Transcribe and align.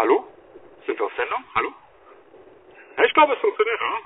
Hallo? 0.00 0.24
Sind 0.86 0.96
wir 0.98 1.04
auf 1.04 1.12
Sendung? 1.14 1.44
Hallo? 1.54 1.74
Ja, 2.96 3.04
ich 3.04 3.12
glaube, 3.12 3.34
es 3.34 3.38
funktioniert, 3.40 3.82
oder? 3.82 4.00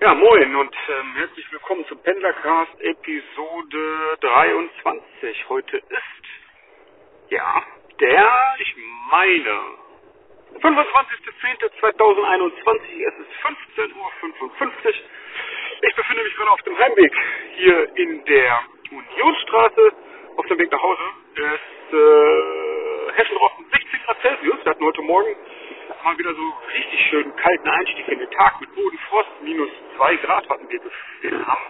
Ja, 0.00 0.14
moin 0.14 0.54
und 0.54 0.72
ähm, 0.88 1.14
herzlich 1.16 1.50
willkommen 1.50 1.84
zum 1.88 2.00
Pendlercast 2.04 2.80
Episode 2.80 4.16
23. 4.20 5.48
Heute 5.48 5.76
ist, 5.76 6.24
ja, 7.30 7.64
der, 7.98 8.54
ich 8.60 8.76
meine, 9.10 9.60
25.10.2021. 10.60 13.08
Es 13.08 13.14
ist 13.18 13.32
15.55 13.74 13.96
Uhr. 13.96 14.12
Ich 15.82 15.96
befinde 15.96 16.22
mich 16.22 16.36
gerade 16.36 16.50
auf 16.52 16.62
dem 16.62 16.78
Heimweg 16.78 17.12
hier 17.56 17.96
in 17.96 18.24
der 18.24 18.60
Unionsstraße 18.92 19.92
auf 20.36 20.46
dem 20.46 20.58
Weg 20.60 20.70
nach 20.70 20.80
Hause. 20.80 21.02
Es 21.34 21.60
äh, 21.92 23.16
16 23.16 23.36
Grad 24.10 24.22
Celsius. 24.22 24.64
Wir 24.64 24.72
hatten 24.72 24.84
heute 24.84 25.02
Morgen 25.02 25.36
mal 26.02 26.18
wieder 26.18 26.34
so 26.34 26.52
richtig 26.74 27.00
schön 27.10 27.36
kalten 27.36 27.68
Einstieg 27.68 28.08
in 28.08 28.18
den 28.18 28.30
Tag 28.32 28.60
mit 28.60 28.74
Bodenfrost. 28.74 29.28
Minus 29.42 29.70
2 29.96 30.16
Grad 30.16 30.48
hatten 30.48 30.68
wir, 30.68 30.80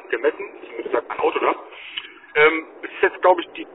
gemessen, 0.09 0.49
zumindest 0.65 0.93
sagt 0.93 1.09
mein 1.11 1.19
Auto 1.19 1.39
da. 1.39 1.55
Ähm, 2.37 2.67
es 2.81 2.91
ist 2.93 3.03
jetzt, 3.03 3.21
glaube 3.21 3.43
ich, 3.43 3.49
die 3.53 3.67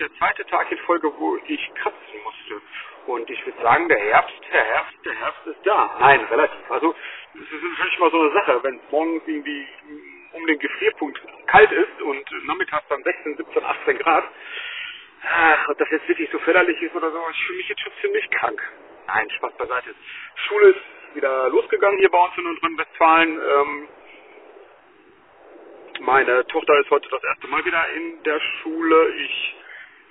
der 0.00 0.12
zweite 0.18 0.44
Tag 0.46 0.72
in 0.72 0.78
Folge, 0.78 1.12
wo 1.16 1.38
ich 1.46 1.74
kratzen 1.74 2.22
musste. 2.24 2.60
Und 3.06 3.30
ich 3.30 3.46
würde 3.46 3.62
sagen, 3.62 3.88
der 3.88 4.00
Herbst, 4.00 4.34
der 4.52 4.64
Herbst, 4.64 4.96
der 5.04 5.14
Herbst 5.14 5.46
ist 5.46 5.64
da. 5.64 5.96
Nein, 6.00 6.20
relativ. 6.24 6.70
Also, 6.70 6.92
es 7.34 7.40
ist 7.40 7.62
natürlich 7.62 7.98
mal 8.00 8.10
so 8.10 8.20
eine 8.20 8.32
Sache, 8.32 8.64
wenn 8.64 8.76
es 8.76 8.90
morgens 8.90 9.22
irgendwie 9.26 9.66
um 10.32 10.44
den 10.46 10.58
Gefrierpunkt 10.58 11.20
kalt 11.46 11.70
ist 11.70 12.02
und 12.02 12.46
nachmittags 12.46 12.88
dann 12.88 13.02
16, 13.04 13.36
17, 13.36 13.64
18 13.64 13.98
Grad, 13.98 14.24
ach, 15.28 15.68
ob 15.68 15.78
das 15.78 15.90
jetzt 15.90 16.08
wirklich 16.08 16.30
so 16.30 16.38
förderlich 16.40 16.80
ist 16.80 16.94
oder 16.94 17.10
so, 17.10 17.18
ich 17.30 17.46
fühle 17.46 17.58
mich 17.58 17.68
jetzt 17.68 17.80
schon 17.82 17.92
ziemlich 18.00 18.30
krank. 18.30 18.62
Nein, 19.06 19.30
Spaß 19.30 19.52
beiseite. 19.54 19.94
Schule 20.48 20.68
ist 20.70 20.80
wieder 21.14 21.48
losgegangen 21.50 21.98
hier 21.98 22.10
bei 22.10 22.18
uns 22.18 22.36
in 22.36 22.44
Nordrhein-Westfalen. 22.44 23.40
Ähm, 23.40 23.88
meine 26.00 26.46
Tochter 26.48 26.78
ist 26.80 26.90
heute 26.90 27.08
das 27.08 27.24
erste 27.24 27.46
Mal 27.48 27.64
wieder 27.64 27.88
in 27.94 28.22
der 28.24 28.40
Schule. 28.40 29.08
Ich 29.16 29.56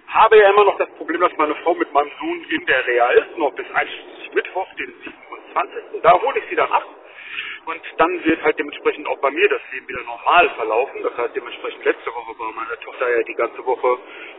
habe 0.08 0.38
ja 0.38 0.50
immer 0.50 0.66
noch 0.66 0.78
das 0.78 0.90
Problem, 0.96 1.22
dass 1.22 1.36
meine 1.38 1.56
Frau 1.56 1.76
mit 1.76 1.92
meinem 1.94 2.12
Sohn 2.20 2.44
in 2.50 2.66
der 2.66 2.86
Reha 2.88 3.10
ist, 3.12 3.38
noch 3.38 3.54
bis 3.54 3.70
einschließlich 3.72 4.34
Mittwoch, 4.34 4.68
den 4.76 4.94
27. 5.04 6.02
Da 6.02 6.22
hole 6.22 6.40
ich 6.40 6.46
sie 6.50 6.56
dann 6.56 6.72
ab. 6.72 6.86
Und 7.66 7.82
dann 7.98 8.24
wird 8.24 8.44
halt 8.44 8.60
dementsprechend 8.60 9.08
auch 9.08 9.18
bei 9.20 9.32
mir 9.32 9.50
das 9.50 9.62
Leben 9.72 9.88
wieder 9.88 10.04
normal 10.04 10.50
verlaufen. 10.52 11.02
Das 11.02 11.18
heißt, 11.18 11.36
dementsprechend 11.36 11.84
letzte 11.84 12.14
Woche 12.14 12.38
war 12.38 12.52
meine 12.52 12.80
Tochter 12.82 13.10
ja 13.10 13.24
die 13.24 13.34
ganze 13.34 13.66
Woche 13.66 13.98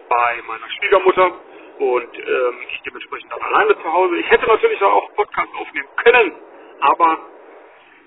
bei 0.09 0.43
meiner 0.47 0.71
Schwiegermutter 0.71 1.33
und 1.79 2.19
ähm, 2.19 2.59
ich 2.71 2.83
dementsprechend 2.83 3.33
dann 3.33 3.43
alleine 3.43 3.77
zu 3.77 3.93
Hause. 3.93 4.17
Ich 4.19 4.31
hätte 4.31 4.47
natürlich 4.47 4.81
auch 4.83 5.13
Podcast 5.15 5.49
aufnehmen 5.59 5.89
können, 6.05 6.33
aber 6.81 7.19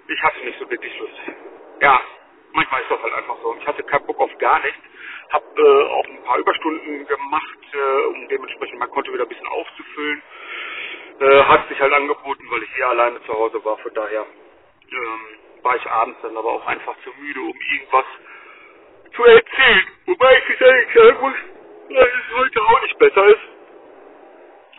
ich 0.08 0.24
hatte 0.24 0.40
nicht 0.46 0.58
so 0.58 0.70
wirklich 0.70 0.98
Lust. 1.00 1.14
Ja, 1.82 2.00
manchmal 2.54 2.82
ist 2.82 2.92
das 2.92 3.04
halt 3.04 3.14
einfach 3.14 3.36
so. 3.42 3.56
Ich 3.60 3.68
hatte 3.68 3.84
keinen 3.84 4.06
Bock 4.06 4.20
auf 4.20 4.38
gar 4.38 4.60
nichts. 4.62 4.80
Hab 5.32 5.44
äh, 5.58 5.62
auch 5.62 6.06
ein 6.06 6.24
paar 6.24 6.40
Überstunden 6.40 7.06
gemacht, 7.06 7.60
äh, 7.74 8.06
um 8.08 8.28
dementsprechend 8.30 8.80
mein 8.80 8.90
Konto 8.90 9.14
wieder 9.14 9.24
ein 9.24 9.30
bisschen 9.30 9.48
aufzufüllen. 9.48 10.24
Äh, 11.20 11.44
hat 11.44 11.68
sich 11.68 11.80
halt 11.80 11.94
angeboten, 11.94 12.46
weil 12.50 12.64
ich 12.64 12.78
eher 12.80 12.90
alleine 12.90 13.22
zu 13.26 13.34
Hause 13.34 13.64
war. 13.64 13.78
Von 13.78 13.94
daher 13.94 14.26
ähm, 14.94 15.64
war 15.64 15.76
ich 15.76 15.86
abends 15.88 16.20
dann 16.22 16.38
aber 16.38 16.50
auch 16.50 16.68
einfach 16.68 16.96
zu 17.04 17.12
müde, 17.20 17.42
um 17.42 17.56
irgendwas 17.74 18.06
zu 19.16 19.24
erzählen. 19.24 19.88
Wobei 20.06 20.38
ich 20.38 20.60
es 20.60 20.68
eigentlich 20.68 20.96
sagen 20.96 21.22
muss, 21.22 21.36
dass 21.90 22.08
es 22.08 22.38
heute 22.38 22.62
auch 22.62 22.82
nicht 22.84 23.00
besser 23.00 23.28
ist. 23.28 23.42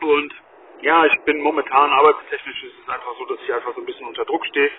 Und 0.03 0.35
ja, 0.83 1.05
ich 1.07 1.21
bin 1.25 1.41
momentan 1.41 1.91
arbeitstechnisch 1.93 2.63
ist 2.65 2.75
es 2.83 2.89
einfach 2.89 3.13
so, 3.19 3.25
dass 3.27 3.41
ich 3.43 3.53
einfach 3.53 3.75
so 3.75 3.81
ein 3.81 3.87
bisschen 3.87 4.07
unter 4.07 4.25
Druck 4.25 4.45
stehe. 4.47 4.71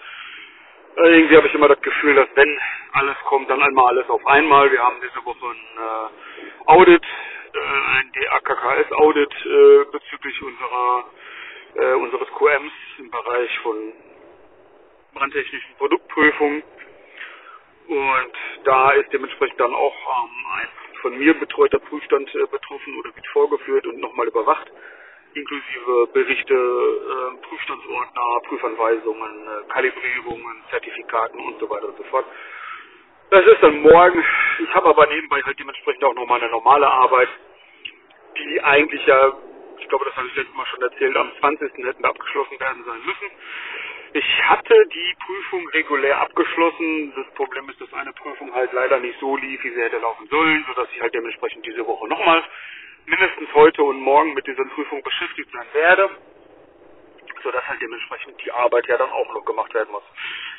Äh, 0.97 1.17
irgendwie 1.19 1.37
habe 1.37 1.47
ich 1.47 1.53
immer 1.53 1.67
das 1.67 1.81
Gefühl, 1.81 2.15
dass 2.15 2.27
wenn 2.35 2.59
alles 2.93 3.17
kommt, 3.25 3.49
dann 3.49 3.61
einmal 3.61 3.87
alles 3.87 4.09
auf 4.09 4.25
einmal. 4.27 4.71
Wir 4.71 4.83
haben 4.83 4.97
diese 5.01 5.23
Woche 5.25 5.45
ein 5.45 5.77
äh, 5.77 6.71
Audit, 6.71 7.03
äh, 7.53 7.99
ein 7.99 8.11
DAKKS-Audit 8.13 9.33
äh, 9.45 9.85
bezüglich 9.91 10.41
unserer 10.41 11.05
äh, 11.75 11.93
unseres 11.93 12.27
QMs 12.29 12.73
im 12.99 13.09
Bereich 13.11 13.59
von 13.59 13.93
brandtechnischen 15.13 15.75
Produktprüfung. 15.77 16.63
Und 17.87 18.33
da 18.63 18.91
ist 18.91 19.11
dementsprechend 19.11 19.59
dann 19.59 19.73
auch 19.73 19.95
ähm, 19.95 20.45
ein 20.59 20.69
von 21.01 21.17
mir 21.17 21.33
betreuter 21.33 21.79
Prüfstand 21.79 22.33
äh, 22.35 22.45
betroffen 22.47 22.97
oder 22.99 23.15
wird 23.15 23.27
vorgeführt 23.27 23.85
und 23.87 23.99
nochmal 23.99 24.27
überwacht, 24.27 24.71
inklusive 25.33 26.07
Berichte, 26.13 26.53
äh, 26.53 27.47
Prüfstandsordner, 27.47 28.41
Prüfanweisungen, 28.47 29.47
äh, 29.47 29.73
Kalibrierungen, 29.73 30.63
Zertifikaten 30.69 31.39
und 31.39 31.59
so 31.59 31.69
weiter 31.69 31.87
und 31.89 31.97
so 31.97 32.03
fort. 32.03 32.25
Das 33.31 33.45
ist 33.45 33.63
dann 33.63 33.81
morgen. 33.81 34.23
Ich 34.59 34.73
habe 34.75 34.89
aber 34.89 35.07
nebenbei 35.07 35.41
halt 35.41 35.57
dementsprechend 35.57 36.03
auch 36.03 36.13
nochmal 36.13 36.41
eine 36.41 36.51
normale 36.51 36.87
Arbeit, 36.87 37.29
die 38.37 38.61
eigentlich 38.61 39.05
ja, 39.05 39.33
ich 39.79 39.87
glaube, 39.87 40.05
das 40.05 40.15
habe 40.15 40.27
ich 40.27 40.35
letztes 40.35 40.55
Mal 40.55 40.65
schon 40.67 40.81
erzählt, 40.81 41.15
am 41.15 41.31
20. 41.39 41.85
hätten 41.85 42.05
abgeschlossen 42.05 42.59
werden 42.59 42.83
sein 42.85 42.99
müssen. 43.05 43.31
Ich 44.13 44.43
hatte 44.43 44.75
die 44.87 45.15
Prüfung 45.25 45.69
regulär 45.69 46.19
abgeschlossen. 46.19 47.13
Das 47.15 47.27
Problem 47.35 47.69
ist, 47.69 47.79
dass 47.79 47.93
eine 47.93 48.11
Prüfung 48.11 48.53
halt 48.53 48.73
leider 48.73 48.99
nicht 48.99 49.17
so 49.21 49.37
lief, 49.37 49.63
wie 49.63 49.69
sie 49.69 49.81
hätte 49.81 49.99
laufen 49.99 50.27
sollen, 50.27 50.65
sodass 50.67 50.89
ich 50.93 51.01
halt 51.01 51.13
dementsprechend 51.13 51.65
diese 51.65 51.87
Woche 51.87 52.09
nochmal 52.09 52.43
mindestens 53.05 53.53
heute 53.53 53.81
und 53.83 54.01
morgen 54.01 54.33
mit 54.33 54.45
dieser 54.45 54.65
Prüfung 54.65 55.01
beschäftigt 55.01 55.49
sein 55.53 55.65
werde, 55.71 56.09
sodass 57.41 57.65
halt 57.69 57.81
dementsprechend 57.81 58.35
die 58.43 58.51
Arbeit 58.51 58.85
ja 58.87 58.97
dann 58.97 59.09
auch 59.11 59.33
noch 59.33 59.45
gemacht 59.45 59.73
werden 59.73 59.91
muss. 59.91 60.03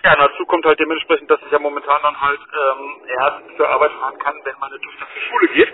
Ja, 0.02 0.16
dazu 0.16 0.46
kommt 0.46 0.64
halt 0.64 0.80
dementsprechend, 0.80 1.30
dass 1.30 1.42
ich 1.42 1.52
ja 1.52 1.58
momentan 1.58 2.00
dann 2.02 2.18
halt 2.18 2.40
ähm, 2.40 3.02
erst 3.06 3.56
zur 3.58 3.68
Arbeit 3.68 3.92
fahren 3.92 4.18
kann, 4.18 4.40
wenn 4.44 4.54
meine 4.60 4.80
Tochter 4.80 5.06
zur 5.12 5.22
Schule 5.28 5.48
geht. 5.48 5.72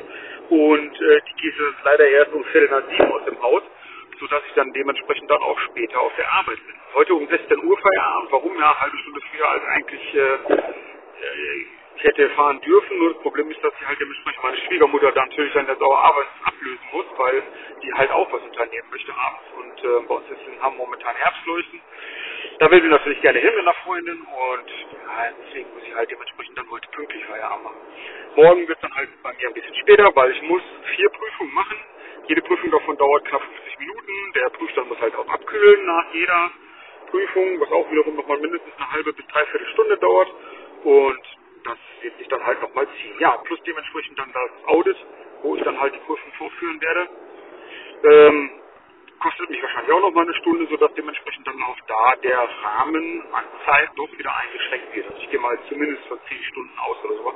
Und 0.51 1.01
äh, 1.01 1.21
die 1.29 1.43
geht 1.43 1.55
leider 1.85 2.09
erst 2.09 2.33
um 2.33 2.45
Viertel 2.47 2.71
nach 2.71 2.89
sieben 2.91 3.13
aus 3.13 3.25
dem 3.25 3.41
Haus 3.41 3.63
sodass 4.21 4.43
ich 4.49 4.55
dann 4.55 4.73
dementsprechend 4.73 5.31
dann 5.31 5.43
auch 5.43 5.59
später 5.61 6.01
auf 6.01 6.13
der 6.17 6.33
Arbeit 6.33 6.59
bin. 6.67 6.77
Heute 6.95 7.15
um 7.15 7.29
16 7.29 7.65
Uhr 7.65 7.79
Feierabend, 7.79 8.33
warum? 8.33 8.59
Ja, 8.59 8.81
halbe 8.81 8.99
Stunde 8.99 9.21
früher 9.31 9.49
als 9.51 9.65
eigentlich 9.65 10.15
äh, 10.15 10.39
äh, 11.23 11.67
ich 11.97 12.05
hätte 12.05 12.31
fahren 12.31 12.61
dürfen, 12.63 12.99
nur 12.99 13.13
das 13.15 13.23
Problem 13.23 13.51
ist, 13.51 13.63
dass 13.65 13.75
ich 13.81 13.87
halt 13.87 14.01
dementsprechend 14.01 14.43
meine 14.45 14.57
Schwiegermutter 14.59 15.13
dann 15.13 15.29
natürlich 15.29 15.53
dann 15.53 15.67
jetzt 15.67 15.83
auch 15.83 15.97
Arbeit 16.05 16.27
ablösen 16.45 16.87
muss, 16.93 17.07
weil 17.17 17.43
die 17.83 17.93
halt 17.95 18.11
auch 18.13 18.33
was 18.33 18.43
unternehmen 18.43 18.89
möchte 18.91 19.13
abends 19.15 19.45
und 19.59 19.85
äh, 19.85 20.07
bei 20.09 20.15
uns 20.15 20.31
ist 20.31 20.47
in 20.47 20.63
Hamm 20.63 20.77
momentan 20.77 21.17
Herbstleuchten. 21.17 21.81
Da 22.61 22.71
will 22.71 22.83
sie 22.83 22.89
natürlich 22.89 23.21
gerne 23.23 23.41
hin 23.41 23.51
mit 23.51 23.61
einer 23.61 23.75
Freundin 23.85 24.21
und 24.23 24.69
ja, 24.69 25.33
deswegen 25.47 25.75
muss 25.75 25.83
ich 25.89 25.95
halt 25.95 26.11
dementsprechend 26.11 26.59
dann 26.59 26.71
heute 26.71 26.89
pünktlich 26.91 27.25
Feierabend 27.27 27.65
machen. 27.65 27.81
Morgen 28.37 28.69
wird 28.69 28.79
dann 28.83 28.95
halt 28.95 29.11
bei 29.23 29.33
mir 29.35 29.49
ein 29.49 29.55
bisschen 29.55 29.75
später, 29.77 30.11
weil 30.15 30.33
ich 30.33 30.43
muss 30.43 30.63
vier 30.97 31.11
Prüfungen 31.11 31.55
machen 31.55 31.79
jede 32.29 32.43
Prüfung 32.43 32.73
davon 32.73 32.99
dauert 32.99 33.27
knapp 33.27 33.43
50 33.43 33.81
Minuten. 33.81 34.33
Der 34.37 34.51
Prüfstand 34.51 34.91
muss 34.91 35.01
halt 35.01 35.17
auch 35.17 35.29
abkühlen 35.29 35.87
nach 35.87 36.15
jeder 36.15 36.53
Prüfung, 37.11 37.61
was 37.61 37.73
auch 37.73 37.91
wiederum 37.93 38.17
nochmal 38.17 38.39
mindestens 38.41 38.75
eine 38.79 38.93
halbe 38.93 39.15
bis 39.15 39.27
dreiviertel 39.29 39.69
Stunde 39.69 39.99
dauert. 39.99 40.29
Und 40.85 41.21
das 41.65 41.79
wird 42.03 42.19
sich 42.19 42.29
dann 42.29 42.45
halt 42.47 42.63
nochmal 42.63 42.89
ziehen. 43.01 43.17
Ja, 43.21 43.39
plus 43.45 43.61
dementsprechend 43.67 44.19
dann 44.19 44.33
das 44.33 44.69
Audit, 44.69 44.99
wo 45.43 45.57
ich 45.57 45.65
dann 45.65 45.81
halt 45.81 45.95
die 45.95 46.01
Prüfung 46.01 46.33
vorführen 46.39 46.81
werde. 46.83 47.09
Ähm, 48.05 48.51
kostet 49.21 49.51
mich 49.51 49.63
wahrscheinlich 49.63 49.93
auch 49.93 50.01
nochmal 50.03 50.25
eine 50.25 50.35
Stunde, 50.37 50.67
sodass 50.69 50.95
dementsprechend 50.95 51.47
dann 51.47 51.63
auch 51.63 51.79
da 51.89 52.17
der 52.23 52.39
Rahmen 52.65 53.25
an 53.33 53.45
Zeit 53.67 53.91
doch 53.97 54.11
wieder 54.19 54.37
eingeschränkt 54.37 54.95
wird. 54.97 55.07
Also 55.11 55.23
ich 55.23 55.31
gehe 55.31 55.41
mal 55.41 55.59
zumindest 55.69 56.07
von 56.07 56.19
10 56.29 56.45
Stunden 56.45 56.79
aus 56.79 56.97
oder 57.05 57.17
sowas. 57.17 57.35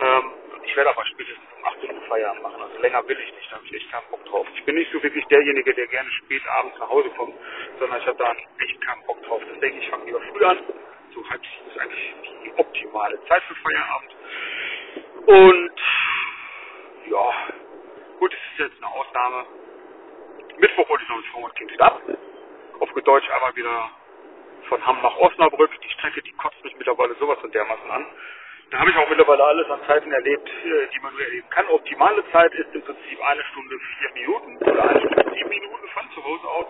Ähm, 0.00 0.32
ich 0.64 0.76
werde 0.76 0.90
aber 0.90 1.04
spätestens 1.06 1.44
um 1.58 1.64
18 1.64 1.94
Uhr 1.94 2.02
Feierabend 2.02 2.42
machen. 2.42 2.62
Also 2.62 2.78
länger 2.78 3.06
will 3.08 3.18
ich 3.18 3.34
nicht, 3.34 3.50
da 3.50 3.56
habe 3.56 3.66
ich 3.66 3.74
echt 3.74 3.90
keinen 3.90 4.08
Bock 4.10 4.24
drauf. 4.26 4.46
Ich 4.54 4.64
bin 4.64 4.74
nicht 4.76 4.90
so 4.92 5.02
wirklich 5.02 5.24
derjenige, 5.26 5.74
der 5.74 5.86
gerne 5.86 6.10
spät 6.10 6.42
abends 6.46 6.78
nach 6.78 6.88
Hause 6.88 7.10
kommt, 7.10 7.34
sondern 7.78 8.00
ich 8.00 8.06
habe 8.06 8.18
da 8.18 8.32
echt 8.64 8.80
keinen 8.80 9.04
Bock 9.06 9.22
drauf. 9.24 9.42
Deswegen, 9.54 9.78
ich 9.78 9.88
fange 9.88 10.04
lieber 10.06 10.20
früh 10.20 10.44
an. 10.44 10.58
So 11.14 11.30
halb 11.30 11.42
sieben 11.44 11.70
ist 11.70 11.78
eigentlich 11.80 12.14
die 12.44 12.52
optimale 12.58 13.24
Zeit 13.26 13.42
für 13.44 13.54
Feierabend. 13.54 14.16
Und 15.26 15.80
ja, 17.06 17.32
gut, 18.18 18.32
es 18.32 18.52
ist 18.52 18.70
jetzt 18.70 18.82
eine 18.82 18.92
Ausnahme. 18.92 19.46
Mittwoch 20.58 20.88
wollte 20.88 21.04
ich 21.04 21.08
noch 21.08 21.18
ins 21.18 21.26
Frankfurt 21.26 21.56
Kings 21.56 21.80
ab. 21.80 22.02
Auf 22.80 22.90
Deutsch 23.04 23.28
aber 23.30 23.54
wieder 23.56 23.90
von 24.68 24.84
Hamm 24.86 25.00
nach 25.02 25.16
Osnabrück. 25.16 25.70
Die 25.80 25.90
Strecke, 25.90 26.22
die 26.22 26.32
kotzt 26.32 26.62
mich 26.64 26.76
mittlerweile 26.76 27.14
sowas 27.16 27.38
von 27.40 27.50
dermaßen 27.50 27.90
an. 27.90 28.06
Da 28.70 28.80
habe 28.80 28.90
ich 28.90 28.96
auch 28.96 29.08
mittlerweile 29.08 29.44
alles 29.44 29.70
an 29.70 29.80
Zeiten 29.86 30.12
erlebt, 30.12 30.48
äh, 30.48 30.88
die 30.94 31.00
man 31.00 31.12
nur 31.12 31.22
erleben 31.22 31.48
kann. 31.50 31.66
Optimale 31.68 32.24
Zeit 32.32 32.52
ist 32.54 32.74
im 32.74 32.82
Prinzip 32.82 33.20
eine 33.22 33.44
Stunde 33.44 33.78
vier 33.98 34.10
Minuten 34.14 34.56
oder 34.58 34.90
eine 34.90 35.00
Stunde 35.00 35.32
sieben 35.36 35.48
Minuten 35.50 35.88
von 35.88 36.10
zu 36.14 36.24
Hause 36.24 36.48
aus. 36.48 36.66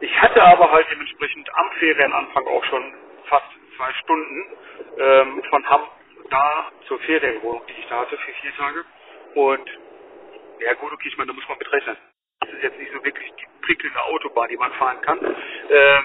Ich 0.00 0.20
hatte 0.22 0.42
aber 0.42 0.70
halt 0.72 0.86
dementsprechend 0.90 1.48
am 1.54 1.70
Ferienanfang 1.78 2.46
auch 2.46 2.64
schon 2.64 2.94
fast 3.26 3.46
zwei 3.76 3.92
Stunden 3.94 4.46
ähm, 4.98 5.42
von 5.50 5.70
Hamm 5.70 5.88
da 6.30 6.72
zur 6.88 6.98
Ferienwohnung, 7.00 7.62
die 7.68 7.80
ich 7.80 7.88
da 7.88 8.00
hatte 8.00 8.16
für 8.18 8.32
vier 8.32 8.56
Tage. 8.56 8.84
Und 9.34 9.70
ja 10.60 10.74
gut, 10.74 10.92
okay, 10.92 11.08
ich 11.08 11.16
meine, 11.18 11.28
da 11.28 11.34
muss 11.34 11.48
man 11.48 11.58
mitrechnen. 11.58 11.96
ist 12.46 12.62
jetzt 12.62 12.78
nicht 12.78 12.92
so 12.92 13.04
wirklich 13.04 13.32
die 13.34 13.46
prickelnde 13.66 14.02
Autobahn, 14.04 14.48
die 14.48 14.56
man 14.56 14.72
fahren 14.74 15.00
kann. 15.02 15.18
Ähm, 15.20 16.04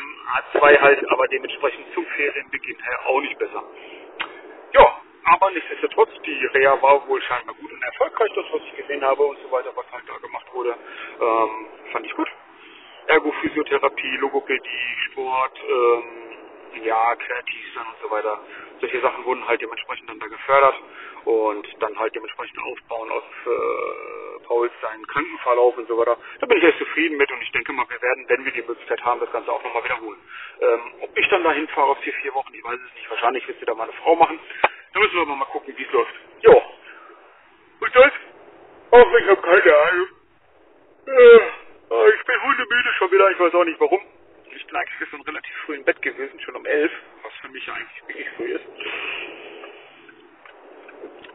A2 0.53 0.81
halt 0.81 1.09
aber 1.11 1.27
dementsprechend 1.29 1.85
zum 1.93 2.05
Ferienbeginn 2.05 2.79
her 2.83 2.99
auch 3.07 3.21
nicht 3.21 3.39
besser. 3.39 3.63
Ja, 4.73 5.01
aber 5.25 5.51
nichtsdestotrotz, 5.51 6.09
die 6.25 6.45
Reha 6.53 6.81
war 6.81 7.07
wohl 7.07 7.21
scheinbar 7.21 7.55
gut 7.55 7.71
und 7.71 7.83
erfolgreich, 7.83 8.31
das 8.35 8.45
was 8.51 8.61
ich 8.63 8.77
gesehen 8.77 9.03
habe 9.03 9.23
und 9.23 9.37
so 9.41 9.51
weiter, 9.51 9.71
was 9.75 9.85
halt 9.91 10.03
da 10.07 10.17
gemacht 10.17 10.47
wurde, 10.53 10.75
ähm, 11.21 11.67
fand 11.91 12.05
ich 12.05 12.13
gut. 12.15 12.29
Ergophysiotherapie, 13.07 14.17
Logopädie, 14.17 14.97
Sport, 15.05 15.59
ähm, 15.69 16.83
ja, 16.83 17.15
kreativ 17.15 17.73
sein 17.73 17.85
und 17.87 17.97
so 18.01 18.11
weiter. 18.11 18.39
Solche 18.79 19.01
Sachen 19.01 19.25
wurden 19.25 19.47
halt 19.47 19.61
dementsprechend 19.61 20.09
dann 20.09 20.19
da 20.19 20.27
gefördert 20.27 20.75
und 21.25 21.67
dann 21.79 21.99
halt 21.99 22.15
dementsprechend 22.15 22.59
aufbauen 22.59 23.11
aus 23.11 23.23
äh, 23.45 24.43
Pauls 24.45 24.71
seinen 24.81 25.05
Krankenverlauf 25.07 25.77
und 25.77 25.87
so 25.87 25.97
weiter. 25.97 26.17
Da 26.39 26.45
bin 26.47 26.57
ich 26.57 26.63
echt 26.63 26.79
zufrieden 26.79 27.17
mit 27.17 27.31
und 27.31 27.41
ich 27.41 27.51
denke 27.51 27.73
mal, 27.73 27.85
wir 27.89 28.01
werden, 28.01 28.25
wenn 28.29 28.45
wir 28.45 28.51
die 28.51 28.61
Möglichkeit 28.61 29.03
haben, 29.03 29.19
das 29.19 29.31
Ganze 29.31 29.51
auch 29.51 29.63
nochmal 29.63 29.83
wiederholen. 29.83 30.19
Ähm, 30.61 30.81
ob 31.01 31.17
ich 31.17 31.27
dann 31.29 31.43
dahin 31.43 31.67
fahre 31.69 31.91
auf 31.91 31.99
vier, 31.99 32.13
vier 32.13 32.33
Wochen, 32.33 32.53
ich 32.53 32.63
weiß 32.63 32.79
es 32.79 32.95
nicht. 32.95 33.09
Wahrscheinlich 33.09 33.47
wird 33.47 33.59
sie 33.59 33.65
da 33.65 33.75
meine 33.75 33.93
Frau 33.93 34.15
machen. 34.15 34.39
Da 34.93 34.99
müssen 34.99 35.15
wir 35.15 35.21
aber 35.21 35.35
mal 35.35 35.45
gucken, 35.45 35.73
wie 35.77 35.83
es 35.83 35.91
läuft. 35.91 36.13
Ja. 36.41 36.53
Und 37.79 37.95
das? 37.95 38.11
Ach, 38.91 39.13
ich 39.19 39.27
habe 39.27 39.41
keine 39.41 39.77
Ahnung. 39.77 40.07
Äh, 41.07 42.09
ich 42.15 42.25
bin 42.25 42.43
hundemüde 42.43 42.93
schon 42.97 43.11
wieder, 43.11 43.31
ich 43.31 43.39
weiß 43.39 43.53
auch 43.53 43.65
nicht 43.65 43.79
warum. 43.79 44.01
Ich 44.55 44.65
bin 44.67 44.75
eigentlich 44.75 44.99
gestern 44.99 45.21
relativ 45.21 45.55
früh 45.65 45.75
im 45.75 45.83
Bett 45.85 46.01
gewesen, 46.01 46.39
schon 46.41 46.55
um 46.55 46.65
elf, 46.65 46.91
was 47.23 47.33
für 47.41 47.49
mich 47.49 47.69
eigentlich 47.69 48.07
wirklich 48.07 48.29
früh 48.37 48.53
ist. 48.53 48.65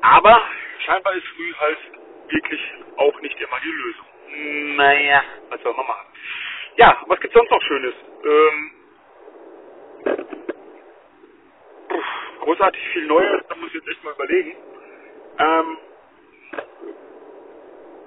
Aber 0.00 0.42
scheinbar 0.84 1.14
ist 1.14 1.26
früh 1.28 1.54
halt 1.54 1.78
wirklich 2.28 2.60
auch 2.96 3.20
nicht 3.20 3.40
immer 3.40 3.60
die 3.60 3.70
Lösung. 3.70 4.06
Naja, 4.76 5.24
was 5.50 5.62
soll 5.62 5.74
man 5.74 5.86
machen? 5.86 6.06
Ja, 6.76 7.02
was 7.06 7.20
gibt's 7.20 7.36
sonst 7.36 7.50
noch 7.50 7.62
Schönes? 7.62 7.94
Ähm, 8.24 8.72
großartig 12.40 12.82
viel 12.92 13.06
Neues, 13.06 13.42
da 13.48 13.54
muss 13.56 13.68
ich 13.68 13.74
jetzt 13.74 13.88
echt 13.88 14.04
mal 14.04 14.14
überlegen. 14.14 14.56
Ähm, 15.38 15.78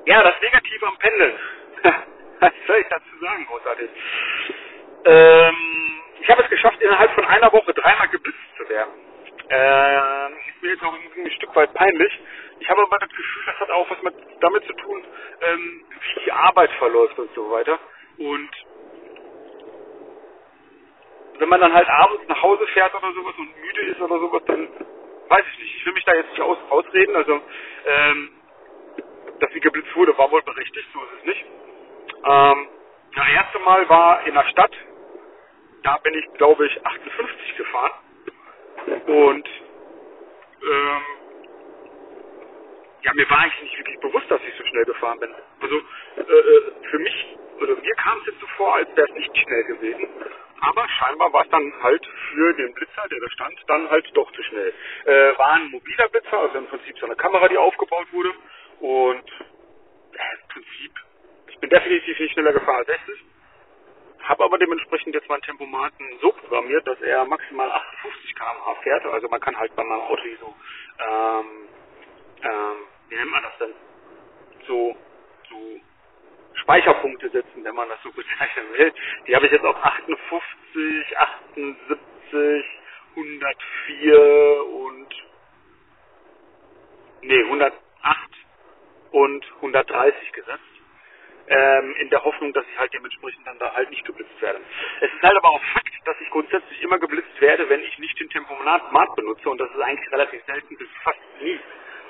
ja, 0.06 0.24
das 0.24 0.42
Negative 0.42 0.88
am 0.88 0.98
Pendeln. 0.98 1.40
Was 2.40 2.54
soll 2.68 2.78
ich 2.80 2.88
dazu 2.90 3.18
sagen, 3.22 3.46
großartig? 3.48 3.90
Ähm, 5.06 5.56
ich 6.22 6.30
habe 6.30 6.44
es 6.44 6.50
geschafft, 6.50 6.82
innerhalb 6.82 7.12
von 7.14 7.26
einer 7.26 7.52
Woche 7.54 7.74
dreimal 7.74 8.10
geblitzt 8.10 8.40
zu 8.58 8.70
werden. 8.70 8.94
Ähm, 9.50 10.34
ist 10.50 10.64
mir 10.64 10.72
jetzt 10.72 10.84
auch 10.84 10.94
ein 10.96 11.32
Stück 11.32 11.56
weit 11.56 11.74
peinlich. 11.74 12.20
Ich 12.60 12.70
habe 12.70 12.82
aber 12.84 13.00
das 13.00 13.10
Gefühl, 13.10 13.44
das 13.48 13.60
hat 13.60 13.72
auch 13.72 13.90
was 13.90 14.02
mit, 14.04 14.16
damit 14.42 14.66
zu 14.66 14.74
tun, 14.74 15.04
ähm, 15.42 15.86
wie 16.18 16.26
die 16.26 16.32
Arbeit 16.34 16.72
verläuft 16.74 17.20
und 17.20 17.34
so 17.36 17.52
weiter. 17.52 17.80
Und 18.20 18.50
wenn 21.40 21.50
man 21.50 21.62
dann 21.62 21.74
halt 21.74 21.90
abends 21.90 22.24
nach 22.28 22.42
Hause 22.42 22.68
fährt 22.68 22.94
oder 22.96 23.14
sowas 23.14 23.36
und 23.38 23.58
müde 23.62 23.82
ist 23.92 24.02
oder 24.02 24.20
sowas, 24.20 24.44
dann 24.48 24.70
weiß 25.30 25.46
ich 25.54 25.60
nicht. 25.60 25.76
Ich 25.78 25.86
will 25.86 25.94
mich 25.94 26.06
da 26.06 26.16
jetzt 26.16 26.32
nicht 26.32 26.42
aus, 26.42 26.58
ausreden. 26.70 27.16
Also, 27.16 27.42
ähm, 27.88 28.32
dass 29.40 29.52
sie 29.54 29.62
geblitzt 29.62 29.96
wurde, 29.96 30.18
war 30.18 30.32
wohl 30.32 30.44
berechtigt, 30.44 30.88
so 30.94 31.00
ist 31.04 31.20
es 31.20 31.26
nicht. 31.26 31.46
Ähm, 32.26 32.70
das 33.16 33.28
erste 33.30 33.60
Mal 33.60 33.90
war 33.90 34.26
in 34.28 34.34
der 34.36 34.46
Stadt. 34.50 34.72
Da 35.86 35.98
bin 35.98 36.16
ich, 36.16 36.26
glaube 36.34 36.66
ich, 36.66 36.84
58 36.84 37.58
gefahren. 37.58 37.92
Und 39.06 39.48
ähm, 40.64 41.04
ja, 43.04 43.14
mir 43.14 43.30
war 43.30 43.38
eigentlich 43.38 43.62
nicht 43.62 43.78
wirklich 43.78 44.00
bewusst, 44.00 44.26
dass 44.32 44.42
ich 44.42 44.56
so 44.58 44.66
schnell 44.66 44.86
gefahren 44.86 45.20
bin. 45.20 45.30
Also 45.62 45.76
äh, 45.76 46.22
äh 46.22 46.72
für 46.90 46.98
mich, 46.98 47.38
oder 47.62 47.76
mir 47.76 47.96
kam 47.98 48.18
es 48.22 48.26
jetzt 48.26 48.40
so 48.40 48.48
vor, 48.58 48.74
als 48.74 48.90
wäre 48.96 49.08
es 49.08 49.14
nicht 49.14 49.38
schnell 49.38 49.64
gewesen. 49.66 50.08
Aber 50.62 50.90
scheinbar 50.90 51.32
war 51.32 51.44
es 51.44 51.52
dann 51.52 51.72
halt 51.84 52.04
für 52.32 52.54
den 52.56 52.74
Blitzer, 52.74 53.08
der 53.08 53.20
da 53.20 53.30
stand, 53.30 53.60
dann 53.68 53.88
halt 53.92 54.10
doch 54.16 54.32
zu 54.32 54.42
schnell. 54.42 54.74
Äh, 55.06 55.38
war 55.38 55.54
ein 55.54 55.70
mobiler 55.70 56.10
Blitzer, 56.10 56.40
also 56.40 56.58
im 56.58 56.66
Prinzip 56.66 56.98
so 56.98 57.06
eine 57.06 57.16
Kamera, 57.16 57.48
die 57.48 57.58
aufgebaut 57.60 58.08
wurde. 58.12 58.34
Und 58.80 59.30
äh, 60.14 60.34
im 60.42 60.48
Prinzip, 60.50 60.94
ich 61.50 61.60
bin 61.60 61.70
definitiv 61.70 62.20
nicht 62.20 62.34
schneller 62.34 62.54
gefahren 62.54 62.78
als 62.78 62.88
60. 62.88 63.35
Habe 64.26 64.44
aber 64.44 64.58
dementsprechend 64.58 65.14
jetzt 65.14 65.30
meinen 65.30 65.44
Tempomaten 65.44 66.20
so 66.20 66.32
programmiert, 66.32 66.88
dass 66.88 67.00
er 67.02 67.26
maximal 67.26 67.72
58 67.72 68.36
km/h 68.36 68.76
fährt. 68.82 69.06
Also 69.06 69.30
man 69.30 69.40
kann 69.40 69.56
halt 69.58 69.76
bei 69.76 69.84
meinem 69.84 70.02
Auto 70.02 70.24
so, 70.40 70.56
ähm, 71.00 71.46
ähm, 72.44 72.78
wie 73.10 73.16
nennt 73.16 73.32
man 73.32 73.44
das 73.44 73.58
denn? 73.60 73.74
So, 74.68 74.98
so 75.50 75.80
Speicherpunkte 76.56 77.30
setzen, 77.30 77.64
wenn 77.64 77.76
man 77.76 77.88
das 77.90 78.02
so 78.02 78.12
bezeichnen 78.14 78.66
will. 78.74 78.94
Die 79.28 79.36
habe 79.36 79.46
ich 79.46 79.52
jetzt 79.52 79.66
auf 79.66 79.78
58, 79.78 81.18
78, 81.18 82.66
104 83.16 84.66
und 84.66 85.08
nee, 87.22 87.44
108 87.44 87.76
und 89.12 89.46
130 89.58 90.32
gesetzt. 90.34 90.75
Ähm, 91.48 91.96
in 92.00 92.10
der 92.10 92.24
Hoffnung, 92.24 92.54
dass 92.54 92.66
ich 92.72 92.80
halt 92.80 92.94
dementsprechend 92.94 93.46
dann 93.48 93.60
da 93.60 93.74
halt 93.74 93.90
nicht 93.92 94.06
geblitzt 94.06 94.42
werde. 94.42 94.60
Es 95.02 95.14
ist 95.14 95.24
halt 95.24 95.38
aber 95.38 95.50
auch 95.50 95.62
Fakt, 95.74 95.94
dass 96.06 96.16
ich 96.22 96.30
grundsätzlich 96.32 96.82
immer 96.82 97.00
geblitzt 97.00 97.40
werde, 97.42 97.70
wenn 97.70 97.82
ich 97.82 98.00
nicht 98.00 98.20
den 98.20 98.30
Tempomat 98.30 99.16
benutze 99.16 99.50
und 99.50 99.60
das 99.60 99.70
ist 99.72 99.82
eigentlich 99.82 100.12
relativ 100.12 100.44
selten 100.46 100.78
bis 100.78 100.90
fast 101.04 101.20
nie. 101.42 101.60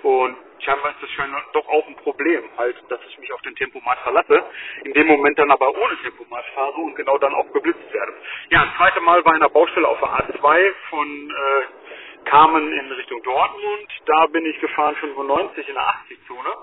Und 0.03 0.37
scheinbar 0.59 0.91
ist 0.91 1.01
das 1.01 1.09
scheinbar 1.11 1.43
doch 1.53 1.67
auch 1.67 1.87
ein 1.87 1.95
Problem, 1.97 2.43
halt, 2.57 2.75
dass 2.89 2.99
ich 3.09 3.17
mich 3.19 3.31
auf 3.33 3.41
den 3.41 3.55
Tempomat 3.55 3.99
verlasse, 3.99 4.43
in 4.83 4.93
dem 4.93 5.07
Moment 5.07 5.39
dann 5.39 5.51
aber 5.51 5.69
ohne 5.69 5.97
Tempomat 6.03 6.45
fahre 6.53 6.75
und 6.81 6.95
genau 6.95 7.17
dann 7.17 7.33
auch 7.33 7.51
geblitzt 7.53 7.93
werde. 7.93 8.13
Ja, 8.49 8.65
das 8.65 8.77
zweite 8.77 9.01
Mal 9.01 9.21
in 9.21 9.39
der 9.41 9.49
Baustelle 9.49 9.87
auf 9.87 9.99
der 9.99 10.09
A2 10.09 10.73
von 10.91 11.31
äh, 11.31 12.29
Kamen 12.29 12.71
in 12.73 12.91
Richtung 12.91 13.23
Dortmund. 13.23 13.89
Da 14.05 14.27
bin 14.27 14.45
ich 14.45 14.59
gefahren 14.61 14.95
95 14.97 15.67
in 15.67 15.73
der 15.75 15.83
80-Zone. 15.83 16.55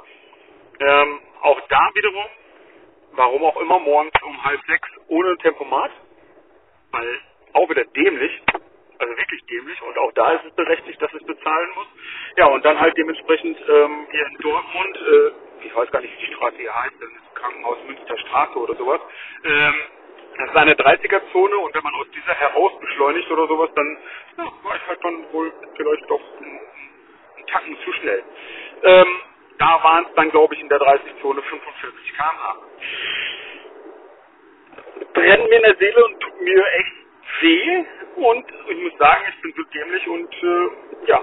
Ähm, 0.80 1.20
auch 1.42 1.60
da 1.68 1.90
wiederum, 1.94 2.26
warum 3.14 3.44
auch 3.44 3.56
immer, 3.60 3.78
morgens 3.78 4.12
um 4.22 4.44
halb 4.44 4.60
sechs 4.66 4.88
ohne 5.08 5.36
Tempomat, 5.38 5.90
weil 6.92 7.20
auch 7.54 7.68
wieder 7.68 7.84
dämlich, 7.84 8.42
also 8.98 9.16
wirklich 9.16 9.44
dämlich 9.46 9.82
und 9.82 9.98
auch 9.98 10.12
da 10.12 10.32
ist 10.32 10.44
es 10.46 10.54
berechtigt, 10.54 11.00
dass 11.02 11.12
es 11.14 11.24
bezahlen 11.24 11.70
muss. 11.74 11.86
Ja, 12.36 12.46
und 12.46 12.64
dann 12.64 12.80
halt 12.80 12.96
dementsprechend 12.96 13.58
ähm, 13.68 14.06
hier 14.10 14.26
in 14.26 14.38
Dortmund, 14.38 14.96
äh, 14.96 15.66
ich 15.66 15.74
weiß 15.74 15.90
gar 15.90 16.00
nicht, 16.00 16.14
wie 16.20 16.26
die 16.26 16.32
Straße 16.34 16.56
hier 16.56 16.74
heißt, 16.74 16.94
das 17.00 17.10
ist 17.10 17.34
Krankenhaus 17.34 17.78
Münsterstraße 17.86 18.58
oder 18.58 18.74
sowas, 18.76 19.00
ähm, 19.44 19.74
das 20.38 20.48
ist 20.48 20.56
eine 20.56 20.74
30er-Zone 20.74 21.56
und 21.58 21.74
wenn 21.74 21.82
man 21.82 21.94
aus 21.94 22.06
dieser 22.10 22.34
heraus 22.34 22.72
beschleunigt 22.80 23.30
oder 23.30 23.46
sowas, 23.48 23.70
dann 23.74 23.98
ja, 24.38 24.44
war 24.62 24.76
ich 24.76 24.86
halt 24.86 25.04
dann 25.04 25.32
wohl 25.32 25.52
vielleicht 25.76 26.10
doch 26.10 26.20
einen, 26.40 26.60
einen 27.36 27.46
Tacken 27.48 27.76
zu 27.84 27.92
schnell. 27.92 28.24
Ähm, 28.82 29.06
da 29.62 29.84
waren 29.84 30.06
es 30.06 30.14
dann, 30.16 30.30
glaube 30.30 30.54
ich, 30.54 30.60
in 30.60 30.68
der 30.68 30.80
30-Zone 30.80 31.40
45 31.40 32.14
km/h. 32.14 32.56
Brennt 35.14 35.48
mir 35.48 35.56
in 35.56 35.62
der 35.62 35.76
Seele 35.76 36.04
und 36.04 36.20
tut 36.20 36.40
mir 36.42 36.66
echt 36.74 36.92
weh 37.42 37.84
und 38.16 38.46
ich 38.68 38.78
muss 38.78 38.98
sagen, 38.98 39.22
ich 39.30 39.42
bin 39.42 39.54
so 39.56 39.62
dämlich 39.64 40.08
und 40.08 40.34
äh, 40.42 41.06
ja, 41.06 41.22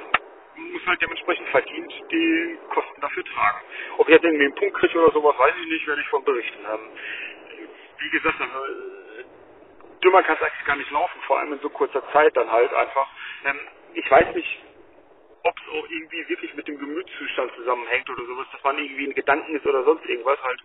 muss 0.55 0.85
halt 0.87 1.01
dementsprechend 1.01 1.49
verdient 1.49 1.93
die 2.11 2.57
Kosten 2.73 3.01
dafür 3.01 3.25
tragen. 3.25 3.59
Ob 3.97 4.07
ich 4.07 4.15
jetzt 4.15 4.23
irgendwie 4.23 4.45
einen 4.45 4.55
Punkt 4.55 4.75
kriege 4.75 4.99
oder 4.99 5.13
sowas, 5.13 5.37
weiß 5.37 5.55
ich 5.61 5.67
nicht, 5.71 5.87
werde 5.87 6.01
ich 6.01 6.07
von 6.07 6.23
berichten. 6.23 6.65
Ähm, 6.65 7.69
wie 7.99 8.09
gesagt, 8.11 8.39
also, 8.39 8.65
äh, 8.65 9.25
dümmer 10.03 10.23
kann 10.23 10.37
es 10.37 10.41
eigentlich 10.43 10.65
gar 10.65 10.77
nicht 10.77 10.91
laufen, 10.91 11.21
vor 11.27 11.39
allem 11.39 11.53
in 11.53 11.59
so 11.59 11.69
kurzer 11.69 12.03
Zeit 12.13 12.37
dann 12.37 12.49
halt 12.51 12.73
einfach. 12.73 13.07
Ähm, 13.45 13.59
ich 13.95 14.09
weiß 14.09 14.33
nicht, 14.35 14.63
ob 15.43 15.55
es 15.57 15.73
auch 15.73 15.89
irgendwie 15.89 16.29
wirklich 16.29 16.53
mit 16.55 16.67
dem 16.67 16.79
Gemütszustand 16.79 17.51
zusammenhängt 17.55 18.09
oder 18.09 18.25
sowas, 18.25 18.47
dass 18.51 18.63
man 18.63 18.77
irgendwie 18.77 19.05
in 19.05 19.15
Gedanken 19.15 19.55
ist 19.55 19.65
oder 19.65 19.83
sonst 19.83 20.05
irgendwas 20.05 20.41
halt. 20.43 20.59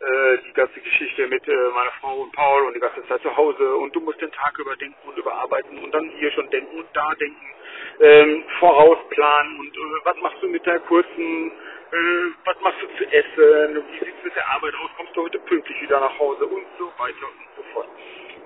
Äh, 0.00 0.38
die 0.48 0.52
ganze 0.54 0.80
Geschichte 0.80 1.26
mit 1.28 1.46
äh, 1.46 1.68
meiner 1.74 1.92
Frau 2.00 2.22
und 2.22 2.32
Paul 2.32 2.64
und 2.64 2.74
die 2.74 2.80
ganze 2.80 3.06
Zeit 3.06 3.22
zu 3.22 3.36
Hause 3.36 3.76
und 3.76 3.94
du 3.94 4.00
musst 4.00 4.20
den 4.20 4.32
Tag 4.32 4.58
überdenken 4.58 5.08
und 5.08 5.16
überarbeiten 5.18 5.78
und 5.78 5.92
dann 5.92 6.08
hier 6.18 6.30
schon 6.32 6.48
denken 6.50 6.78
und 6.78 6.88
da 6.94 7.14
denken, 7.16 7.46
ähm, 8.00 8.44
vorausplanen 8.58 9.58
und 9.60 9.76
äh, 9.76 10.04
was 10.04 10.16
machst 10.22 10.42
du 10.42 10.48
mit 10.48 10.64
der 10.66 10.80
kurzen, 10.80 11.52
äh, 11.92 12.30
was 12.44 12.60
machst 12.62 12.80
du 12.82 12.86
zu 12.96 13.12
essen, 13.12 13.84
wie 13.92 14.04
sieht's 14.04 14.24
mit 14.24 14.34
der 14.36 14.48
Arbeit 14.52 14.74
aus, 14.76 14.90
kommst 14.96 15.16
du 15.16 15.22
heute 15.24 15.38
pünktlich 15.40 15.82
wieder 15.82 16.00
nach 16.00 16.18
Hause 16.18 16.46
und 16.46 16.64
so 16.78 16.86
weiter 16.98 17.26
und 17.26 17.56
so 17.56 17.62
fort. 17.74 17.88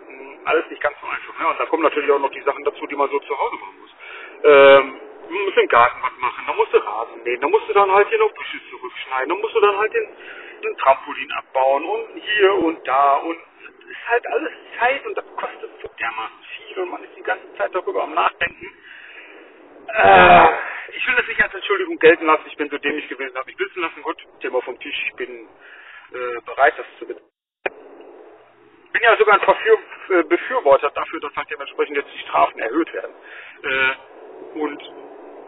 Hm, 0.09 0.38
alles 0.45 0.64
nicht 0.71 0.83
ganz 0.83 0.97
so 1.00 1.07
einfach. 1.07 1.41
Ja, 1.41 1.50
und 1.50 1.61
dann 1.61 1.69
kommen 1.69 1.83
natürlich 1.83 2.11
auch 2.11 2.21
noch 2.21 2.33
die 2.33 2.43
Sachen 2.43 2.64
dazu, 2.64 2.87
die 2.87 2.97
man 2.97 3.11
so 3.11 3.19
zu 3.21 3.38
Hause 3.38 3.57
machen 3.57 3.81
muss. 3.81 3.91
Ähm, 4.45 5.00
musst 5.31 5.59
im 5.59 5.69
Garten 5.69 6.02
was 6.02 6.16
machen, 6.19 6.45
dann 6.47 6.57
musst 6.57 6.73
du 6.73 6.78
Rasen 6.78 7.23
mähen, 7.25 7.40
dann 7.40 7.50
musst 7.50 7.69
du 7.69 7.73
dann 7.73 7.90
halt 7.90 8.09
hier 8.09 8.19
noch 8.19 8.33
Büsche 8.33 8.61
zurückschneiden, 8.71 9.28
dann 9.28 9.40
musst 9.40 9.54
du 9.54 9.61
dann 9.61 9.76
halt 9.76 9.95
den, 9.95 10.09
den 10.62 10.76
Trampolin 10.78 11.33
abbauen 11.33 11.85
und 11.85 12.23
hier 12.23 12.54
und 12.54 12.88
da 12.88 13.16
und 13.16 13.38
es 13.59 13.90
ist 13.90 14.09
halt 14.09 14.26
alles 14.26 14.52
Zeit 14.78 15.07
und 15.07 15.16
das 15.16 15.26
kostet 15.37 15.71
so 15.83 15.88
dermaßen 15.99 16.38
viel 16.57 16.78
und 16.81 16.90
man 16.90 17.04
ist 17.04 17.16
die 17.16 17.23
ganze 17.23 17.54
Zeit 17.57 17.75
darüber 17.75 18.04
am 18.04 18.14
Nachdenken. 18.14 18.66
Äh, 19.88 20.49
ich 20.97 21.07
will 21.07 21.16
das 21.16 21.26
nicht 21.26 21.43
als 21.43 21.54
Entschuldigung 21.54 21.99
gelten 21.99 22.26
lassen, 22.26 22.45
ich 22.47 22.57
bin 22.57 22.71
so 22.71 22.78
dämlich 22.78 23.09
gewesen, 23.09 23.37
habe 23.37 23.50
ich 23.50 23.59
wissen 23.59 23.83
lassen, 23.83 24.02
gut, 24.02 24.19
Thema 24.40 24.61
vom 24.62 24.78
Tisch, 24.81 24.97
ich 25.07 25.14
bin 25.16 25.49
äh, 26.12 26.40
bereit, 26.47 26.75
das 26.78 26.87
zu 26.99 27.07
bezahlen. 27.07 27.28
bin 28.93 29.02
ja 29.02 29.16
sogar 29.19 29.35
ein 29.35 29.40
Verführ 29.43 29.78
äh, 30.11 30.23
Befürworter 30.25 30.90
dafür, 30.90 31.21
dass 31.21 31.37
halt 31.37 31.50
dementsprechend 31.50 31.97
jetzt 31.97 32.12
die 32.14 32.21
Strafen 32.21 32.59
erhöht 32.61 32.93
werden. 32.95 33.14
Äh, 33.62 34.59
und 34.59 34.83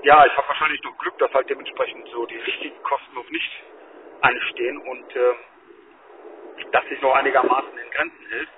ja, 0.02 0.26
ich 0.26 0.36
habe 0.36 0.48
wahrscheinlich 0.48 0.82
noch 0.82 0.96
Glück, 0.98 1.18
dass 1.18 1.32
halt 1.32 1.48
dementsprechend 1.50 2.08
so 2.08 2.26
die 2.26 2.36
richtigen 2.36 2.82
Kosten 2.82 3.14
noch 3.14 3.28
nicht 3.30 3.50
anstehen 4.20 4.78
und 4.78 5.16
äh, 5.16 5.34
dass 6.72 6.84
sich 6.88 7.00
noch 7.00 7.14
einigermaßen 7.14 7.78
in 7.78 7.90
Grenzen 7.90 8.26
hält. 8.30 8.48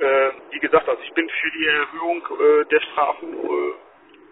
Äh, 0.00 0.30
wie 0.50 0.58
gesagt, 0.60 0.88
also 0.88 1.02
ich 1.02 1.12
bin 1.12 1.28
für 1.28 1.50
die 1.50 1.66
Erhöhung 1.66 2.22
äh, 2.40 2.64
der 2.66 2.80
Strafen 2.80 3.32
äh, 3.34 3.74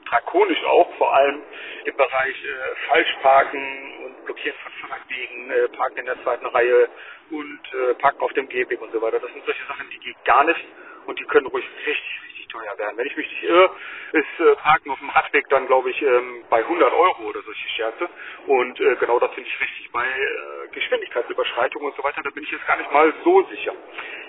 drakonisch 0.09 0.62
auch, 0.64 0.93
vor 0.97 1.14
allem 1.14 1.43
im 1.85 1.97
Bereich 1.97 2.45
äh, 2.45 2.88
Falschparken 2.88 4.05
und 4.07 4.25
Blockieren 4.25 4.59
von 4.62 4.73
Fahrradwegen, 4.81 5.50
äh, 5.50 5.69
Parken 5.69 5.99
in 5.99 6.07
der 6.07 6.23
zweiten 6.23 6.47
Reihe 6.47 6.88
und 7.31 7.61
äh, 7.75 7.95
Parken 7.95 8.21
auf 8.23 8.33
dem 8.33 8.49
Gehweg 8.49 8.81
und 8.81 8.93
so 8.93 9.00
weiter. 9.00 9.21
Das 9.21 9.33
sind 9.33 9.45
solche 9.45 9.64
Sachen, 9.67 9.88
die 9.90 9.99
gehen 9.99 10.17
gar 10.25 10.45
nicht 10.45 10.64
und 11.07 11.19
die 11.19 11.25
können 11.26 11.47
ruhig 11.47 11.64
richtig, 11.87 12.21
richtig 12.28 12.49
teuer 12.49 12.78
werden. 12.78 12.99
Wenn 12.99 13.07
ich 13.07 13.16
mich 13.16 13.30
nicht 13.30 13.45
irre, 13.45 13.71
ist 14.12 14.40
äh, 14.40 14.54
Parken 14.57 14.90
auf 14.90 14.99
dem 15.00 15.11
Radweg 15.11 15.49
dann, 15.50 15.66
glaube 15.66 15.90
ich, 15.90 16.02
ähm, 16.02 16.45
bei 16.50 16.59
100 16.59 16.92
Euro 16.92 17.25
oder 17.25 17.42
solche 17.42 17.69
Scherze. 17.71 18.09
Und 18.47 18.80
äh, 18.80 18.97
genau 18.97 19.19
das 19.21 19.33
finde 19.35 19.49
ich 19.49 19.61
richtig 19.61 19.90
bei 19.92 20.07
äh, 20.07 20.69
Geschwindigkeitsüberschreitungen 20.73 21.88
und 21.90 21.97
so 21.97 22.04
weiter. 22.04 22.23
Da 22.23 22.30
bin 22.30 22.45
ich 22.45 22.50
jetzt 22.52 22.66
gar 22.66 22.76
nicht 22.76 22.92
mal 22.92 23.12
so 23.25 23.42
sicher. 23.50 23.75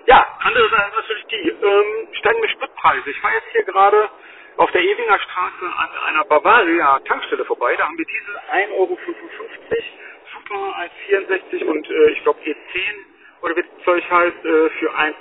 Ja, 0.08 0.26
andere 0.42 0.70
Sache 0.70 0.90
ist 0.90 0.98
natürlich 0.98 1.26
die 1.28 1.50
ähm, 1.50 2.08
steigende 2.14 2.50
Spritpreise. 2.50 3.10
Ich 3.10 3.20
fahre 3.20 3.36
jetzt 3.36 3.48
hier 3.52 3.64
gerade 3.64 4.10
auf 4.58 4.72
der 4.72 4.82
Ewinger 4.84 5.20
Straße 5.20 5.66
an 5.78 5.90
einer 6.08 6.26
Bavaria 6.26 7.00
Tankstelle 7.02 7.46
vorbei. 7.46 7.76
Da 7.78 7.86
haben 7.86 7.98
wir 7.98 8.06
diese 8.06 8.42
1,55 8.54 8.74
Euro 8.78 8.98
Super 10.34 10.76
1,64 11.10 11.66
und 11.66 11.90
äh, 11.90 12.10
ich 12.12 12.24
glaube 12.24 12.40
E10 12.42 12.56
oder 13.42 13.56
wie 13.56 13.64
das 13.64 13.86
Zeug 13.86 14.04
heißt 14.12 14.46
äh, 14.46 14.70
für 14.72 14.92
1,67. 14.96 15.16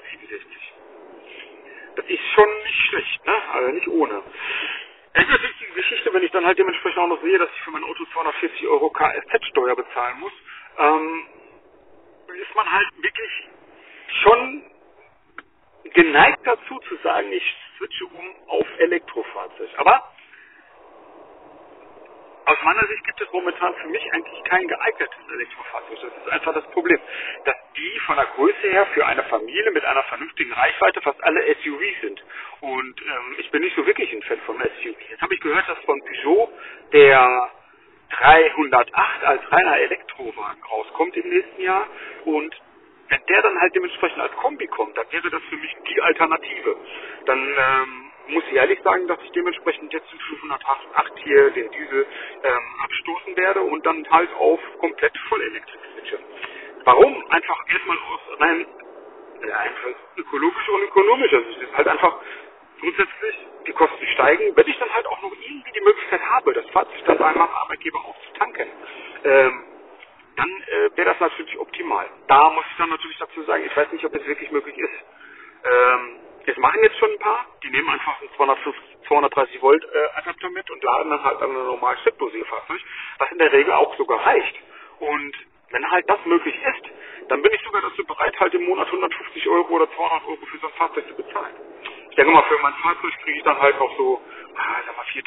Ist 2.10 2.24
schon 2.34 2.48
nicht 2.64 2.88
schlecht, 2.88 3.26
ne? 3.26 3.34
Also 3.52 3.72
nicht 3.72 3.88
ohne. 3.88 4.22
Es 5.12 5.28
ist 5.28 5.60
die 5.60 5.74
Geschichte, 5.74 6.12
wenn 6.12 6.24
ich 6.24 6.32
dann 6.32 6.44
halt 6.44 6.58
dementsprechend 6.58 6.98
auch 6.98 7.06
noch 7.06 7.22
sehe, 7.22 7.38
dass 7.38 7.50
ich 7.54 7.62
für 7.62 7.70
mein 7.70 7.84
Auto 7.84 8.04
240 8.12 8.66
Euro 8.66 8.90
Kfz-Steuer 8.90 9.76
bezahlen 9.76 10.18
muss, 10.20 10.32
ähm, 10.78 11.26
ist 12.40 12.54
man 12.56 12.70
halt 12.70 12.88
wirklich 12.96 13.48
schon 14.22 14.64
geneigt 15.94 16.40
dazu 16.44 16.80
zu 16.88 16.96
sagen, 17.04 17.32
ich 17.32 17.56
switche 17.78 18.06
um 18.06 18.48
auf 18.48 18.66
Elektrofahrzeug. 18.78 19.70
Aber 19.76 20.12
aus 22.46 22.58
meiner 22.62 22.86
Sicht 22.88 23.04
gibt 23.04 23.20
es 23.20 23.32
momentan 23.32 23.74
für 23.76 23.88
mich 23.88 24.12
eigentlich 24.12 24.44
kein 24.44 24.66
geeignetes 24.66 25.18
Elektrofahrzeug. 25.32 25.98
Das 26.02 26.24
ist 26.24 26.32
einfach 26.32 26.54
das 26.54 26.64
Problem, 26.70 26.98
dass 27.44 27.56
die 27.76 27.98
von 28.06 28.16
der 28.16 28.26
Größe 28.26 28.68
her 28.70 28.86
für 28.94 29.06
eine 29.06 29.22
Familie 29.24 29.70
mit 29.72 29.84
einer 29.84 30.02
vernünftigen 30.04 30.52
Reichweite 30.52 31.00
fast 31.02 31.22
alle 31.24 31.42
SUVs 31.62 32.00
sind. 32.02 32.24
Und 32.60 33.00
ähm, 33.02 33.36
ich 33.38 33.50
bin 33.50 33.62
nicht 33.62 33.76
so 33.76 33.86
wirklich 33.86 34.12
ein 34.12 34.22
Fan 34.22 34.40
von 34.46 34.58
SUV. 34.58 34.96
Jetzt 35.10 35.22
habe 35.22 35.34
ich 35.34 35.40
gehört, 35.40 35.68
dass 35.68 35.78
von 35.84 36.00
Peugeot 36.00 36.50
der 36.92 37.50
308 38.10 39.24
als 39.24 39.52
reiner 39.52 39.78
Elektrowagen 39.78 40.62
rauskommt 40.64 41.16
im 41.16 41.28
nächsten 41.28 41.62
Jahr 41.62 41.86
und 42.24 42.54
wenn 43.08 43.20
der 43.28 43.42
dann 43.42 43.60
halt 43.60 43.74
dementsprechend 43.74 44.20
als 44.20 44.32
Kombi 44.36 44.66
kommt, 44.68 44.96
dann 44.96 45.06
wäre 45.10 45.30
das 45.30 45.42
für 45.48 45.56
mich 45.56 45.76
die 45.88 46.00
Alternative. 46.00 46.76
Dann 47.26 47.38
ähm, 47.40 48.09
muss 48.32 48.44
ich 48.50 48.54
ehrlich 48.56 48.80
sagen, 48.82 49.06
dass 49.08 49.18
ich 49.24 49.30
dementsprechend 49.32 49.92
jetzt 49.92 50.10
den 50.12 50.20
508 50.20 51.12
hier 51.24 51.50
den 51.50 51.70
Diesel 51.70 52.06
ähm, 52.42 52.60
abstoßen 52.84 53.36
werde 53.36 53.60
und 53.62 53.84
dann 53.86 54.06
halt 54.10 54.30
auf 54.34 54.60
komplett 54.78 55.16
Vollelektrik 55.28 55.80
switche. 55.94 56.18
Warum? 56.84 57.24
Einfach 57.30 57.58
erstmal 57.68 57.98
aus 57.98 58.40
rein 58.40 58.66
ja, 59.46 59.56
einfach 59.58 59.90
ökologisch 60.16 60.68
und 60.68 60.82
ökonomisch. 60.82 61.32
Also 61.32 61.48
es 61.50 61.56
ist 61.68 61.76
halt 61.76 61.88
einfach 61.88 62.16
grundsätzlich 62.80 63.36
die 63.66 63.72
Kosten 63.72 64.06
steigen, 64.14 64.56
wenn 64.56 64.68
ich 64.68 64.78
dann 64.78 64.92
halt 64.92 65.06
auch 65.06 65.22
noch 65.22 65.32
irgendwie 65.32 65.72
die 65.72 65.80
Möglichkeit 65.82 66.20
habe, 66.22 66.52
das 66.54 66.68
Fahrzeug 66.70 67.04
dann 67.06 67.18
bei 67.18 67.32
meinem 67.32 67.42
Arbeitgeber 67.42 67.98
auch 67.98 68.16
zu 68.26 68.32
tanken. 68.38 68.68
Ähm, 69.24 69.64
dann 70.36 70.48
äh, 70.48 70.96
wäre 70.96 71.10
das 71.10 71.20
natürlich 71.20 71.58
optimal. 71.58 72.08
Da 72.28 72.50
muss 72.50 72.64
ich 72.70 72.76
dann 72.78 72.90
natürlich 72.90 73.18
dazu 73.18 73.42
sagen, 73.42 73.64
ich 73.66 73.76
weiß 73.76 73.92
nicht, 73.92 74.04
ob 74.04 74.14
es 74.14 74.26
wirklich 74.26 74.50
möglich 74.50 74.78
ist. 74.78 75.04
Ähm, 75.64 76.16
das 76.46 76.56
machen 76.58 76.80
jetzt 76.82 76.98
schon 76.98 77.10
ein 77.10 77.18
paar, 77.18 77.46
die 77.62 77.70
nehmen 77.70 77.88
einfach 77.90 78.20
ein 78.20 78.28
250, 78.36 78.82
230 79.08 79.62
Volt 79.62 79.84
äh, 79.84 80.18
Adapter 80.18 80.50
mit 80.50 80.70
und 80.70 80.82
laden 80.82 81.10
dann 81.10 81.24
halt 81.24 81.42
an 81.42 81.50
ein 81.50 81.66
normales 81.66 82.00
Steckdosierfahrzeug, 82.00 82.80
was 83.18 83.32
in 83.32 83.38
der 83.38 83.52
Regel 83.52 83.72
auch 83.72 83.96
sogar 83.96 84.24
reicht. 84.26 84.56
Und 85.00 85.32
wenn 85.70 85.90
halt 85.90 86.08
das 86.08 86.18
möglich 86.24 86.54
ist, 86.54 86.90
dann 87.28 87.42
bin 87.42 87.52
ich 87.52 87.62
sogar 87.62 87.82
dazu 87.82 88.04
bereit, 88.04 88.38
halt 88.40 88.54
im 88.54 88.64
Monat 88.64 88.86
150 88.86 89.48
Euro 89.48 89.68
oder 89.74 89.88
200 89.94 90.24
Euro 90.26 90.46
für 90.46 90.58
so 90.58 90.66
ein 90.66 90.72
Fahrzeug 90.74 91.06
zu 91.08 91.14
bezahlen. 91.14 91.54
Ich 92.10 92.16
denke 92.16 92.32
mal, 92.32 92.42
für 92.42 92.58
mein 92.60 92.74
Fahrzeug 92.74 93.12
kriege 93.22 93.38
ich 93.38 93.44
dann 93.44 93.58
halt 93.60 93.78
noch 93.78 93.96
so, 93.96 94.20
ah, 94.56 94.76
sag 94.84 94.96
mal 94.96 95.04
4.000, 95.04 95.24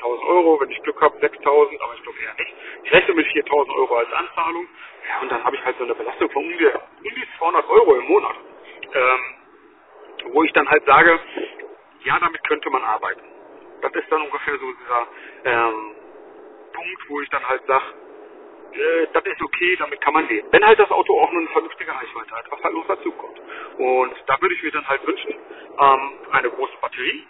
5.000 0.00 0.28
Euro, 0.28 0.60
wenn 0.60 0.70
ich 0.70 0.82
Glück 0.82 1.00
habe 1.00 1.18
6.000, 1.18 1.82
aber 1.82 1.94
ich 1.94 2.02
glaube 2.02 2.18
eher 2.20 2.34
nicht. 2.34 2.54
Ich 2.84 2.92
rechne 2.92 3.14
mit 3.14 3.26
4.000 3.26 3.74
Euro 3.76 3.96
als 3.96 4.12
Anzahlung. 4.12 4.66
Ja, 5.08 5.20
und 5.20 5.30
dann 5.30 5.44
habe 5.44 5.56
ich 5.56 5.64
halt 5.64 5.76
so 5.78 5.84
eine 5.84 5.94
Belastung 5.94 6.30
von 6.30 6.44
um 6.44 6.52
um 6.52 7.14
die 7.14 7.28
200 7.38 7.68
Euro 7.68 7.96
im 7.96 8.06
Monat. 8.06 8.36
Ähm, 8.94 9.20
wo 10.32 10.42
ich 10.44 10.52
dann 10.52 10.68
halt 10.68 10.84
sage, 10.86 11.18
ja, 12.04 12.18
damit 12.18 12.42
könnte 12.44 12.70
man 12.70 12.82
arbeiten. 12.82 13.22
Das 13.82 13.92
ist 13.94 14.10
dann 14.10 14.22
ungefähr 14.22 14.58
so 14.58 14.72
dieser 14.72 15.06
ähm, 15.44 15.96
Punkt, 16.72 17.08
wo 17.08 17.20
ich 17.20 17.28
dann 17.30 17.46
halt 17.48 17.64
sage, 17.66 17.84
äh, 18.74 19.06
das 19.12 19.24
ist 19.24 19.42
okay, 19.42 19.76
damit 19.78 20.00
kann 20.00 20.14
man 20.14 20.28
leben. 20.28 20.48
Wenn 20.50 20.64
halt 20.66 20.78
das 20.78 20.90
Auto 20.90 21.18
auch 21.20 21.30
nur 21.32 21.40
eine 21.42 21.50
vernünftige 21.50 21.90
Reichweite 21.92 22.30
hat, 22.34 22.50
was 22.50 22.62
halt 22.62 22.74
los 22.74 22.84
dazu 22.88 23.12
kommt. 23.12 23.40
Und 23.78 24.14
da 24.26 24.40
würde 24.40 24.54
ich 24.54 24.62
mir 24.62 24.72
dann 24.72 24.88
halt 24.88 25.06
wünschen, 25.06 25.34
ähm, 25.78 26.12
eine 26.32 26.50
große 26.50 26.76
Batterie 26.80 27.26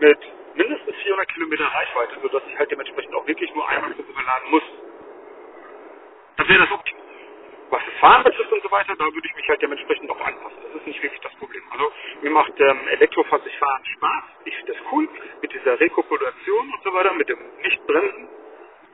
mit 0.00 0.18
mindestens 0.54 0.96
400 0.96 1.28
Kilometer 1.28 1.66
Reichweite, 1.66 2.20
sodass 2.22 2.42
ich 2.48 2.58
halt 2.58 2.70
dementsprechend 2.70 3.14
auch 3.14 3.26
wirklich 3.26 3.54
nur 3.54 3.68
einmal 3.68 3.92
überladen 3.92 4.50
muss. 4.50 4.62
Das 6.36 6.48
wäre 6.48 6.60
das 6.60 6.72
Optimum. 6.72 7.05
Was 7.70 7.82
das 7.84 7.94
Fahren 8.00 8.22
betrifft 8.22 8.52
und 8.52 8.62
so 8.62 8.70
weiter, 8.70 8.94
da 8.96 9.04
würde 9.04 9.26
ich 9.26 9.34
mich 9.34 9.48
halt 9.48 9.60
dementsprechend 9.60 10.10
auch 10.10 10.20
anpassen. 10.20 10.58
Das 10.62 10.80
ist 10.80 10.86
nicht 10.86 11.02
wirklich 11.02 11.20
das 11.20 11.34
Problem. 11.34 11.62
Also 11.70 11.92
mir 12.22 12.30
macht 12.30 12.52
ähm, 12.58 12.88
Elektrofahrzeugfahren 12.88 13.84
Spaß. 13.84 14.24
Ich 14.44 14.56
finde 14.56 14.72
das 14.72 14.82
cool 14.92 15.08
mit 15.42 15.52
dieser 15.52 15.78
Rekopulation 15.80 16.72
und 16.72 16.82
so 16.84 16.92
weiter, 16.92 17.12
mit 17.14 17.28
dem 17.28 17.38
Nichtbremsen 17.62 18.28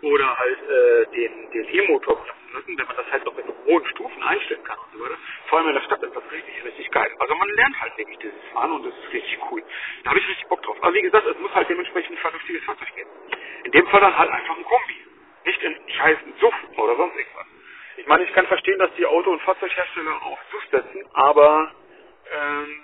oder 0.03 0.39
halt 0.39 0.59
äh, 0.69 1.07
den, 1.15 1.51
den 1.51 1.69
E-Motor 1.75 2.17
benutzen 2.53 2.77
wenn 2.79 2.87
man 2.87 2.97
das 2.97 3.11
halt 3.11 3.25
noch 3.25 3.37
in 3.39 3.45
hohen 3.67 3.87
Stufen 3.87 4.23
einstellen 4.23 4.65
kann 4.65 4.79
und 4.79 4.99
so 4.99 5.05
weiter. 5.05 5.19
Vor 5.47 5.59
allem 5.59 5.69
in 5.69 5.75
der 5.75 5.83
Stadt 5.83 6.03
ist 6.03 6.15
das 6.15 6.25
richtig, 6.31 6.65
richtig 6.65 6.91
geil. 6.91 7.11
Also 7.19 7.35
man 7.35 7.49
lernt 7.51 7.81
halt 7.81 7.97
wirklich 7.97 8.19
dieses 8.19 8.45
Fahren 8.53 8.73
und 8.73 8.87
das 8.87 8.95
ist 8.95 9.13
richtig 9.13 9.39
cool. 9.51 9.63
Da 10.05 10.11
habe 10.11 10.19
ich 10.21 10.29
richtig 10.29 10.49
Bock 10.49 10.63
drauf. 10.63 10.77
Aber 10.81 10.95
wie 10.95 11.03
gesagt, 11.03 11.27
es 11.27 11.39
muss 11.39 11.55
halt 11.55 11.69
dementsprechend 11.69 12.17
ein 12.17 12.19
vernünftiges 12.19 12.65
Fahrzeug 12.65 12.95
geben. 12.95 13.11
In 13.65 13.73
dem 13.73 13.87
Fall 13.87 14.01
dann 14.01 14.17
halt 14.17 14.31
einfach 14.31 14.57
ein 14.57 14.65
Kombi. 14.65 14.97
Nicht 15.45 15.63
in 15.63 15.77
scheiß 15.89 16.19
Suff 16.41 16.55
oder 16.77 16.97
sonst 16.97 17.17
irgendwas. 17.17 17.47
Ich 18.03 18.09
meine, 18.09 18.25
ich 18.25 18.33
kann 18.33 18.49
verstehen, 18.49 18.81
dass 18.81 18.93
die 18.97 19.07
Auto- 19.07 19.31
und 19.31 19.41
Fahrzeughersteller 19.43 20.23
auf 20.25 20.39
Suff 20.51 20.65
setzen, 20.73 21.07
aber 21.13 21.71
ähm, 22.33 22.83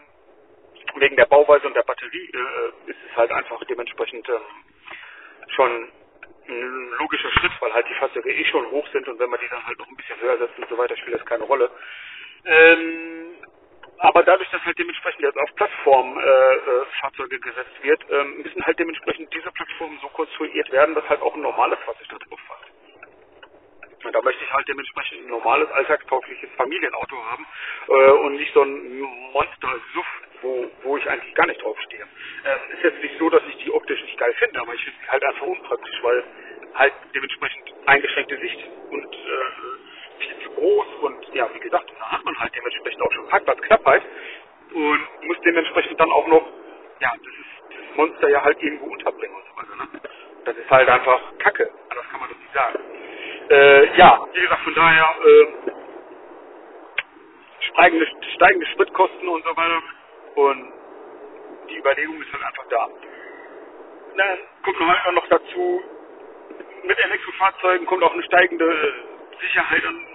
wegen 0.95 1.17
der 1.17 1.27
Bauweise 1.27 1.67
und 1.67 1.75
der 1.75 1.83
Batterie 1.83 2.31
äh, 2.33 2.91
ist 2.91 2.99
es 3.11 3.17
halt 3.17 3.33
einfach 3.33 3.63
dementsprechend 3.65 4.29
ähm, 4.29 4.41
schon 5.49 5.89
ein 6.49 6.91
logischer 7.01 7.33
Schritt, 7.33 7.51
weil 7.59 7.75
halt 7.75 7.89
die 7.89 7.95
Fahrzeuge 7.95 8.33
eh 8.33 8.45
schon 8.45 8.71
hoch 8.71 8.87
sind 8.93 9.09
und 9.09 9.19
wenn 9.19 9.29
man 9.29 9.41
die 9.41 9.49
dann 9.49 9.67
halt 9.67 9.77
noch 9.81 9.89
ein 9.89 9.97
bisschen 9.97 10.21
höher 10.21 10.39
setzt 10.39 10.57
und 10.57 10.69
so 10.69 10.79
weiter, 10.79 10.97
spielt 10.97 11.17
das 11.19 11.27
keine 11.27 11.43
Rolle. 11.43 11.69
Ähm, 12.45 13.35
aber 13.99 14.23
dadurch, 14.23 14.49
dass 14.51 14.65
halt 14.65 14.79
dementsprechend 14.79 15.23
jetzt 15.23 15.39
auf 15.39 15.53
Plattform-Fahrzeuge 15.57 17.35
äh, 17.35 17.41
gesetzt 17.41 17.83
wird, 17.83 18.07
ähm, 18.09 18.43
müssen 18.43 18.65
halt 18.65 18.79
dementsprechend 18.79 19.35
diese 19.35 19.51
Plattformen 19.51 19.99
so 20.01 20.07
konstruiert 20.11 20.71
werden, 20.71 20.95
dass 20.95 21.09
halt 21.09 21.23
auch 21.23 21.35
ein 21.35 21.43
normales 21.43 21.81
Fahrzeug 21.81 22.07
da 22.09 22.19
drauf 22.19 22.39
fährt. 22.47 22.58
Und 24.09 24.15
da 24.15 24.23
möchte 24.23 24.43
ich 24.43 24.51
halt 24.51 24.67
dementsprechend 24.67 25.21
ein 25.21 25.29
normales, 25.29 25.71
alltagstaugliches 25.71 26.49
Familienauto 26.57 27.15
haben 27.27 27.47
äh, 27.89 28.11
und 28.25 28.37
nicht 28.37 28.55
so 28.55 28.63
ein 28.63 29.01
Monster-Suff, 29.35 30.07
wo, 30.41 30.71
wo 30.83 30.97
ich 30.97 31.07
eigentlich 31.11 31.35
gar 31.35 31.47
nicht 31.47 31.63
drauf 31.63 31.79
stehe. 31.83 32.05
Ähm, 32.47 32.59
ist 32.73 32.85
jetzt 32.85 33.03
nicht 33.03 33.19
so, 33.19 33.29
dass 33.29 33.43
ich 33.51 33.57
die 33.63 33.71
optisch 33.71 34.01
nicht 34.01 34.17
geil 34.17 34.33
finde, 34.39 34.63
aber 34.63 34.73
ich 34.73 34.83
finde 34.83 34.99
sie 35.03 35.11
halt 35.11 35.23
einfach 35.25 35.47
unpraktisch, 35.47 35.99
weil 36.01 36.25
halt 36.75 36.95
dementsprechend 37.15 37.75
eingeschränkte 37.85 38.39
Sicht 38.39 38.59
und 38.89 39.15
äh, 39.15 40.23
viel 40.25 40.43
zu 40.43 40.51
groß 40.53 40.87
und 41.03 41.35
ja, 41.35 41.51
wie 41.53 41.61
gesagt, 41.61 41.93
da 41.99 42.11
hat 42.11 42.25
man 42.25 42.35
halt 42.41 42.57
dementsprechend 42.57 43.03
auch 43.03 43.13
schon 43.13 43.29
Parkplatzknappheit 43.29 44.03
und 44.73 45.27
muss 45.27 45.37
dementsprechend 45.45 46.01
dann 46.01 46.11
auch 46.13 46.27
noch, 46.29 46.49
ja, 47.01 47.13
das 47.13 47.27
ist 47.27 47.97
Monster 47.99 48.31
ja 48.31 48.43
halt 48.43 48.57
irgendwo 48.63 48.87
unterbringen 48.87 49.35
und 49.35 49.45
so 49.45 49.57
weiter. 49.61 49.77
Ne? 49.77 50.01
Das 50.47 50.57
ist 50.57 50.71
halt 50.71 50.89
einfach 50.89 51.21
Kacke, 51.41 51.71
anders 51.91 52.09
kann 52.11 52.21
man 52.21 52.31
das 52.31 52.39
nicht 52.39 52.55
sagen. 52.55 52.98
Äh, 53.51 53.97
ja, 53.99 54.27
wie 54.33 54.41
gesagt, 54.41 54.63
von 54.65 54.75
daher 54.75 55.15
äh, 55.27 55.47
steigende, 57.61 58.07
steigende 58.35 58.67
Spritkosten 58.69 59.29
und 59.29 59.45
so 59.45 59.57
weiter 59.57 59.83
und 60.37 60.73
die 61.71 61.79
Überlegung 61.79 62.21
ist 62.23 62.33
halt 62.33 62.45
einfach 62.45 62.67
da. 62.71 62.89
Dann 64.17 64.39
kommt 64.65 64.81
halt 64.81 65.15
noch 65.15 65.29
dazu, 65.29 65.83
mit 66.85 66.99
Elektrofahrzeugen 66.99 67.87
kommt 67.87 68.03
auch 68.05 68.13
eine 68.15 68.23
steigende 68.25 68.95
Sicherheit 69.41 69.85
und 69.85 70.07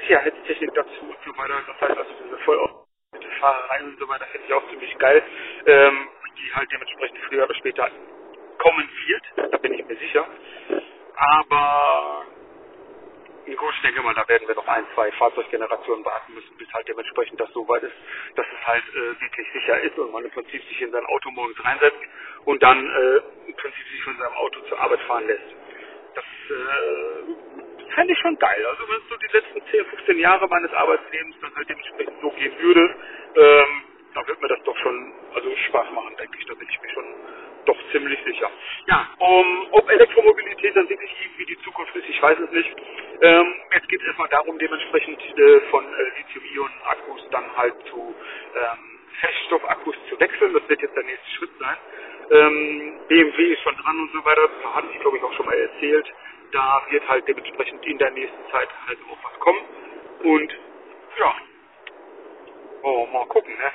Sicherheitstechnik 0.00 0.74
dazu 0.74 1.02
und 1.02 1.18
so 1.24 1.36
weiter. 1.38 1.62
Das 1.66 1.80
heißt 1.80 1.98
also 1.98 2.12
diese 2.24 2.38
voll 2.40 2.70
Fahrerei 3.40 3.84
und 3.84 3.98
so 3.98 4.08
weiter 4.08 4.26
finde 4.26 4.46
ich 4.48 4.54
auch 4.54 4.68
ziemlich 4.70 4.98
geil, 4.98 5.22
ähm, 5.66 6.08
die 6.38 6.54
halt 6.54 6.70
dementsprechend 6.72 7.18
früher 7.28 7.44
oder 7.44 7.54
später 7.54 7.90
kommen 8.58 8.88
wird, 9.06 9.52
da 9.52 9.58
bin 9.58 9.74
ich 9.74 9.86
mir 9.86 9.96
sicher. 9.96 10.26
Aber 11.16 12.26
gut, 13.56 13.74
ich 13.76 13.82
denke 13.82 14.02
mal, 14.02 14.14
da 14.14 14.28
werden 14.28 14.48
wir 14.48 14.54
noch 14.56 14.68
ein, 14.68 14.86
zwei 14.94 15.12
Fahrzeuggenerationen 15.12 16.04
warten 16.04 16.34
müssen, 16.34 16.56
bis 16.58 16.72
halt 16.74 16.88
dementsprechend 16.88 17.40
das 17.40 17.50
so 17.52 17.66
weit 17.68 17.82
ist, 17.84 17.94
dass 18.36 18.46
es 18.46 18.66
halt 18.66 18.84
äh, 18.94 19.20
wirklich 19.20 19.48
sicher 19.52 19.80
ist 19.82 19.98
und 19.98 20.12
man 20.12 20.24
im 20.24 20.30
Prinzip 20.32 20.62
sich 20.64 20.82
in 20.82 20.92
sein 20.92 21.06
Auto 21.06 21.30
morgens 21.32 21.64
reinsetzt 21.64 21.98
und 22.46 22.62
dann 22.62 22.78
äh, 22.78 23.20
im 23.48 23.56
Prinzip 23.56 23.88
sich 23.92 24.02
von 24.04 24.16
seinem 24.18 24.34
Auto 24.34 24.60
zur 24.68 24.80
Arbeit 24.80 25.00
fahren 25.02 25.26
lässt. 25.26 25.54
Das 26.14 26.24
äh, 26.24 27.92
fände 27.94 28.12
ich 28.14 28.18
schon 28.20 28.36
geil. 28.38 28.66
Also 28.66 28.84
wenn 28.88 28.98
es 29.02 29.08
so 29.10 29.16
die 29.16 29.32
letzten 29.36 29.70
10, 29.72 29.86
15 29.86 30.18
Jahre 30.18 30.48
meines 30.48 30.72
Arbeitslebens 30.74 31.36
dann 31.42 31.54
halt 31.56 31.68
dementsprechend 31.68 32.20
so 32.22 32.30
gehen 32.32 32.54
würde, 32.60 32.96
ähm, 33.36 33.82
dann 34.14 34.26
wird 34.28 34.42
mir 34.42 34.48
das 34.48 34.62
doch 34.64 34.76
schon 34.78 35.12
also 35.34 35.56
Spaß 35.68 35.90
machen, 35.92 36.16
denke 36.18 36.38
ich. 36.38 36.46
Da 36.46 36.54
bin 36.54 36.68
ich 36.70 36.80
mir 36.82 36.90
schon 36.90 37.06
doch 37.66 37.78
ziemlich 37.92 38.20
sicher. 38.24 38.50
Ja, 38.88 39.08
um, 39.18 39.68
ob 39.72 39.90
Elektromobilität 39.90 40.76
dann 40.76 40.88
wirklich 40.88 41.12
irgendwie 41.22 41.46
die 41.46 41.58
Zukunft 41.62 41.94
ist, 41.96 42.08
ich 42.08 42.22
weiß 42.22 42.38
es 42.40 42.50
nicht. 42.52 42.76
Ähm, 43.22 43.54
jetzt 43.72 43.88
geht 43.88 44.00
es 44.02 44.06
erstmal 44.08 44.28
darum, 44.30 44.58
dementsprechend 44.58 45.20
äh, 45.38 45.60
von 45.70 45.84
äh, 45.86 46.18
Lithium-Ionen-Akkus 46.18 47.28
dann 47.30 47.56
halt 47.56 47.74
zu 47.90 48.14
ähm, 48.56 49.00
Feststoffakkus 49.20 49.96
zu 50.10 50.20
wechseln. 50.20 50.54
Das 50.54 50.68
wird 50.68 50.82
jetzt 50.82 50.96
der 50.96 51.04
nächste 51.04 51.30
Schritt 51.30 51.50
sein. 51.58 51.76
Ähm, 52.30 53.00
BMW 53.08 53.54
ist 53.54 53.62
schon 53.62 53.76
dran 53.76 53.98
und 54.00 54.12
so 54.12 54.24
weiter. 54.24 54.48
Das 54.62 54.74
hatte 54.74 54.88
ich, 54.94 55.00
glaube 55.00 55.18
ich, 55.18 55.22
auch 55.24 55.32
schon 55.34 55.46
mal 55.46 55.58
erzählt. 55.58 56.12
Da 56.52 56.82
wird 56.90 57.08
halt 57.08 57.28
dementsprechend 57.28 57.86
in 57.86 57.98
der 57.98 58.10
nächsten 58.12 58.50
Zeit 58.52 58.68
halt 58.86 58.98
auch 59.10 59.18
was 59.24 59.40
kommen. 59.40 59.60
Und 60.24 60.52
ja, 61.20 61.34
oh, 62.82 63.06
mal 63.12 63.26
gucken, 63.28 63.54
ne? 63.56 63.72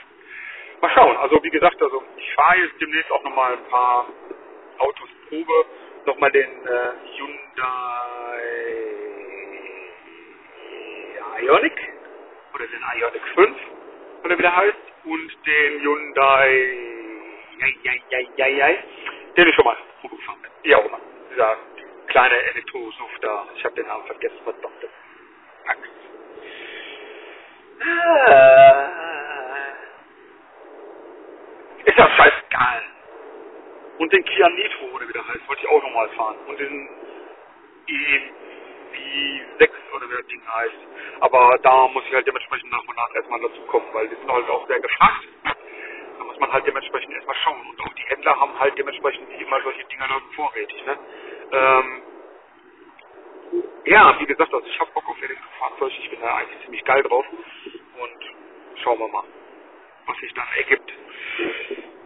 Mal 0.81 0.91
schauen. 0.91 1.17
Also 1.17 1.43
wie 1.43 1.51
gesagt, 1.51 1.81
also 1.81 2.03
ich 2.17 2.33
fahre 2.35 2.59
jetzt 2.59 2.81
demnächst 2.81 3.11
auch 3.11 3.23
nochmal 3.23 3.53
ein 3.53 3.65
paar 3.69 4.07
Autos 4.79 5.09
Probe. 5.29 5.65
Nochmal 6.05 6.31
den 6.31 6.49
äh, 6.67 6.91
Hyundai 7.17 8.84
Ionic 11.41 11.93
oder 12.53 12.65
den 12.67 12.81
Ionic 12.99 13.21
5 13.35 13.57
oder 14.23 14.37
wie 14.37 14.41
der 14.41 14.55
heißt 14.55 14.77
und 15.05 15.45
den 15.45 15.81
Hyundai 15.81 16.85
den 19.37 19.47
ich 19.47 19.55
schon 19.55 19.65
mal 19.65 19.77
Probe 20.01 20.15
gefahren 20.15 20.41
bin. 20.41 20.51
Wie 20.63 20.75
auch 20.75 20.85
immer. 20.85 20.99
Dieser 21.31 21.57
kleine 22.07 22.35
Elektrosuff 22.35 23.19
da. 23.21 23.47
Ich 23.55 23.65
habe 23.65 23.75
den 23.75 23.87
Namen 23.87 24.05
vergessen, 24.05 24.37
verdammte 24.43 24.89
Axt. 25.67 25.91
Ah. 27.81 28.89
Ist 31.85 31.97
ja 31.97 32.09
scheißegal. 32.09 32.83
Und 33.97 34.11
den 34.11 34.23
Kia 34.25 34.49
Nitro, 34.49 34.85
oder 34.93 35.07
wie 35.07 35.13
der 35.13 35.27
heißt, 35.27 35.47
wollte 35.47 35.61
ich 35.61 35.69
auch 35.69 35.81
nochmal 35.81 36.09
fahren. 36.09 36.37
Und 36.47 36.59
den 38.95 39.59
EV6 39.59 39.69
oder 39.95 40.09
wie 40.09 40.15
das 40.15 40.27
Ding 40.27 40.41
heißt. 40.47 40.75
Aber 41.21 41.57
da 41.61 41.87
muss 41.89 42.03
ich 42.07 42.13
halt 42.13 42.27
dementsprechend 42.27 42.71
nach 42.71 42.87
und 42.87 42.95
nach 42.95 43.15
erstmal 43.15 43.41
dazu 43.41 43.61
kommen, 43.63 43.87
weil 43.93 44.07
die 44.09 44.15
sind 44.15 44.31
halt 44.31 44.49
auch 44.49 44.67
sehr 44.67 44.79
gefragt. 44.79 45.27
Da 46.17 46.23
muss 46.23 46.39
man 46.39 46.51
halt 46.51 46.65
dementsprechend 46.67 47.13
erstmal 47.13 47.35
schauen. 47.37 47.67
Und 47.69 47.81
auch 47.81 47.93
die 47.93 48.03
Händler 48.03 48.39
haben 48.39 48.59
halt 48.59 48.77
dementsprechend 48.77 49.29
immer 49.41 49.61
solche 49.61 49.83
Dinger 49.85 50.07
noch 50.07 50.21
vorrätig. 50.35 50.85
Ne? 50.85 50.97
Ähm, 51.51 52.03
ja, 53.85 54.19
wie 54.19 54.25
gesagt, 54.25 54.53
also 54.53 54.65
ich 54.67 54.79
habe 54.79 54.91
Bock 54.91 55.07
auf 55.07 55.21
Elektrofahrzeug. 55.21 55.91
Ich 55.99 56.09
bin 56.09 56.19
da 56.21 56.35
eigentlich 56.35 56.61
ziemlich 56.63 56.83
geil 56.83 57.03
drauf. 57.03 57.25
Und 57.29 58.79
schauen 58.83 58.99
wir 58.99 59.07
mal, 59.07 59.23
was 60.07 60.17
sich 60.17 60.33
dann 60.33 60.47
ergibt. 60.57 60.93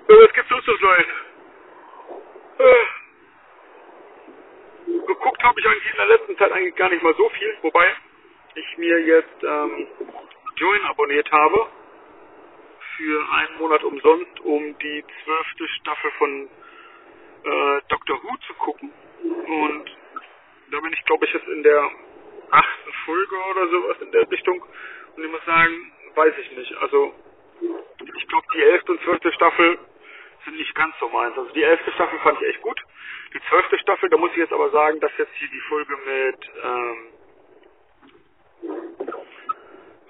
Was 0.07 0.33
gibt's 0.33 0.49
sonst 0.49 0.67
noch 0.67 0.81
Neues? 0.81 1.07
Habe 5.49 5.61
ich 5.61 5.67
eigentlich 5.67 5.89
in 5.89 5.97
der 5.97 6.05
letzten 6.05 6.37
Zeit 6.37 6.51
eigentlich 6.51 6.75
gar 6.75 6.89
nicht 6.89 7.01
mal 7.01 7.15
so 7.15 7.27
viel, 7.29 7.57
wobei 7.63 7.91
ich 8.53 8.77
mir 8.77 9.01
jetzt 9.01 9.43
ähm, 9.43 9.87
Join 10.57 10.85
abonniert 10.85 11.31
habe 11.31 11.65
für 12.95 13.33
einen 13.33 13.57
Monat 13.57 13.83
umsonst, 13.83 14.39
um 14.41 14.77
die 14.77 15.03
zwölfte 15.23 15.67
Staffel 15.69 16.11
von 16.19 16.49
äh, 17.45 17.81
Doctor 17.87 18.21
Who 18.21 18.37
zu 18.45 18.53
gucken. 18.53 18.93
Und 19.23 19.97
da 20.69 20.79
bin 20.81 20.93
ich, 20.93 21.03
glaube 21.05 21.25
ich, 21.25 21.33
jetzt 21.33 21.47
in 21.47 21.63
der 21.63 21.89
achten 22.51 22.93
Folge 23.05 23.35
oder 23.49 23.67
sowas 23.69 23.97
in 24.01 24.11
der 24.11 24.29
Richtung. 24.29 24.61
Und 25.15 25.23
ich 25.23 25.31
muss 25.31 25.45
sagen, 25.45 25.91
weiß 26.13 26.33
ich 26.41 26.57
nicht. 26.57 26.77
Also 26.77 27.11
ich 28.15 28.27
glaube, 28.27 28.45
die 28.53 28.61
elfte 28.61 28.91
und 28.91 29.01
zwölfte 29.01 29.33
Staffel 29.33 29.79
sind 30.45 30.57
nicht 30.57 30.73
ganz 30.75 30.95
so 30.99 31.09
meins. 31.09 31.37
Also 31.37 31.51
die 31.53 31.63
elfte 31.63 31.91
Staffel 31.91 32.19
fand 32.19 32.41
ich 32.41 32.47
echt 32.49 32.61
gut. 32.61 32.81
Die 33.33 33.41
zwölfte 33.49 33.77
Staffel, 33.79 34.09
da 34.09 34.17
muss 34.17 34.31
ich 34.31 34.37
jetzt 34.37 34.53
aber 34.53 34.69
sagen, 34.71 34.99
dass 34.99 35.11
jetzt 35.17 35.33
hier 35.35 35.49
die 35.49 35.59
Folge 35.61 35.97
mit 35.97 36.51
ähm, 36.63 37.07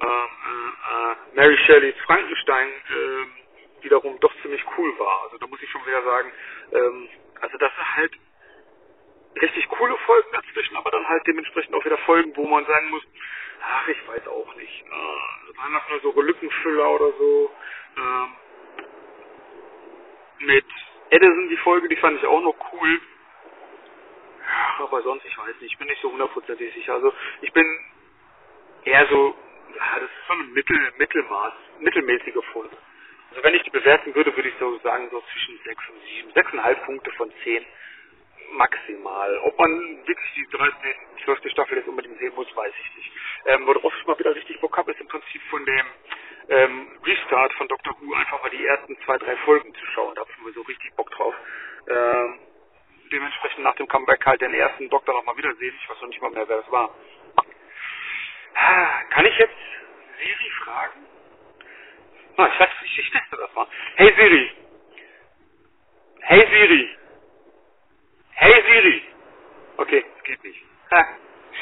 ähm, 0.02 0.30
äh, 0.48 1.12
äh, 1.12 1.15
Mary 1.36 1.58
Shelleys 1.65 1.96
Frankenstein 2.06 2.68
äh, 2.68 3.84
wiederum 3.84 4.20
doch 4.20 4.34
ziemlich 4.42 4.63
cool 4.78 4.98
war. 5.00 5.24
Also 5.24 5.38
da 5.38 5.48
muss 5.48 5.62
ich 5.62 5.70
schon 5.70 5.86
wieder 5.86 6.04
sagen, 6.04 6.32
ähm, 6.74 7.10
also 7.42 7.58
das 7.58 7.72
sind 7.76 7.96
halt 7.96 8.13
richtig 9.42 9.68
coole 9.70 9.98
Folgen 10.06 10.30
dazwischen, 10.34 10.76
aber 10.78 10.92
dann 10.92 11.08
halt 11.08 11.26
dementsprechend 11.28 11.74
auch 11.76 11.86
wieder 11.86 11.98
Folgen, 12.00 12.36
wo 12.36 12.46
man 12.48 12.65
sagen 12.65 12.89
muss, 12.89 13.04
ach, 13.62 13.88
ich 13.88 14.08
weiß 14.08 14.28
auch 14.28 14.56
nicht. 14.56 14.86
Äh, 14.86 15.58
waren 15.58 15.74
das 15.74 15.84
nur 15.89 16.13
so 16.13 16.22
Lückenfüller 16.22 16.89
oder 16.92 17.12
so. 17.18 17.52
Ähm, 17.98 18.30
mit 20.41 20.65
Edison 21.10 21.49
die 21.49 21.58
Folge, 21.58 21.88
die 21.89 21.95
fand 21.95 22.17
ich 22.17 22.25
auch 22.25 22.41
noch 22.41 22.56
cool. 22.73 23.02
Aber 24.80 25.02
sonst, 25.02 25.25
ich 25.25 25.38
weiß 25.38 25.56
nicht, 25.62 25.73
ich 25.73 25.78
bin 25.78 25.88
nicht 25.88 26.02
so 26.02 26.12
hundertprozentig 26.12 26.73
sicher. 26.73 26.93
Also 26.93 27.13
ich 27.41 27.52
bin 27.52 27.65
eher 28.86 29.06
so, 29.08 29.36
das 29.78 30.04
ist 30.04 30.28
so 30.28 30.34
ein 30.34 30.54
Mittel, 30.54 30.93
Mittelmaß, 30.97 31.54
mittelmäßige 31.80 32.43
Folge. 32.54 32.75
Also 33.32 33.43
wenn 33.43 33.54
ich 33.54 33.63
die 33.63 33.69
bewerten 33.69 34.15
würde, 34.15 34.36
würde 34.36 34.49
ich 34.49 34.56
so 34.60 34.78
sagen, 34.80 35.08
so 35.12 35.21
zwischen 35.32 35.60
6 35.63 35.89
und 35.89 36.34
7, 36.34 36.60
6,5 36.60 36.75
Punkte 36.86 37.12
von 37.12 37.32
10 37.43 37.65
maximal. 38.54 39.38
Ob 39.46 39.60
man 39.60 40.08
wirklich 40.08 40.34
die 40.36 40.48
13, 40.58 40.74
12. 41.26 41.52
Staffel 41.52 41.78
jetzt 41.78 41.88
unbedingt 41.88 42.20
sehen 42.20 42.34
muss, 42.36 42.48
weiß 42.56 42.74
ich 42.82 42.98
nicht. 42.98 43.12
Ähm, 43.46 43.68
worauf 43.68 43.94
ich 44.00 44.08
mal 44.08 44.20
wieder 44.20 44.36
richtig 44.36 44.60
Bock 44.62 44.78
habe, 44.78 44.92
ist 44.92 45.02
im 45.02 45.08
Prinzip 45.08 45.42
von 45.50 45.66
dem 45.66 45.86
ähm, 46.50 46.88
Restart 47.06 47.54
von 47.54 47.68
Doctor 47.68 47.96
Who 48.02 48.14
einfach 48.14 48.42
mal 48.42 48.50
die 48.52 48.66
ersten 48.66 48.98
zwei, 49.06 49.18
drei 49.18 49.36
Folgen 49.38 49.74
zu 49.76 49.86
schauen. 49.94 50.16
Da 50.16 50.22
habe 50.22 50.32
ich 50.32 50.44
mal 50.44 50.54
so 50.54 50.62
richtig 50.62 50.96
Bock 50.96 51.10
drauf. 51.12 51.36
Ähm, 51.90 52.40
dementsprechend 53.12 53.64
nach 53.64 53.76
dem 53.76 53.88
Comeback 53.88 54.26
halt 54.26 54.42
den 54.42 54.54
ersten 54.54 54.90
Doktor 54.90 55.14
nochmal 55.14 55.38
wiedersehen. 55.38 55.76
Ich 55.82 55.90
weiß 55.90 56.02
noch 56.02 56.10
nicht 56.10 56.22
mal 56.22 56.32
mehr, 56.32 56.48
wer 56.48 56.58
das 56.58 56.72
war. 56.72 56.96
Ah, 58.56 59.04
kann 59.12 59.26
ich 59.26 59.38
jetzt 59.38 59.56
Siri 60.20 60.52
fragen? 60.64 61.08
Ah, 62.38 62.50
ich 62.54 62.60
weiß 62.60 62.70
nicht, 62.82 63.00
ich 63.00 63.12
teste 63.12 63.38
das 63.38 63.54
mal. 63.56 63.68
Hey 63.96 64.14
Siri. 64.18 64.52
Hey 66.22 66.48
Siri. 66.52 66.98
Hey 68.39 68.54
Siri. 68.67 69.04
Okay, 69.78 70.06
es 70.17 70.23
geht 70.25 70.43
nicht. 70.43 70.62
Ha, 70.91 71.06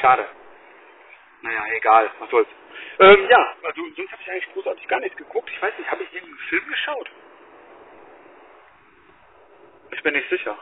schade. 0.00 0.28
Naja, 1.42 1.64
egal, 1.76 2.10
was 2.20 2.30
soll's. 2.30 2.48
Ähm, 3.00 3.28
ja, 3.30 3.56
also 3.64 3.82
sonst 3.96 4.12
habe 4.12 4.22
ich 4.22 4.30
eigentlich 4.30 4.54
großartig 4.54 4.88
gar 4.88 5.00
nichts 5.00 5.18
geguckt. 5.18 5.50
Ich 5.52 5.62
weiß 5.62 5.78
nicht, 5.78 5.90
habe 5.90 6.04
ich 6.04 6.12
irgendeinen 6.14 6.48
Film 6.48 6.68
geschaut? 6.68 7.10
Ich 9.92 10.02
bin 10.02 10.14
nicht 10.14 10.30
sicher. 10.30 10.58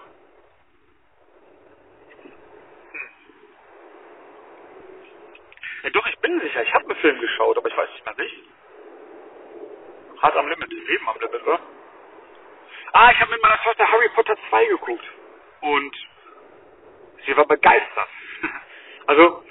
Hm. 2.92 3.10
Ja, 5.84 5.90
doch, 5.90 6.06
ich 6.06 6.18
bin 6.20 6.40
sicher. 6.40 6.62
Ich 6.62 6.74
habe 6.74 6.86
einen 6.86 7.00
Film 7.00 7.20
geschaut, 7.20 7.58
aber 7.58 7.68
ich 7.68 7.76
weiß 7.76 7.90
nicht 7.92 8.06
mehr 8.06 8.16
nicht. 8.16 8.44
Hart 10.22 10.36
am 10.36 10.48
Limit, 10.48 10.70
Leben 10.72 11.08
am 11.08 11.20
Limit, 11.20 11.42
oder? 11.42 11.60
Ah, 12.92 13.12
ich 13.12 13.20
habe 13.20 13.32
mit 13.32 13.42
meiner 13.42 13.62
Tochter 13.62 13.90
Harry 13.92 14.10
Potter 14.10 14.36
2 14.50 14.66
geguckt. 14.66 15.04
Und 15.60 15.96
sie 17.26 17.36
war 17.36 17.46
begeistert. 17.46 18.08
also, 19.06 19.42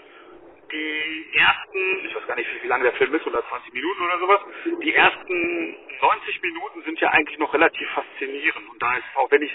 die 0.71 1.37
ersten, 1.37 2.05
ich 2.05 2.15
weiß 2.15 2.27
gar 2.27 2.35
nicht, 2.35 2.49
wie 2.63 2.67
lange 2.67 2.83
der 2.83 2.93
Film 2.93 3.13
ist, 3.13 3.21
120 3.21 3.73
Minuten 3.73 4.03
oder 4.03 4.19
sowas, 4.19 4.41
die 4.81 4.93
ersten 4.93 5.75
90 6.01 6.41
Minuten 6.41 6.83
sind 6.83 6.99
ja 6.99 7.09
eigentlich 7.09 7.37
noch 7.39 7.53
relativ 7.53 7.87
faszinierend 7.91 8.69
und 8.69 8.81
da 8.81 8.97
ist 8.97 9.05
auch 9.15 9.31
wenig, 9.31 9.51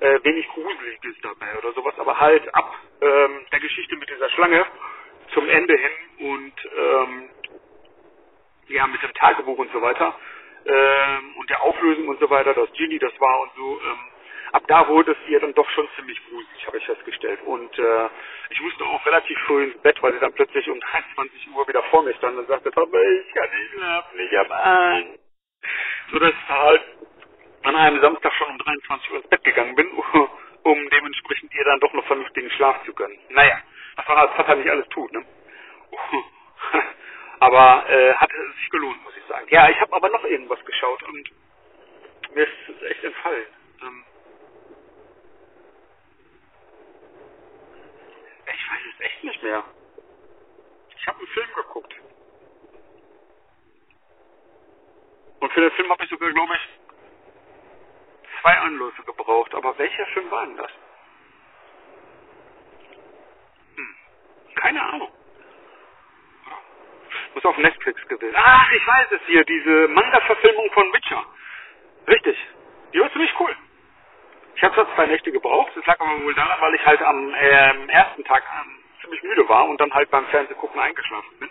äh, 0.00 0.18
wenig 0.24 0.46
Gruseliges 0.48 1.16
dabei 1.22 1.56
oder 1.58 1.72
sowas, 1.72 1.94
aber 1.98 2.18
halt 2.18 2.54
ab 2.54 2.74
ähm, 3.00 3.46
der 3.52 3.60
Geschichte 3.60 3.96
mit 3.96 4.10
dieser 4.10 4.28
Schlange 4.30 4.66
zum 5.32 5.48
Ende 5.48 5.76
hin 5.76 6.26
und 6.32 6.54
ähm, 6.76 7.30
ja, 8.68 8.86
mit 8.86 9.02
dem 9.02 9.14
Tagebuch 9.14 9.58
und 9.58 9.72
so 9.72 9.80
weiter 9.80 10.18
ähm, 10.66 11.36
und 11.36 11.48
der 11.50 11.62
Auflösung 11.62 12.08
und 12.08 12.20
so 12.20 12.28
weiter, 12.30 12.54
dass 12.54 12.70
Ginny 12.72 12.98
das 12.98 13.18
war 13.20 13.40
und 13.40 13.50
so, 13.56 13.80
ähm, 13.80 13.98
ab 14.52 14.62
da 14.68 14.88
wurde 14.88 15.12
es 15.12 15.28
ihr 15.28 15.40
dann 15.40 15.54
doch 15.54 15.68
schon 15.70 15.88
ziemlich 15.96 16.20
gruselig, 16.28 16.66
habe 16.66 16.78
ich 16.78 16.86
festgestellt. 16.86 17.40
Und 17.44 17.78
äh, 17.78 18.08
ich 18.50 18.60
musste 18.60 18.84
auch 18.84 19.04
relativ 19.06 19.38
früh 19.46 19.64
ins 19.64 19.82
Bett, 19.82 20.02
weil 20.02 20.12
sie 20.12 20.20
dann 20.20 20.32
plötzlich 20.32 20.68
um 20.68 20.80
23 21.16 21.48
Uhr 21.54 21.68
wieder 21.68 21.82
vor 21.84 22.02
mir 22.02 22.14
stand 22.14 22.38
und 22.38 22.48
sagte, 22.48 22.70
Papa, 22.70 22.98
ich 23.00 23.34
kann 23.34 23.50
nicht 23.50 23.72
schlafen, 23.72 24.20
ich 24.20 24.36
habe 24.36 24.54
Angst. 24.54 25.20
so 26.12 26.18
dass 26.18 26.30
ich 26.32 26.48
halt 26.48 26.82
an 27.64 27.76
einem 27.76 28.00
Samstag 28.00 28.32
schon 28.34 28.48
um 28.48 28.58
23 28.58 29.10
Uhr 29.10 29.16
ins 29.18 29.28
Bett 29.28 29.44
gegangen 29.44 29.74
bin, 29.74 29.90
um 30.62 30.90
dementsprechend 30.90 31.54
ihr 31.54 31.64
dann 31.64 31.80
doch 31.80 31.92
noch 31.92 32.06
vernünftigen 32.06 32.50
Schlaf 32.50 32.84
zu 32.84 32.92
gönnen. 32.94 33.18
Naja, 33.30 33.58
was 33.96 34.08
man 34.08 34.18
als 34.18 34.34
Vater 34.34 34.54
nicht 34.56 34.70
alles 34.70 34.88
tut, 34.88 35.12
ne? 35.12 35.24
aber 37.40 37.88
äh, 37.88 38.14
hat 38.14 38.30
sich 38.60 38.70
gelohnt, 38.70 39.02
muss 39.04 39.16
ich 39.16 39.24
sagen. 39.24 39.46
Ja, 39.50 39.68
ich 39.68 39.80
habe 39.80 39.92
aber 39.94 40.08
noch 40.10 40.24
irgendwas 40.24 40.64
geschaut 40.64 41.02
und 41.04 41.30
mir 42.34 42.44
ist 42.44 42.68
es 42.68 42.82
echt 42.90 43.04
entfallen. 43.04 43.46
Ähm 43.82 44.04
ich 48.46 48.70
weiß 48.70 48.84
es 48.98 49.06
echt 49.06 49.24
nicht 49.24 49.42
mehr. 49.42 49.64
Ich 50.96 51.06
habe 51.06 51.18
einen 51.18 51.28
Film 51.28 51.48
geguckt. 51.54 51.94
Und 55.40 55.52
für 55.52 55.60
den 55.60 55.70
Film 55.72 55.90
habe 55.90 56.04
ich 56.04 56.10
sogar, 56.10 56.32
glaube 56.32 56.54
ich, 56.54 56.68
zwei 58.40 58.58
Anläufe 58.58 59.02
gebraucht. 59.04 59.54
Aber 59.54 59.76
welcher 59.78 60.06
Film 60.06 60.30
war 60.30 60.46
denn 60.46 60.56
das? 60.56 60.70
Hm. 63.76 63.96
Keine 64.56 64.82
Ahnung. 64.82 65.12
Muss 67.34 67.44
auf 67.44 67.56
Netflix 67.58 68.06
gewesen. 68.08 68.34
Ach, 68.36 68.72
ich 68.72 68.86
weiß 68.86 69.06
es 69.12 69.20
hier, 69.26 69.44
diese 69.44 69.88
Manga-Verfilmung 69.88 70.70
von 70.72 70.92
Witcher. 70.92 71.24
Richtig. 72.08 72.36
Die 72.92 73.00
war 73.00 73.12
ziemlich 73.12 73.32
cool. 73.38 73.56
Ich 74.56 74.62
habe 74.64 74.74
zwar 74.74 74.92
zwei 74.96 75.06
Nächte 75.06 75.30
gebraucht, 75.30 75.70
das 75.76 75.86
lag 75.86 76.00
aber 76.00 76.20
wohl 76.24 76.34
daran, 76.34 76.60
weil 76.60 76.74
ich 76.74 76.84
halt 76.84 77.00
am 77.00 77.32
äh, 77.32 77.86
ersten 77.92 78.24
Tag 78.24 78.42
ähm, 78.60 78.77
ziemlich 79.08 79.22
müde 79.22 79.48
war 79.48 79.68
und 79.68 79.80
dann 79.80 79.92
halt 79.92 80.10
beim 80.10 80.26
Fernsehgucken 80.26 80.80
eingeschlafen 80.80 81.38
bin. 81.38 81.50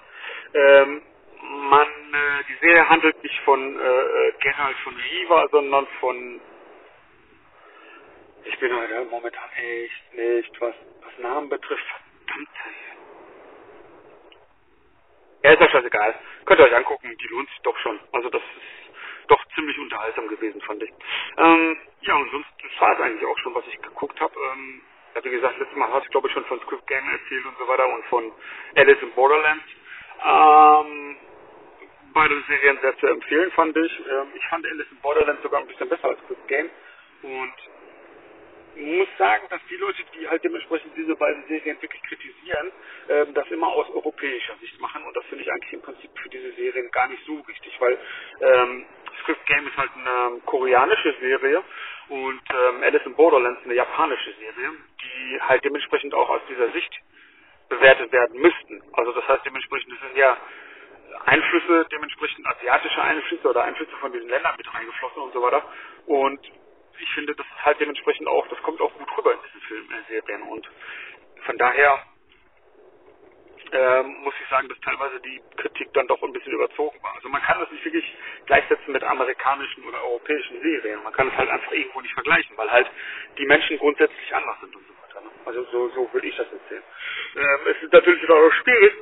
Ähm, 0.54 1.02
man, 1.42 1.88
äh, 1.88 2.44
die 2.50 2.66
Serie 2.66 2.88
handelt 2.88 3.22
nicht 3.24 3.40
von 3.42 3.80
äh, 3.80 3.84
äh 3.84 4.34
Gerald 4.40 4.78
von 4.84 4.96
Riva, 4.96 5.48
sondern 5.52 5.88
von 6.00 6.42
ich 8.44 8.60
bin 8.60 8.74
heute 8.76 9.06
momentan 9.10 9.50
echt 9.56 10.14
nicht, 10.14 10.62
was, 10.62 10.74
was 11.02 11.18
Namen 11.20 11.50
betrifft, 11.50 11.84
verdammt. 12.26 12.50
Ja, 15.44 15.52
ist 15.52 15.62
ja 15.62 15.70
scheißegal. 15.70 16.16
Könnt 16.46 16.60
ihr 16.60 16.66
euch 16.66 16.76
angucken, 16.76 17.16
die 17.22 17.28
lohnt 17.28 17.50
sich 17.50 17.60
doch 17.64 17.78
schon. 17.80 18.00
Also 18.14 18.30
das 18.30 18.42
ist 18.42 19.28
doch 19.28 19.44
ziemlich 19.56 19.78
unterhaltsam 19.80 20.28
gewesen, 20.28 20.62
fand 20.62 20.82
ich. 20.84 20.92
Ähm, 21.38 21.78
ja, 22.02 22.16
und 22.16 22.32
sonst, 22.32 22.50
war 22.80 22.94
es 22.94 23.00
eigentlich 23.02 23.26
auch 23.26 23.38
schon, 23.40 23.56
was 23.56 23.68
ich 23.68 23.82
geguckt 23.82 24.20
habe. 24.22 24.34
Ähm, 24.54 24.82
ja, 25.18 25.32
wie 25.32 25.36
gesagt, 25.36 25.58
letztes 25.60 25.78
Mal 25.78 25.92
hatte 25.92 26.06
ich 26.06 26.12
glaube 26.12 26.28
ich 26.28 26.34
schon 26.34 26.46
von 26.46 26.60
Squid 26.62 26.86
Game 26.88 27.10
erzählt 27.10 27.46
und 27.46 27.58
so 27.58 27.68
weiter 27.68 27.88
und 27.88 28.06
von 28.06 28.32
Alice 28.76 29.02
in 29.02 29.12
Borderlands. 29.12 29.66
Ähm, 30.26 31.18
beide 32.14 32.42
Serien 32.48 32.78
sehr 32.82 32.98
zu 32.98 33.08
empfehlen, 33.08 33.52
fand 33.52 33.76
ich. 33.78 34.00
Ähm, 34.00 34.28
ich 34.36 34.46
fand 34.48 34.66
Alice 34.66 34.92
in 34.92 34.98
Borderlands 34.98 35.42
sogar 35.42 35.62
ein 35.62 35.68
bisschen 35.68 35.90
besser 35.90 36.10
als 36.10 36.20
Squid 36.20 36.48
Game. 36.48 36.70
Und 37.24 37.54
muss 38.80 39.08
sagen, 39.18 39.48
dass 39.50 39.62
die 39.70 39.76
Leute, 39.76 40.04
die 40.14 40.28
halt 40.28 40.44
dementsprechend 40.44 40.96
diese 40.96 41.16
beiden 41.16 41.44
Serien 41.48 41.82
wirklich 41.82 42.02
kritisieren, 42.04 42.72
ähm, 43.10 43.34
das 43.34 43.50
immer 43.50 43.68
aus 43.68 43.90
europäischer 43.90 44.56
Sicht 44.58 44.80
machen 44.80 45.04
und 45.04 45.16
das 45.16 45.26
finde 45.26 45.44
ich 45.44 45.52
eigentlich 45.52 45.74
im 45.74 45.82
Prinzip 45.82 46.12
für 46.22 46.30
diese 46.30 46.52
Serien 46.54 46.90
gar 46.92 47.08
nicht 47.08 47.26
so 47.26 47.46
wichtig, 47.48 47.76
weil 47.80 47.98
ähm, 48.42 48.86
Squid 49.22 49.46
Game 49.48 49.68
ist 49.68 49.78
halt 49.78 49.90
eine 49.96 50.40
koreanische 50.46 51.16
Serie 51.20 51.64
und 52.10 52.42
ähm, 52.50 52.84
Alice 52.84 53.06
in 53.06 53.16
Borderlands 53.16 53.62
eine 53.64 53.74
japanische 53.74 54.34
Serie, 54.34 54.72
die 55.02 55.42
halt 55.42 55.64
dementsprechend 55.64 56.14
auch 56.14 56.30
aus 56.30 56.42
dieser 56.50 56.72
Sicht 56.72 56.92
bewertet 57.70 58.12
werden 58.12 58.40
müssten. 58.40 58.82
Also 58.94 59.12
das 59.12 59.28
heißt 59.28 59.46
dementsprechend, 59.46 59.94
das 59.94 60.00
sind 60.00 60.18
ja 60.18 60.38
Einflüsse, 61.26 61.86
dementsprechend 61.92 62.46
asiatische 62.48 63.02
Einflüsse 63.02 63.50
oder 63.50 63.64
Einflüsse 63.64 63.96
von 64.00 64.12
diesen 64.12 64.30
Ländern 64.30 64.56
mit 64.58 64.74
reingeflossen 64.74 65.22
und 65.24 65.34
so 65.34 65.42
weiter. 65.42 65.64
Und 66.06 66.40
ich 67.00 67.14
finde, 67.14 67.36
das 67.36 67.46
ist 67.46 67.66
halt 67.66 67.80
dementsprechend 67.80 68.28
auch, 68.28 68.48
das 68.48 68.62
kommt 68.64 68.82
auch 68.82 68.94
gut 68.94 69.18
rüber 69.18 69.34
in 69.34 69.40
diesen 69.46 69.62
Filmen, 69.62 69.92
in 69.92 70.04
Serien. 70.08 70.42
Und 70.44 70.70
von 71.46 71.58
daher 71.58 72.00
ähm, 73.72 74.18
muss 74.24 74.34
ich 74.42 74.50
sagen, 74.50 74.70
dass 74.70 74.80
teilweise 74.82 75.20
die 75.22 75.42
Kritik 75.58 75.94
dann 75.94 76.08
doch 76.08 76.22
ein 76.24 76.34
bisschen 76.34 76.54
überzogen 76.54 77.02
war. 77.04 77.16
Also 77.16 77.30
man 77.30 77.42
kann 77.42 77.60
das 77.60 77.72
nicht 77.72 77.84
wirklich 77.86 78.06
gleichsetzen 78.46 78.94
mit 78.94 79.04
amerikanischen 79.04 79.84
oder 79.86 80.04
europäischen 80.04 80.62
Serien. 80.62 81.04
Man 81.04 81.14
kann 81.14 81.28
es 81.28 81.38
halt 81.38 81.50
einfach 81.50 81.72
irgendwo 81.72 82.02
nicht 82.02 82.14
vergleichen, 82.14 82.58
weil 82.58 82.72
halt 82.72 82.90
die 83.38 83.46
Menschen 83.46 83.78
grundsätzlich 83.78 84.36
anders 84.36 84.60
sind 84.62 84.76
und 84.76 84.86
so 84.88 84.94
weiter. 85.04 85.22
Ne? 85.26 85.32
Also 85.46 85.64
so, 85.72 85.90
so 85.90 86.14
würde 86.14 86.28
ich 86.28 86.36
das 86.36 86.48
erzählen. 86.52 86.84
Ähm, 87.36 87.60
es 87.72 87.84
ist 87.84 87.94
natürlich 87.94 88.30
auch 88.30 88.52
schwierig, 88.64 88.94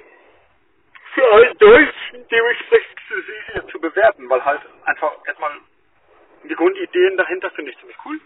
für 1.13 1.34
einen 1.34 1.58
Deutschen 1.58 2.28
dementsprechend 2.30 2.99
diese 3.10 3.21
Serie 3.23 3.67
zu 3.71 3.80
bewerten, 3.80 4.30
weil 4.30 4.43
halt 4.43 4.62
einfach 4.86 5.13
erstmal 5.25 5.51
die 6.43 6.56
Grundideen 6.56 7.17
dahinter 7.17 7.49
finde 7.51 7.71
ich 7.71 7.80
ziemlich 7.80 7.97
cool. 8.06 8.19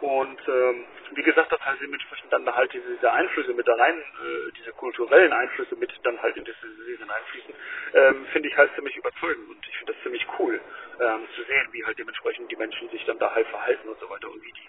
Und 0.00 0.38
ähm, 0.46 0.84
wie 1.12 1.22
gesagt, 1.22 1.50
dass 1.50 1.60
halt 1.60 1.80
dementsprechend 1.80 2.32
dann 2.32 2.44
da 2.44 2.54
halt 2.54 2.72
diese, 2.72 2.88
diese 2.94 3.12
Einflüsse 3.12 3.52
mit 3.52 3.66
da 3.66 3.74
rein, 3.74 3.98
äh, 3.98 4.52
diese 4.56 4.72
kulturellen 4.72 5.32
Einflüsse 5.32 5.74
mit 5.76 5.92
dann 6.04 6.20
halt 6.22 6.36
in 6.36 6.44
diese 6.44 6.84
Serien 6.84 7.10
einfließen, 7.10 7.54
ähm, 7.94 8.26
finde 8.32 8.48
ich 8.48 8.56
halt 8.56 8.74
ziemlich 8.74 8.96
überzeugend 8.96 9.48
und 9.48 9.66
ich 9.66 9.76
finde 9.78 9.92
das 9.92 10.02
ziemlich 10.02 10.26
cool 10.38 10.60
ähm, 11.00 11.26
zu 11.34 11.42
sehen, 11.44 11.68
wie 11.72 11.84
halt 11.84 11.98
dementsprechend 11.98 12.50
die 12.50 12.56
Menschen 12.56 12.88
sich 12.90 13.04
dann 13.06 13.18
da 13.18 13.34
halt 13.34 13.46
verhalten 13.48 13.88
und 13.88 13.98
so 13.98 14.08
weiter 14.08 14.30
und 14.30 14.42
wie 14.42 14.52
die 14.52 14.68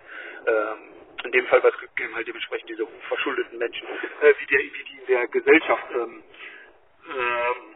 ähm, 0.50 0.78
in 1.26 1.32
dem 1.32 1.46
Fall 1.48 1.62
Squid 1.62 1.96
Game 1.96 2.16
halt 2.16 2.28
dementsprechend 2.28 2.70
diese 2.70 2.88
verschuldeten 3.08 3.58
Menschen, 3.58 3.88
äh, 4.22 4.34
wie, 4.40 4.46
der, 4.48 4.60
wie 4.60 4.84
die 4.84 5.00
in 5.00 5.08
der 5.08 5.28
Gesellschaft 5.28 5.86
ähm, 5.94 6.24
ähm, 7.10 7.69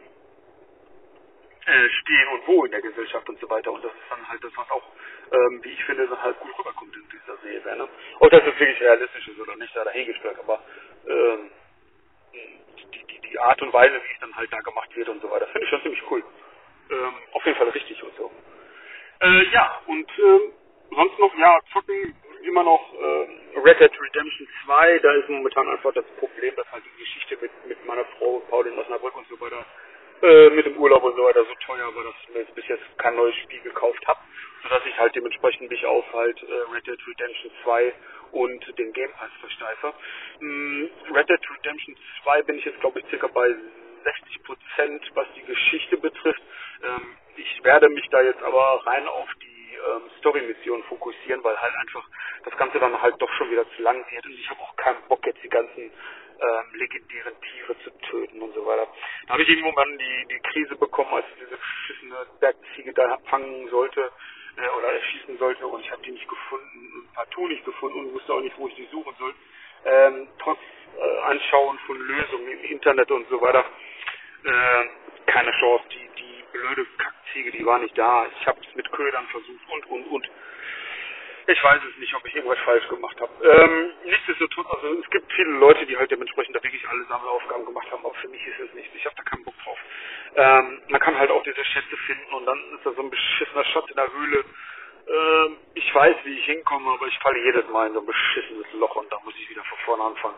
äh, 1.66 1.88
stehen 1.88 2.28
und 2.28 2.46
wo 2.46 2.64
in 2.64 2.70
der 2.70 2.82
Gesellschaft 2.82 3.28
und 3.28 3.40
so 3.40 3.48
weiter. 3.48 3.72
Und 3.72 3.84
das 3.84 3.92
ist 3.92 4.10
dann 4.10 4.28
halt 4.28 4.42
das, 4.42 4.52
was 4.56 4.70
auch, 4.70 4.84
ähm, 5.32 5.60
wie 5.62 5.70
ich 5.70 5.84
finde, 5.84 6.06
so 6.08 6.20
halt 6.20 6.38
gut 6.40 6.58
rüberkommt 6.58 6.94
in 6.94 7.08
dieser 7.10 7.36
Serie. 7.38 7.76
Ne? 7.76 7.88
Ob 8.20 8.30
das 8.30 8.44
jetzt 8.44 8.60
wirklich 8.60 8.80
realistisch 8.80 9.28
ist 9.28 9.40
oder 9.40 9.56
nicht, 9.56 9.72
sei 9.72 9.84
dahingestellt, 9.84 10.38
aber 10.38 10.62
ähm, 11.08 11.50
die, 12.32 13.04
die, 13.06 13.28
die 13.28 13.38
Art 13.38 13.60
und 13.62 13.72
Weise, 13.72 13.94
wie 13.94 14.12
es 14.14 14.20
dann 14.20 14.36
halt 14.36 14.52
da 14.52 14.60
gemacht 14.60 14.94
wird 14.96 15.08
und 15.08 15.22
so 15.22 15.30
weiter, 15.30 15.46
finde 15.48 15.64
ich 15.64 15.70
schon 15.70 15.82
ziemlich 15.82 16.02
cool. 16.10 16.24
Ähm, 16.90 17.14
auf 17.32 17.44
jeden 17.46 17.56
Fall 17.56 17.68
richtig 17.70 18.02
und 18.02 18.16
so. 18.16 18.30
Äh, 19.20 19.44
ja, 19.52 19.80
und 19.86 20.10
ähm, 20.18 20.52
sonst 20.90 21.18
noch, 21.18 21.34
ja, 21.38 21.58
zocken 21.72 22.14
immer 22.42 22.62
noch 22.62 22.92
äh, 22.94 23.58
Red 23.58 23.80
Dead 23.80 23.92
Redemption 24.00 24.48
2, 24.66 24.98
da 24.98 25.12
ist 25.14 25.28
momentan 25.30 25.68
einfach 25.68 25.94
das 25.94 26.04
Problem, 26.18 26.54
dass 26.56 26.70
halt 26.70 26.84
die 26.84 27.00
Geschichte 27.02 27.38
mit, 27.40 27.50
mit 27.66 27.86
meiner 27.86 28.04
Frau 28.18 28.40
Paulin 28.50 28.78
Osnabrück 28.78 29.16
und 29.16 29.26
so 29.28 29.40
weiter 29.40 29.64
äh, 30.24 30.50
mit 30.50 30.66
dem 30.66 30.76
Urlaub 30.78 31.02
und 31.04 31.16
so 31.16 31.24
weiter 31.24 31.44
so 31.44 31.54
teuer 31.66 31.94
war, 31.94 32.04
dass 32.04 32.14
ich 32.22 32.34
mir 32.34 32.44
bis 32.54 32.66
jetzt 32.68 32.98
kein 32.98 33.14
neues 33.14 33.34
Spiel 33.36 33.60
gekauft 33.60 34.06
habe, 34.06 34.20
sodass 34.62 34.80
ich 34.86 34.98
halt 34.98 35.14
dementsprechend 35.14 35.70
mich 35.70 35.84
auf 35.84 36.04
halt 36.14 36.42
äh, 36.42 36.74
Red 36.74 36.86
Dead 36.86 36.98
Redemption 37.06 37.50
2 37.62 37.94
und 38.32 38.78
den 38.78 38.92
Game 38.92 39.12
Pass 39.12 39.30
versteife. 39.40 39.92
Mm, 40.40 40.86
Red 41.14 41.28
Dead 41.28 41.40
Redemption 41.58 41.96
2 42.22 42.42
bin 42.42 42.58
ich 42.58 42.64
jetzt 42.64 42.80
glaube 42.80 43.00
ich 43.00 43.06
circa 43.10 43.26
bei 43.26 43.54
60 44.04 44.42
Prozent, 44.44 45.10
was 45.14 45.26
die 45.36 45.44
Geschichte 45.44 45.98
betrifft. 45.98 46.42
Ähm, 46.82 47.16
ich 47.36 47.64
werde 47.64 47.88
mich 47.90 48.08
da 48.10 48.22
jetzt 48.22 48.42
aber 48.42 48.82
rein 48.86 49.06
auf 49.06 49.28
die 49.42 49.74
ähm, 49.74 50.10
Story-Mission 50.20 50.82
fokussieren, 50.84 51.44
weil 51.44 51.60
halt 51.60 51.74
einfach 51.76 52.08
das 52.44 52.56
Ganze 52.56 52.78
dann 52.78 53.00
halt 53.00 53.20
doch 53.20 53.32
schon 53.34 53.50
wieder 53.50 53.68
zu 53.76 53.82
lang 53.82 54.04
wird 54.10 54.24
und 54.24 54.32
ich 54.32 54.48
habe 54.48 54.60
auch 54.60 54.76
keinen 54.76 55.02
Bock 55.08 55.24
jetzt 55.26 55.42
die 55.42 55.48
ganzen 55.48 55.90
ähm, 56.40 56.78
legendären 56.78 57.34
Tiere 57.40 57.78
zu 57.84 57.90
töten 58.10 58.40
und 58.42 58.54
so 58.54 58.66
weiter. 58.66 58.86
Da 59.26 59.34
habe 59.34 59.42
ich 59.42 59.48
irgendwann 59.48 59.98
die, 59.98 60.26
die 60.30 60.40
Krise 60.50 60.76
bekommen, 60.76 61.12
als 61.12 61.26
ich 61.34 61.44
diese 61.44 61.56
beschissene 61.56 62.26
Bergziege 62.40 62.92
da 62.92 63.18
fangen 63.30 63.68
sollte 63.68 64.10
äh, 64.56 64.68
oder 64.78 64.92
erschießen 64.92 65.38
sollte 65.38 65.66
und 65.66 65.80
ich 65.80 65.90
habe 65.90 66.02
die 66.02 66.12
nicht 66.12 66.28
gefunden, 66.28 67.08
partout 67.14 67.48
nicht 67.48 67.64
gefunden 67.64 68.00
und 68.00 68.14
wusste 68.14 68.32
auch 68.32 68.40
nicht, 68.40 68.56
wo 68.58 68.68
ich 68.68 68.74
die 68.74 68.88
suchen 68.90 69.14
soll. 69.18 69.34
Ähm, 69.84 70.28
trotz 70.38 70.58
äh, 70.98 71.20
Anschauen 71.22 71.78
von 71.86 71.98
Lösungen 71.98 72.48
im 72.48 72.64
Internet 72.64 73.10
und 73.10 73.28
so 73.28 73.40
weiter, 73.40 73.64
äh, 74.44 74.84
keine 75.26 75.50
Chance. 75.52 75.84
Die, 75.90 76.08
die 76.18 76.44
blöde 76.52 76.86
Kackziege, 76.96 77.50
die 77.52 77.66
war 77.66 77.78
nicht 77.78 77.96
da. 77.98 78.26
Ich 78.40 78.46
habe 78.46 78.60
es 78.66 78.74
mit 78.74 78.90
Ködern 78.92 79.26
versucht 79.28 79.70
und, 79.70 79.86
und, 79.90 80.06
und. 80.06 80.30
Ich 81.46 81.62
weiß 81.62 81.80
es 81.90 81.98
nicht, 81.98 82.14
ob 82.14 82.26
ich 82.26 82.34
irgendwas 82.34 82.58
falsch 82.60 82.88
gemacht 82.88 83.20
habe. 83.20 83.32
Ähm, 83.46 83.90
nichtsdestotrotz, 84.04 84.66
also 84.70 84.94
es 84.98 85.10
gibt 85.10 85.30
viele 85.32 85.50
Leute, 85.50 85.84
die 85.84 85.96
halt 85.96 86.10
dementsprechend 86.10 86.56
da 86.56 86.62
wirklich 86.62 86.88
alle 86.88 87.04
Sammelaufgaben 87.04 87.66
gemacht 87.66 87.90
haben, 87.92 88.04
aber 88.04 88.14
für 88.14 88.28
mich 88.28 88.46
ist 88.46 88.60
es 88.60 88.72
nicht. 88.74 88.94
Ich 88.94 89.04
habe 89.04 89.14
da 89.16 89.22
keinen 89.24 89.44
Bock 89.44 89.54
drauf. 89.62 89.78
Ähm, 90.36 90.82
man 90.88 91.00
kann 91.00 91.18
halt 91.18 91.30
auch 91.30 91.42
diese 91.42 91.64
Schätze 91.64 91.96
finden 92.06 92.32
und 92.32 92.46
dann 92.46 92.58
ist 92.74 92.86
da 92.86 92.92
so 92.92 93.02
ein 93.02 93.10
beschissener 93.10 93.64
Schatz 93.64 93.90
in 93.90 93.96
der 93.96 94.10
Höhle. 94.10 94.44
Ähm, 95.06 95.56
ich 95.74 95.94
weiß, 95.94 96.16
wie 96.24 96.38
ich 96.38 96.44
hinkomme, 96.46 96.92
aber 96.92 97.06
ich 97.08 97.18
falle 97.18 97.38
jedes 97.44 97.68
Mal 97.68 97.88
in 97.88 97.92
so 97.92 98.00
ein 98.00 98.06
beschissenes 98.06 98.72
Loch 98.74 98.96
und 98.96 99.12
da 99.12 99.18
muss 99.22 99.34
ich 99.36 99.50
wieder 99.50 99.64
von 99.64 99.78
vorne 99.84 100.02
anfangen. 100.04 100.36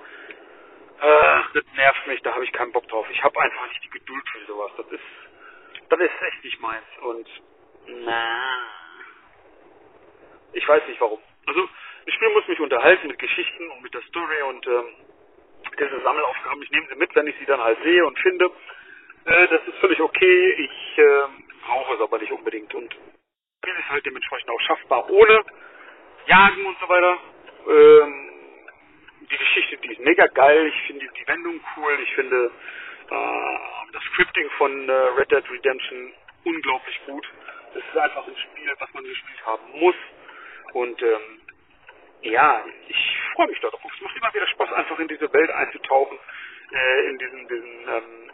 Äh, 1.01 1.41
das 1.55 1.65
nervt 1.77 2.07
mich, 2.09 2.21
da 2.23 2.35
habe 2.35 2.45
ich 2.45 2.53
keinen 2.53 2.73
Bock 2.73 2.89
drauf. 2.89 3.07
Ich 3.11 3.23
habe 3.23 3.41
einfach 3.41 3.69
nicht 3.69 3.85
die 3.85 3.91
Geduld 3.91 4.25
für 4.31 4.45
sowas. 4.47 4.73
Das 4.77 4.87
ist, 4.89 5.89
das 5.89 6.01
ist 6.01 6.23
echt 6.23 6.45
nicht 6.45 6.61
meins 6.61 6.87
und 7.03 7.29
na. 8.05 8.86
Ich 10.57 10.67
weiß 10.67 10.83
nicht 10.89 11.01
warum. 11.01 11.21
Also, 11.47 11.69
das 12.07 12.15
Spiel 12.15 12.31
muss 12.31 12.49
mich 12.49 12.61
unterhalten 12.61 13.09
mit 13.09 13.19
Geschichten 13.19 13.71
und 13.71 13.83
mit 13.83 13.93
der 13.93 14.01
Story 14.03 14.43
und 14.49 14.67
ähm, 14.67 14.85
diese 15.79 16.01
Sammelaufgaben. 16.01 16.63
Ich 16.63 16.71
nehme 16.71 16.87
sie 16.89 16.97
mit, 16.97 17.15
wenn 17.15 17.27
ich 17.27 17.37
sie 17.39 17.45
dann 17.45 17.61
halt 17.61 17.79
sehe 17.83 18.05
und 18.07 18.19
finde. 18.19 18.51
Äh, 19.27 19.49
das 19.49 19.61
ist 19.69 19.77
völlig 19.81 20.01
okay. 20.01 20.51
Ich 20.53 20.99
äh, 20.99 21.23
brauche 21.67 21.95
es 21.95 22.01
aber 22.01 22.19
nicht 22.19 22.33
unbedingt. 22.33 22.75
Und 22.75 22.95
Spiel 22.95 24.01
dementsprechend 24.01 24.49
auch 24.49 24.61
schaffbar 24.61 25.11
ohne 25.11 25.45
Jagen 26.27 26.65
und 26.65 26.79
so 26.81 26.89
weiter. 26.89 27.19
Ähm, 27.69 28.31
die 29.31 29.37
Geschichte, 29.37 29.77
die 29.77 29.93
ist 29.93 30.01
mega 30.01 30.27
geil. 30.29 30.69
Ich 30.69 30.87
finde 30.87 31.07
die 31.21 31.29
Wendung 31.29 31.61
cool. 31.77 31.99
Ich 32.03 32.15
finde 32.15 32.51
äh, 33.11 33.93
das 33.93 34.03
Scripting 34.05 34.49
von 34.57 34.89
äh, 34.89 34.93
Red 34.93 35.31
Dead 35.31 35.51
Redemption 35.51 36.15
unglaublich 36.45 36.99
gut. 37.05 37.29
Es 37.75 37.83
ist 37.85 37.99
einfach 37.99 38.27
ein 38.27 38.37
Spiel, 38.37 38.73
was 38.79 38.95
man 38.95 39.05
gespielt 39.05 39.45
haben 39.45 39.81
muss. 39.81 39.95
Und 40.73 41.03
ähm, 41.03 41.41
ja, 42.23 42.65
ich 42.89 43.19
freue 43.35 43.49
mich 43.49 43.61
darauf. 43.61 43.81
Es 43.85 44.01
macht 44.01 44.17
immer 44.17 44.35
wieder 44.35 44.47
Spaß, 44.49 44.73
einfach 44.73 44.99
in 44.99 45.09
diese 45.09 45.33
Welt 45.33 45.51
einzutauchen, 45.51 46.19
äh, 46.73 47.11
in 47.11 47.19
diesen, 47.19 47.49
diesen 47.49 47.89
ähm, 47.89 48.31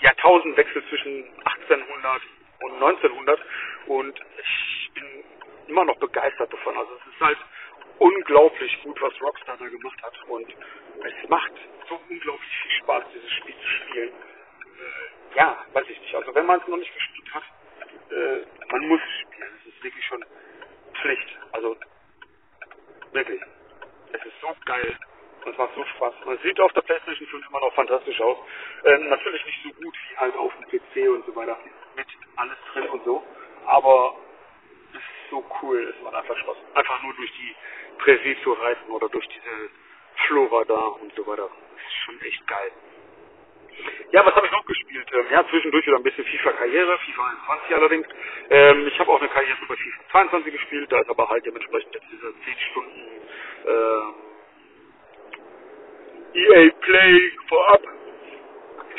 Jahrtausendwechsel 0.00 0.84
zwischen 0.88 1.24
1800 1.44 2.22
und 2.60 2.72
1900. 2.74 3.40
Und 3.86 4.20
ich 4.38 4.90
bin 4.94 5.04
immer 5.68 5.84
noch 5.84 5.98
begeistert 5.98 6.52
davon. 6.52 6.76
Also 6.76 6.92
es 6.94 7.14
ist 7.14 7.20
halt 7.20 7.38
unglaublich 7.98 8.82
gut, 8.82 9.00
was 9.00 9.20
Rockstar 9.20 9.56
da 9.58 9.68
gemacht 9.68 10.02
hat. 10.02 10.14
Und 10.28 10.48
es 11.04 11.28
macht 11.28 11.52
so 11.88 12.00
unglaublich 12.08 12.50
viel 12.62 12.72
Spaß, 12.82 13.04
dieses 13.14 13.32
Spiel 13.32 13.54
zu 13.54 13.68
spielen. 13.68 14.08
Äh, 14.08 15.36
ja, 15.36 15.64
weiß 15.72 15.86
ich 15.88 16.00
nicht. 16.00 16.14
Also 16.14 16.34
wenn 16.34 16.46
man 16.46 16.60
es 16.60 16.68
noch 16.68 16.76
nicht 16.76 16.94
gespielt 16.94 17.34
hat, 17.34 17.44
äh, 18.10 18.46
man 18.70 18.88
muss 18.88 19.00
es 19.00 19.20
spielen. 19.28 19.48
Es 19.60 19.74
ist 19.74 19.84
wirklich 19.84 20.04
schon 20.06 20.24
Pflicht. 21.00 21.38
Also 21.52 21.76
wirklich. 23.12 23.40
Es 24.12 24.24
ist 24.24 24.40
so 24.40 24.54
geil. 24.64 24.98
Und 25.44 25.52
es 25.52 25.58
macht 25.58 25.74
so 25.74 25.84
Spaß. 25.84 26.14
Man 26.24 26.38
sieht 26.38 26.58
auf 26.60 26.72
der 26.72 26.82
Playstation 26.82 27.28
5 27.28 27.48
immer 27.48 27.60
noch 27.60 27.74
fantastisch 27.74 28.20
aus. 28.20 28.38
Ähm, 28.84 29.08
natürlich 29.08 29.44
nicht 29.46 29.62
so 29.62 29.70
gut 29.82 29.94
wie 29.94 30.16
halt 30.16 30.36
auf 30.36 30.52
dem 30.56 30.66
PC 30.66 31.08
und 31.10 31.24
so 31.26 31.36
weiter. 31.36 31.56
Mit 31.96 32.06
alles 32.36 32.56
drin 32.72 32.88
und 32.88 33.04
so. 33.04 33.22
Aber 33.66 34.16
es 34.92 34.98
ist 34.98 35.30
so 35.30 35.44
cool. 35.62 35.94
Es 35.94 36.02
macht 36.02 36.14
einfach 36.14 36.36
Spaß. 36.36 36.56
Einfach 36.74 37.02
nur 37.02 37.14
durch 37.14 37.32
die 37.32 37.54
Präsie 37.98 38.36
zu 38.42 38.52
reisen 38.52 38.90
oder 38.90 39.08
durch 39.08 39.26
diese 39.28 39.70
Flora 40.26 40.64
da 40.64 40.80
und 41.00 41.14
so 41.14 41.26
weiter. 41.26 41.48
Das 41.48 41.86
ist 41.86 41.96
schon 42.04 42.20
echt 42.22 42.46
geil. 42.46 42.72
Ja, 44.12 44.24
was 44.26 44.34
habe 44.34 44.46
ich 44.46 44.52
noch 44.52 44.66
gespielt? 44.66 45.08
Ähm, 45.12 45.26
ja, 45.30 45.46
zwischendurch 45.48 45.86
wieder 45.86 45.96
ein 45.96 46.02
bisschen 46.02 46.24
FIFA-Karriere, 46.24 46.98
FIFA 46.98 47.26
21 47.30 47.76
allerdings. 47.76 48.08
Ähm, 48.50 48.86
ich 48.88 48.98
habe 49.00 49.10
auch 49.12 49.20
eine 49.20 49.28
Karriere 49.30 49.58
bei 49.68 49.76
FIFA 49.76 50.02
22 50.12 50.52
gespielt, 50.52 50.92
da 50.92 51.00
ist 51.00 51.10
aber 51.10 51.28
halt 51.28 51.46
dementsprechend 51.46 51.94
jetzt 51.94 52.06
diese 52.12 52.32
10 52.44 52.54
Stunden 52.70 53.02
ähm, 53.66 54.14
EA 56.34 56.70
Play 56.80 57.32
vorab 57.48 57.82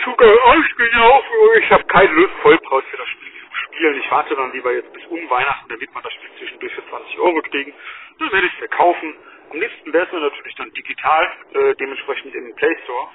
Zugang 0.04 0.38
ausgelaufen 0.39 1.38
und 1.42 1.58
ich 1.63 1.72
habe 1.72 1.84
keine 1.86 2.13
Lust, 2.13 2.34
Vollpreis 2.42 2.86
für 2.92 2.98
das 2.98 3.08
Spiel 3.10 3.32
zu 3.32 3.56
spielen. 3.65 4.00
Ich 4.00 4.12
warte 4.12 4.36
dann 4.36 4.52
lieber 4.54 4.74
jetzt 4.74 4.92
bis 4.94 5.06
um 5.08 5.30
Weihnachten, 5.30 5.70
damit 5.70 5.94
man 5.94 6.04
das 6.04 6.13
Spiel 6.13 6.30
zwischendurch 6.39 6.74
für 6.76 6.88
20 6.89 7.20
Euro 7.20 7.42
kriegen. 7.44 7.74
Dann 8.20 8.32
werde 8.32 8.48
ich 8.48 8.54
es 8.54 8.60
verkaufen. 8.60 9.15
Am 9.52 9.60
liebsten 9.60 9.94
wäre 9.94 10.06
es 10.08 10.12
natürlich 10.13 10.56
dann 10.56 10.72
digital, 10.74 11.32
äh, 11.54 11.76
dementsprechend 11.76 12.36
im 12.36 12.56
Play 12.56 12.78
Store. 12.86 13.08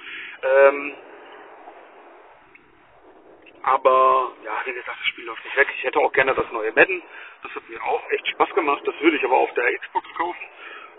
Ähm, 0.43 0.93
aber 3.65 4.33
ja, 4.43 4.61
wie 4.65 4.73
gesagt, 4.73 4.99
das 4.99 5.07
Spiel 5.07 5.25
läuft 5.25 5.43
nicht 5.43 5.57
weg. 5.57 5.67
Ich 5.75 5.83
hätte 5.83 5.99
auch 5.99 6.13
gerne 6.13 6.35
das 6.35 6.45
neue 6.51 6.71
Madden. 6.73 7.01
Das 7.41 7.53
hat 7.55 7.67
mir 7.67 7.83
auch 7.83 8.09
echt 8.11 8.27
Spaß 8.27 8.53
gemacht. 8.53 8.81
Das 8.85 8.93
würde 9.01 9.17
ich 9.17 9.23
aber 9.23 9.37
auf 9.37 9.51
der 9.55 9.75
Xbox 9.79 10.07
kaufen, 10.15 10.45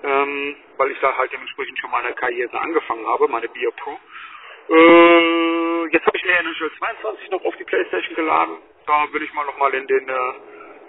ähm, 0.03 0.57
weil 0.77 0.91
ich 0.91 0.99
da 1.01 1.17
halt 1.17 1.33
dementsprechend 1.33 1.79
schon 1.79 1.91
meine 1.93 2.13
Karriere 2.15 2.59
angefangen 2.61 3.07
habe, 3.07 3.29
meine 3.29 3.49
Bio 3.49 3.71
Pro. 3.73 3.99
Äh, 4.69 5.87
jetzt 5.93 6.07
habe 6.07 6.17
ich 6.17 6.25
mir 6.25 6.39
NHL 6.39 6.73
22 6.79 7.31
noch 7.31 7.45
auf 7.45 7.57
die 7.57 7.65
Playstation 7.65 8.17
geladen. 8.17 8.57
Da 8.87 9.13
will 9.13 9.23
ich 9.23 9.33
mal 9.33 9.47
nochmal 9.47 9.73
in 9.75 9.87
den 9.87 10.09
äh, 10.09 10.33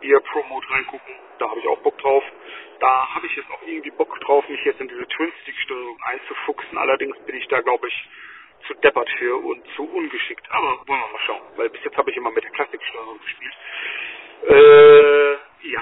Bio 0.02 0.20
Pro 0.22 0.44
Mode 0.44 0.68
reingucken. 0.72 1.14
Da 1.38 1.48
habe 1.50 1.60
ich 1.60 1.68
auch 1.68 1.80
Bock 1.80 1.98
drauf. 2.00 2.24
Da 2.80 3.14
habe 3.14 3.28
ich 3.28 3.36
jetzt 3.36 3.50
auch 3.52 3.62
irgendwie 3.66 3.92
Bock 3.92 4.20
drauf, 4.22 4.48
mich 4.50 4.64
jetzt 4.66 4.82
in 4.82 4.88
diese 4.88 5.08
Twin-Stick-Steuerung 5.08 6.00
einzufuchsen. 6.06 6.78
Allerdings 6.78 7.18
bin 7.26 7.36
ich 7.36 7.48
da, 7.48 7.62
glaube 7.62 7.88
ich, 7.88 8.10
zu 8.66 8.74
deppert 8.76 9.10
für 9.18 9.38
und 9.38 9.64
zu 9.76 9.84
ungeschickt. 9.84 10.50
Aber 10.50 10.78
wollen 10.88 11.02
wir 11.02 11.12
mal 11.14 11.20
schauen, 11.26 11.42
weil 11.56 11.70
bis 11.70 11.84
jetzt 11.84 11.98
habe 11.98 12.10
ich 12.12 12.18
immer 12.18 12.32
mit 12.32 12.44
der 12.44 12.52
Klassiksteuerung 12.52 13.20
gespielt. 13.20 13.54
Äh, 14.48 15.32
ja. 15.70 15.82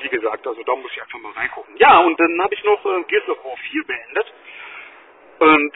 Wie 0.00 0.08
gesagt, 0.08 0.46
also 0.46 0.62
da 0.62 0.76
muss 0.76 0.92
ich 0.92 1.02
einfach 1.02 1.18
mal 1.18 1.32
reingucken. 1.32 1.76
Ja, 1.76 1.98
und 1.98 2.18
dann 2.20 2.40
habe 2.40 2.54
ich 2.54 2.62
noch 2.62 2.84
äh, 2.84 3.02
Gears 3.04 3.28
of 3.28 3.44
War 3.44 3.56
4 3.56 3.84
beendet. 3.84 4.32
Und 5.40 5.72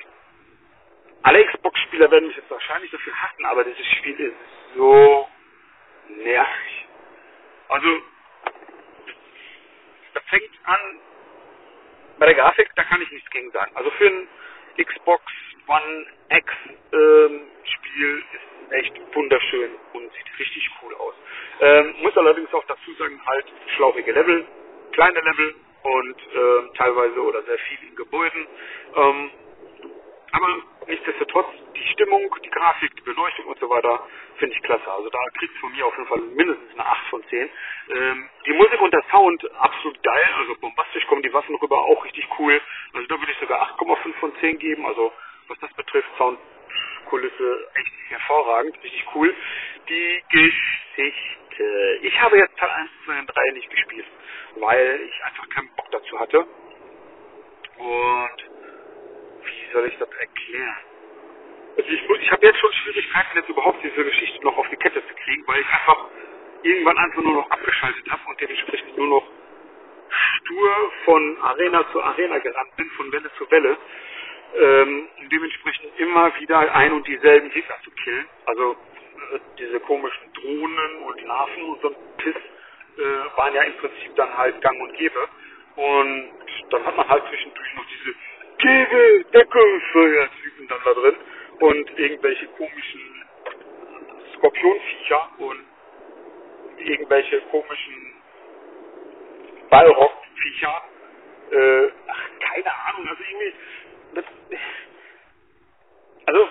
alle 1.23 1.45
Xbox-Spieler 1.45 2.11
werden 2.11 2.29
mich 2.29 2.37
jetzt 2.37 2.51
wahrscheinlich 2.51 2.91
dafür 2.91 3.15
hassen, 3.21 3.45
aber 3.47 3.65
dieses 3.65 3.87
Spiel 3.99 4.19
ist 4.19 4.77
so 4.77 5.29
nervig. 6.09 6.87
Also, 7.69 8.03
das 10.15 10.23
fängt 10.25 10.51
an, 10.65 11.01
bei 12.19 12.27
der 12.27 12.35
Grafik, 12.35 12.71
da 12.77 12.85
kann 12.85 13.01
ich 13.03 13.11
nichts 13.11 13.31
gegen 13.31 13.51
sagen. 13.51 13.75
Also 13.75 13.91
für 13.93 14.07
ein 14.07 14.29
Xbox 14.77 15.25
One 15.67 16.07
X 16.31 16.47
ähm, 16.93 17.41
Spiel 17.65 18.25
ist 18.33 18.73
echt 18.73 18.93
wunderschön 19.15 19.71
und 19.93 20.13
sieht 20.13 20.39
richtig 20.39 20.71
cool 20.83 20.95
aus. 20.95 21.15
Ähm, 21.61 21.95
muss 22.03 22.17
allerdings 22.17 22.53
auch 22.55 22.65
dazu 22.67 22.93
sagen, 22.95 23.21
halt 23.27 23.47
schlauchige 23.77 24.13
Level, 24.13 24.47
kleine 24.93 25.21
Level 25.21 25.55
und 25.83 26.17
äh, 26.19 26.77
teilweise 26.77 27.21
oder 27.21 27.43
sehr 27.43 27.59
viel 27.59 27.89
in 27.89 27.97
Gebäuden. 27.97 28.47
Ähm, 28.97 29.31
aber 30.33 30.47
nichtsdestotrotz, 30.89 31.47
die 31.77 31.87
Stimmung, 31.93 32.35
die 32.45 32.51
Grafik, 32.51 32.97
die 32.97 33.03
Beleuchtung 33.03 33.47
und 33.47 33.59
so 33.61 33.69
weiter 33.69 34.07
finde 34.39 34.57
ich 34.57 34.63
klasse. 34.63 34.91
Also 34.91 35.11
da 35.11 35.19
kriegt 35.39 35.55
es 35.55 35.61
von 35.61 35.73
mir 35.73 35.87
auf 35.87 35.97
jeden 35.97 36.09
Fall 36.09 36.21
mindestens 36.35 36.73
eine 36.73 36.87
8 36.87 37.07
von 37.11 37.25
10. 37.29 37.51
Ähm, 37.91 38.29
die 38.47 38.53
Musik 38.55 38.81
und 38.81 38.93
der 38.95 39.05
Sound 39.11 39.51
absolut 39.55 40.03
geil, 40.03 40.29
also 40.39 40.55
bombastisch 40.61 41.07
kommen 41.07 41.23
die 41.23 41.33
Waffen 41.33 41.55
rüber, 41.57 41.79
auch 41.79 42.05
richtig 42.05 42.27
cool. 42.39 42.61
Also 42.95 43.07
da 43.09 43.21
würde 43.21 43.33
ich 43.33 43.39
sogar 43.39 43.77
8,5 43.79 44.15
von 44.21 44.33
10 44.41 44.59
geben. 44.59 44.87
Also 44.87 45.13
was 45.53 45.59
das 45.61 45.73
betrifft, 45.75 46.09
Soundkulisse 46.17 47.69
echt 47.75 47.93
hervorragend, 48.09 48.75
richtig 48.83 49.05
cool. 49.15 49.35
Die 49.89 50.23
Geschichte. 50.31 51.99
Ich 52.03 52.21
habe 52.21 52.39
jetzt 52.39 52.57
Teil 52.57 52.71
1, 52.71 52.91
2 53.05 53.19
und 53.19 53.27
3 53.27 53.51
nicht 53.53 53.71
gespielt, 53.71 54.07
weil 54.57 55.01
ich 55.03 55.25
einfach 55.25 55.49
keinen 55.51 55.69
Bock 55.77 55.91
dazu 55.91 56.19
hatte. 56.19 56.39
Und 57.79 58.39
wie 59.45 59.73
soll 59.73 59.87
ich 59.89 59.99
das 59.99 60.09
erklären? 60.11 60.77
Also 61.77 61.91
ich, 61.91 62.03
ich 62.03 62.31
habe 62.31 62.47
jetzt 62.47 62.59
schon 62.59 62.73
Schwierigkeiten, 62.73 63.37
jetzt 63.37 63.49
überhaupt 63.49 63.83
diese 63.83 64.05
Geschichte 64.05 64.45
noch 64.45 64.57
auf 64.57 64.69
die 64.71 64.77
Kette 64.77 65.07
zu 65.07 65.15
kriegen, 65.15 65.47
weil 65.47 65.61
ich 65.61 65.67
einfach 65.67 66.07
irgendwann 66.63 66.97
einfach 66.97 67.23
nur 67.23 67.35
noch 67.35 67.51
abgeschaltet 67.51 68.11
habe 68.11 68.23
und 68.27 68.41
dementsprechend 68.41 68.97
nur 68.97 69.09
noch 69.09 69.27
stur 70.39 70.93
von 71.05 71.39
Arena 71.43 71.85
zu 71.93 72.03
Arena 72.03 72.39
gerannt 72.39 72.77
bin, 72.77 72.89
von 72.91 73.13
Welle 73.13 73.31
zu 73.37 73.51
Welle 73.51 73.77
ähm, 74.59 75.09
dementsprechend 75.31 75.99
immer 75.99 76.35
wieder 76.41 76.75
ein 76.75 76.93
und 76.93 77.07
dieselben 77.07 77.51
Gegner 77.51 77.77
zu 77.85 77.91
killen. 77.91 78.27
Also 78.47 78.73
äh, 78.73 79.39
diese 79.59 79.81
komischen 79.81 80.33
Drohnen 80.35 80.97
und 81.07 81.23
Larven 81.23 81.63
und 81.65 81.83
so 81.83 81.89
ein 81.89 81.97
Piss 82.19 82.37
äh, 82.99 83.39
waren 83.39 83.55
ja 83.55 83.63
im 83.63 83.77
Prinzip 83.79 84.15
dann 84.17 84.37
halt 84.37 84.61
gang 84.61 84.81
und 84.81 84.93
gäbe. 84.97 85.29
Und 85.77 86.31
dann 86.71 86.85
hat 86.85 86.97
man 86.97 87.09
halt 87.09 87.25
zwischendurch 87.29 87.75
noch 87.75 87.87
diese 87.87 88.15
Gebe, 88.59 89.25
Deckungsfeuer-Typen 89.33 90.69
dann 90.69 90.81
da 90.85 90.95
drin 90.95 91.17
und 91.61 91.99
irgendwelche 91.99 92.47
komischen 92.49 93.25
Skorpionviecher 94.37 95.31
und 95.39 95.65
irgendwelche 96.79 97.41
komischen 97.51 98.15
Ballrockviecher. 99.71 100.83
Äh, 101.51 101.89
ach, 102.09 102.29
keine 102.41 102.73
Ahnung, 102.87 103.09
also 103.09 103.23
irgendwie 103.31 103.55
also, 106.27 106.49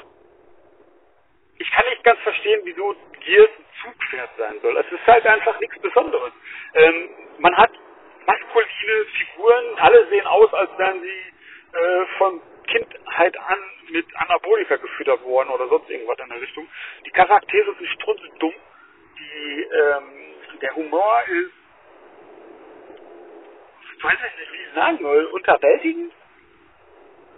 ich 1.58 1.72
kann 1.72 1.86
nicht 1.90 2.04
ganz 2.04 2.20
verstehen, 2.22 2.62
wieso 2.64 2.96
Gears 3.20 3.50
ein 3.58 3.66
Zugpferd 3.82 4.30
sein 4.38 4.60
soll. 4.62 4.78
Es 4.78 4.92
ist 4.92 5.06
halt 5.08 5.26
einfach 5.26 5.60
nichts 5.60 5.80
Besonderes. 5.80 6.34
Ähm, 6.74 7.10
man 7.40 7.56
hat 7.56 7.72
maskuline 8.26 9.06
Figuren, 9.18 9.66
alle 9.78 10.08
sehen 10.10 10.26
aus, 10.26 10.54
als 10.54 10.78
wären 10.78 11.02
sie 11.02 11.78
äh, 11.78 12.06
von 12.18 12.42
Kindheit 12.68 13.38
an 13.38 13.60
mit 13.90 14.06
Anabolika 14.16 14.78
gefüttert 14.78 15.24
worden 15.24 15.50
oder 15.50 15.68
sonst 15.68 15.90
irgendwas 15.90 16.20
in 16.20 16.30
der 16.30 16.42
Richtung. 16.42 16.68
Die 17.06 17.12
Charaktere 17.12 17.76
sind 17.76 17.88
strunzendumm. 17.88 18.54
Die, 19.20 19.62
ähm, 19.62 20.60
der 20.62 20.76
Humor 20.76 21.22
ist, 21.28 21.52
ich 23.98 24.04
weiß 24.04 24.14
nicht, 24.14 24.54
wie 24.54 24.58
ich 24.58 24.74
sagen 24.74 24.98
soll, 25.02 25.26
unterwältigend 25.26 26.14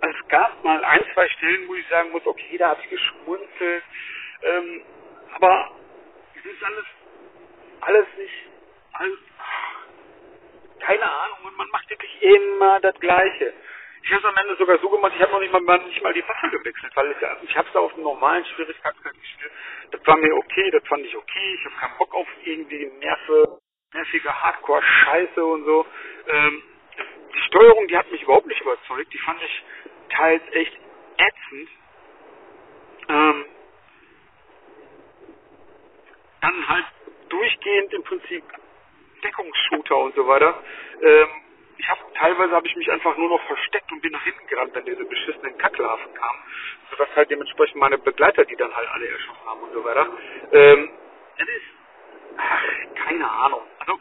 es 0.10 0.28
gab 0.28 0.64
mal 0.64 0.84
ein, 0.84 1.04
zwei 1.14 1.28
Stellen, 1.30 1.68
wo 1.68 1.76
ich 1.76 1.88
sagen 1.88 2.12
muss, 2.12 2.26
okay, 2.26 2.58
da 2.58 2.70
habe 2.70 2.82
ich 2.82 2.90
geschmunzelt. 2.90 3.84
Ähm, 4.44 4.82
aber 5.36 5.72
es 6.36 6.46
ist 6.46 6.64
alles, 6.64 6.86
alles 7.82 8.08
nicht, 8.18 8.34
alles, 8.94 9.20
keine 10.80 11.10
Ahnung, 11.10 11.38
und 11.46 11.58
man 11.58 11.70
macht 11.70 11.90
wirklich 11.90 12.22
immer 12.22 12.80
das 12.82 13.00
Gleiche. 13.00 13.54
Ich 14.04 14.12
habe 14.12 14.20
es 14.20 14.26
am 14.26 14.38
Ende 14.38 14.58
sogar 14.58 14.78
so 14.80 14.90
gemacht, 14.90 15.14
ich 15.16 15.22
habe 15.22 15.32
noch 15.32 15.40
nicht 15.40 15.54
mal, 15.54 15.78
nicht 15.80 16.04
mal 16.04 16.14
die 16.14 16.28
Waffe 16.28 16.50
gewechselt, 16.50 16.92
weil 16.96 17.12
ich, 17.12 17.50
ich 17.50 17.58
habe 17.58 17.70
es 17.70 17.76
auf 17.76 17.94
einem 17.94 18.04
normalen 18.04 18.44
Schwierigkeitsgrad 18.46 19.14
gespielt. 19.14 19.52
Das 19.92 20.06
war 20.06 20.18
mir 20.18 20.36
okay, 20.36 20.70
das 20.72 20.86
fand 20.88 21.06
ich 21.06 21.16
okay. 21.16 21.58
Ich 21.58 21.66
habe 21.66 21.76
keinen 21.76 21.98
Bock 21.98 22.14
auf 22.14 22.28
irgendwie 22.44 22.86
Nerven 23.00 23.60
nervige 23.94 24.44
Hardcore-Scheiße 24.44 25.46
und 25.46 25.66
so. 25.66 25.86
Ähm, 26.28 26.64
die 27.34 27.42
Steuerung, 27.48 27.88
die 27.88 27.98
hat 27.98 28.12
mich 28.12 28.22
überhaupt 28.24 28.48
nicht 28.48 28.62
überzeugt. 28.62 29.14
Die 29.14 29.20
fand 29.20 29.42
ich 29.42 29.64
teils 30.16 30.44
echt 30.52 30.78
ätzend. 31.18 31.70
Ähm, 33.10 33.46
dann 36.42 36.68
halt 36.68 36.86
durchgehend 37.30 37.94
im 37.94 38.04
Prinzip 38.04 38.44
Deckungsshooter 39.24 39.98
und 39.98 40.16
so 40.16 40.28
weiter. 40.28 40.62
Ähm, 41.02 41.28
ich 41.78 41.90
habe 41.90 42.02
teilweise 42.16 42.54
habe 42.54 42.68
ich 42.68 42.76
mich 42.76 42.92
einfach 42.92 43.18
nur 43.18 43.30
noch 43.30 43.44
versteckt 43.48 43.92
und 43.92 44.02
bin 44.02 44.12
nach 44.12 44.24
hinten 44.24 44.46
gerannt, 44.48 44.76
wenn 44.76 44.86
diese 44.86 45.04
beschissenen 45.06 45.58
Kacklarven 45.58 46.14
kamen, 46.14 46.40
sodass 46.92 47.10
halt 47.16 47.30
dementsprechend 47.32 47.78
meine 47.78 47.98
Begleiter 47.98 48.46
die 48.46 48.56
dann 48.56 48.76
halt 48.76 48.90
alle 48.90 49.08
erschossen 49.08 49.46
haben 49.46 49.62
und 49.64 49.74
so 49.74 49.84
weiter. 49.84 50.08
Ähm, 50.52 50.92
es 51.38 51.48
ist 51.48 52.38
ach, 52.38 52.64
keine 53.06 53.30
Ahnung. 53.30 53.62
Also 53.80 54.00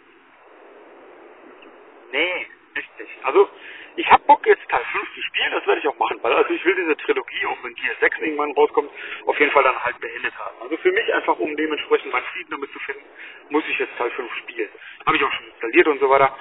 nee, 2.12 2.46
nicht. 2.74 3.24
Also 3.24 3.48
ich 3.96 4.10
habe 4.10 4.22
Bock 4.26 4.46
jetzt 4.46 4.66
Teil 4.68 4.84
5 4.92 5.14
zu 5.14 5.22
spielen, 5.22 5.52
das 5.52 5.66
werde 5.66 5.80
ich 5.80 5.88
auch 5.88 5.98
machen, 5.98 6.18
weil 6.22 6.32
also 6.32 6.50
ich 6.52 6.64
will 6.64 6.74
diese 6.74 6.96
Trilogie, 6.96 7.46
auch 7.46 7.64
wenn 7.64 7.74
Gear 7.74 7.94
6 8.00 8.18
irgendwann 8.20 8.52
rauskommt, 8.52 8.90
auf 9.26 9.38
jeden 9.38 9.52
Fall 9.52 9.64
dann 9.64 9.84
halt 9.84 9.98
beendet 10.00 10.34
haben. 10.38 10.56
Also 10.62 10.76
für 10.78 10.92
mich 10.92 11.14
einfach, 11.14 11.38
um 11.38 11.54
dementsprechend 11.56 12.12
meinen 12.12 12.24
Frieden 12.26 12.50
damit 12.50 12.72
zu 12.72 12.78
finden, 12.80 13.04
muss 13.50 13.64
ich 13.68 13.78
jetzt 13.78 13.96
Teil 13.98 14.10
5 14.10 14.32
spielen. 14.36 14.70
Habe 15.06 15.16
ich 15.16 15.24
auch 15.24 15.32
schon 15.32 15.46
installiert 15.46 15.86
und 15.88 16.00
so 16.00 16.08
weiter. 16.10 16.36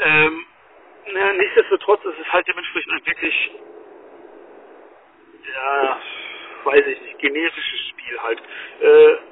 Ähm, 0.00 0.46
na, 1.12 1.32
nichtsdestotrotz 1.32 2.04
ist 2.04 2.18
es 2.20 2.32
halt 2.32 2.46
dementsprechend 2.48 2.92
ein 2.92 3.06
wirklich, 3.06 3.50
ja, 5.54 6.00
weiß 6.64 6.86
ich 6.86 7.00
nicht, 7.02 7.18
generisches 7.18 7.88
Spiel 7.90 8.18
halt. 8.22 8.42
Äh, 8.80 9.31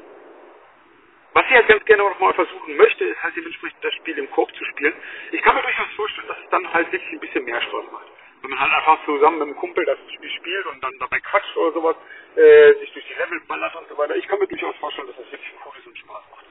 was 1.32 1.44
ich 1.46 1.52
halt 1.52 1.68
ganz 1.68 1.84
gerne 1.84 2.02
noch 2.02 2.18
mal 2.18 2.34
versuchen 2.34 2.76
möchte, 2.76 3.04
ist 3.04 3.22
halt 3.22 3.36
dementsprechend 3.36 3.84
das 3.84 3.94
Spiel 3.94 4.18
im 4.18 4.30
Korb 4.30 4.54
zu 4.54 4.64
spielen. 4.64 4.94
Ich 5.32 5.42
kann 5.42 5.54
mir 5.54 5.62
durchaus 5.62 5.92
vorstellen, 5.96 6.28
dass 6.28 6.38
es 6.38 6.50
dann 6.50 6.72
halt 6.72 6.90
wirklich 6.92 7.12
ein 7.12 7.20
bisschen 7.20 7.44
mehr 7.44 7.60
Spaß 7.62 7.84
macht. 7.92 8.06
Wenn 8.42 8.50
man 8.50 8.60
halt 8.60 8.72
einfach 8.72 9.04
zusammen 9.04 9.38
mit 9.38 9.48
einem 9.48 9.56
Kumpel 9.56 9.84
das 9.84 9.98
Spiel 10.14 10.30
spielt 10.30 10.66
und 10.66 10.82
dann 10.82 10.92
dabei 10.98 11.20
quatscht 11.20 11.56
oder 11.56 11.72
sowas, 11.72 11.96
äh, 12.36 12.74
sich 12.74 12.92
durch 12.92 13.06
die 13.06 13.14
Level 13.14 13.40
ballert 13.46 13.74
und 13.76 13.88
so 13.88 13.98
weiter. 13.98 14.16
Ich 14.16 14.26
kann 14.26 14.38
mir 14.38 14.46
durchaus 14.46 14.74
vorstellen, 14.76 15.08
dass 15.08 15.16
das 15.16 15.30
wirklich 15.30 15.52
cool 15.64 15.72
ist 15.78 15.86
und 15.86 15.98
Spaß 15.98 16.22
macht. 16.30 16.46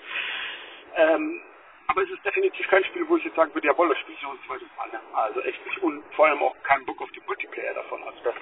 Ähm, 0.96 1.42
aber 1.88 2.04
es 2.04 2.10
ist 2.12 2.24
definitiv 2.24 2.68
kein 2.68 2.84
Spiel, 2.84 3.08
wo 3.10 3.18
ich 3.18 3.24
jetzt 3.24 3.36
sagen 3.36 3.54
würde, 3.54 3.68
jawohl, 3.68 3.90
das 3.90 3.98
spiele 3.98 4.16
ich 4.16 4.24
noch 4.24 4.34
ein 4.34 4.40
zweites 4.46 4.68
Mal. 4.78 4.90
Ne? 4.90 5.00
Also 5.14 5.42
echt 5.42 5.66
nicht. 5.66 5.80
Und 5.80 6.04
vor 6.14 6.28
allem 6.28 6.42
auch 6.44 6.56
keinen 6.64 6.86
Bock 6.86 7.02
auf 7.02 7.12
die 7.12 7.22
Multiplayer 7.26 7.74
davon. 7.74 8.04
Also 8.04 8.20
das 8.24 8.36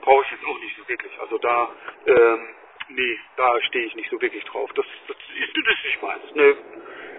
brauche 0.00 0.24
ich 0.24 0.30
jetzt 0.30 0.44
auch 0.46 0.58
nicht 0.60 0.76
so 0.78 0.88
wirklich. 0.88 1.20
Also 1.20 1.36
da, 1.38 1.68
ähm, 2.06 2.48
nee, 2.88 3.18
da 3.36 3.60
stehe 3.64 3.84
ich 3.84 3.94
nicht 3.96 4.08
so 4.08 4.18
wirklich 4.20 4.44
drauf. 4.44 4.70
Das, 4.74 4.86
das 5.08 5.15
das 5.62 5.76
nicht 5.84 6.02
meins. 6.02 6.34
Ne? 6.34 6.56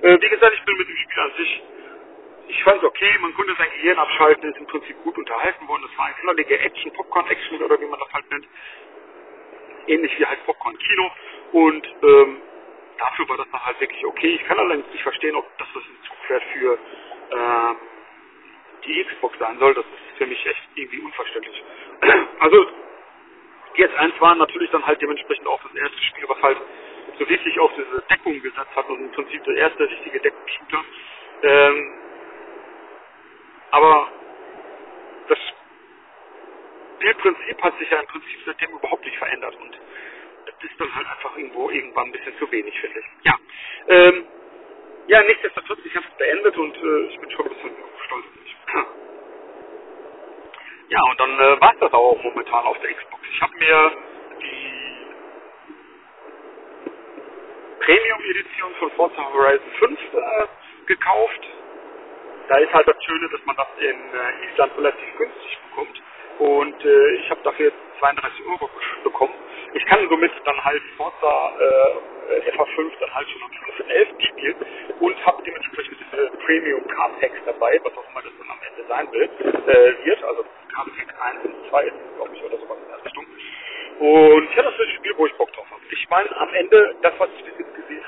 Äh, 0.01 0.21
wie 0.21 0.29
gesagt, 0.29 0.53
ich 0.55 0.63
bin 0.63 0.77
mit 0.77 0.87
dem 0.87 0.97
Spiel 0.97 1.23
an 1.23 1.31
sich, 1.37 1.63
ich 2.49 2.63
fand 2.63 2.77
es 2.77 2.83
okay, 2.83 3.11
man 3.19 3.33
konnte 3.33 3.53
sein 3.57 3.69
Gehirn 3.75 3.97
abschalten, 3.97 4.49
ist 4.49 4.57
im 4.57 4.67
Prinzip 4.67 4.95
gut 5.03 5.17
unterhalten 5.17 5.67
worden. 5.67 5.83
Das 5.87 5.97
war 5.97 6.05
ein 6.05 6.15
knalliger 6.21 6.59
Action, 6.61 6.93
Popcorn-Action 6.93 7.61
oder 7.61 7.79
wie 7.79 7.85
man 7.85 7.99
das 7.99 8.13
halt 8.13 8.31
nennt. 8.31 8.47
Ähnlich 9.87 10.17
wie 10.19 10.25
halt 10.25 10.43
Popcorn-Kino. 10.45 11.11
Und 11.51 11.87
ähm, 12.03 12.41
dafür 12.97 13.29
war 13.29 13.37
das 13.37 13.47
dann 13.51 13.65
halt 13.65 13.79
wirklich 13.81 14.05
okay. 14.05 14.35
Ich 14.35 14.47
kann 14.47 14.59
allerdings 14.59 14.87
nicht 14.91 15.03
verstehen, 15.03 15.35
ob 15.35 15.45
das 15.57 15.67
das 15.73 15.83
ein 15.83 15.97
Zugpferd 16.07 16.43
für 16.53 16.79
ähm, 17.31 17.75
die 18.85 19.03
Xbox 19.03 19.37
sein 19.39 19.59
soll. 19.59 19.73
Das 19.73 19.85
ist 19.85 20.17
für 20.17 20.27
mich 20.27 20.45
echt 20.45 20.63
irgendwie 20.75 20.99
unverständlich. 20.99 21.63
Also 22.39 22.67
PS1 23.75 24.19
war 24.19 24.35
natürlich 24.35 24.71
dann 24.71 24.85
halt 24.85 25.01
dementsprechend 25.01 25.47
auch 25.47 25.61
das 25.61 25.75
erste 25.75 26.01
Spiel, 26.03 26.25
was 26.27 26.41
halt 26.41 26.57
so 27.19 27.29
wirklich 27.29 27.59
auf 27.59 27.71
diese 27.75 28.01
Deckung 28.09 28.41
gesetzt 28.41 28.75
hat 28.75 28.87
und 28.89 28.99
im 28.99 29.11
Prinzip 29.11 29.43
der 29.45 29.55
erste 29.55 29.89
richtige 29.89 30.19
Deckungsshooter. 30.21 30.85
Ähm, 31.43 31.99
aber 33.71 34.11
das 35.29 35.39
Spielprinzip 36.97 37.61
hat 37.63 37.79
sich 37.79 37.89
ja 37.91 37.99
im 37.99 38.07
Prinzip 38.07 38.39
seitdem 38.45 38.71
überhaupt 38.71 39.05
nicht 39.05 39.17
verändert 39.17 39.55
und 39.57 39.79
das 40.45 40.55
ist 40.71 40.79
dann 40.79 40.95
halt 40.95 41.07
einfach 41.07 41.37
irgendwo 41.37 41.69
irgendwann 41.69 42.07
ein 42.07 42.11
bisschen 42.13 42.37
zu 42.39 42.51
wenig, 42.51 42.79
finde 42.79 42.99
ich. 42.99 43.25
Ja, 43.25 43.35
ähm, 43.89 44.25
ja, 45.07 45.23
nichtsdestotrotz, 45.23 45.79
ich 45.85 45.95
habe 45.95 46.05
es 46.09 46.17
beendet 46.17 46.57
und 46.57 46.75
äh, 46.77 47.01
ich 47.07 47.19
bin 47.19 47.31
schon 47.31 47.45
ein 47.47 47.53
bisschen 47.53 47.75
stolz. 48.05 48.25
Ja, 50.89 51.01
und 51.09 51.19
dann 51.19 51.39
äh, 51.39 51.61
war 51.61 51.73
es 51.73 51.79
das 51.79 51.93
auch 51.93 52.21
momentan 52.23 52.65
auf 52.65 52.79
der 52.81 52.93
Xbox. 52.93 53.23
Ich 53.31 53.41
habe 53.41 53.57
mir 53.57 53.91
die 54.41 54.66
Premium-Edition 57.87 58.75
von 58.79 58.91
Forza 58.91 59.23
Horizon 59.31 59.71
5 59.79 59.99
äh, 60.13 60.47
gekauft. 60.87 61.39
Da 62.49 62.57
ist 62.57 62.73
halt 62.73 62.85
das 62.85 63.01
Schöne, 63.01 63.29
dass 63.29 63.45
man 63.45 63.55
das 63.55 63.67
in 63.79 63.95
äh, 63.95 64.51
Island 64.51 64.77
relativ 64.77 65.17
günstig 65.17 65.57
bekommt. 65.69 66.01
Und 66.39 66.83
äh, 66.83 67.09
ich 67.15 67.29
habe 67.29 67.39
dafür 67.43 67.67
jetzt 67.67 67.79
32 67.99 68.45
Euro 68.45 68.69
bekommen. 69.05 69.33
Ich 69.73 69.85
kann 69.85 70.05
somit 70.09 70.31
dann 70.43 70.65
halt 70.65 70.81
Forza 70.97 71.53
äh, 71.61 72.51
FA5 72.51 72.91
dann 72.99 73.15
halt 73.15 73.29
schon 73.29 73.43
am 73.43 73.51
11 73.87 74.09
spielen 74.19 74.55
und 74.99 75.25
habe 75.25 75.43
dementsprechend 75.43 75.97
diese 75.97 76.27
Premium 76.45 76.85
Car 76.89 77.11
Packs 77.21 77.39
dabei, 77.45 77.79
was 77.85 77.95
auch 77.95 78.09
immer 78.11 78.21
das 78.21 78.33
dann 78.37 78.51
am 78.51 78.59
Ende 78.67 78.87
sein 78.89 79.11
will, 79.13 79.29
äh, 79.65 80.05
wird. 80.05 80.23
Also 80.25 80.43
Car 80.75 80.85
Pack 80.97 81.15
1 81.37 81.45
und 81.45 81.69
2 81.69 81.83
ist, 81.85 81.95
glaube 82.17 82.35
ich, 82.35 82.43
oder 82.43 82.57
sowas 82.57 82.77
in 82.83 82.89
der 82.89 83.05
Richtung. 83.05 83.25
Und 83.99 84.55
ja, 84.55 84.63
das 84.63 84.73
ist 84.73 84.81
ein 84.81 84.95
Spiel, 84.97 85.13
wo 85.17 85.25
ich 85.25 85.33
Bock 85.35 85.51
drauf 85.53 85.65
habe. 85.71 85.81
Ich 85.89 86.09
meine, 86.09 86.37
am 86.37 86.53
Ende, 86.53 86.95
das, 87.01 87.13
was 87.17 87.29
ich 87.37 87.43
bis 87.45 87.56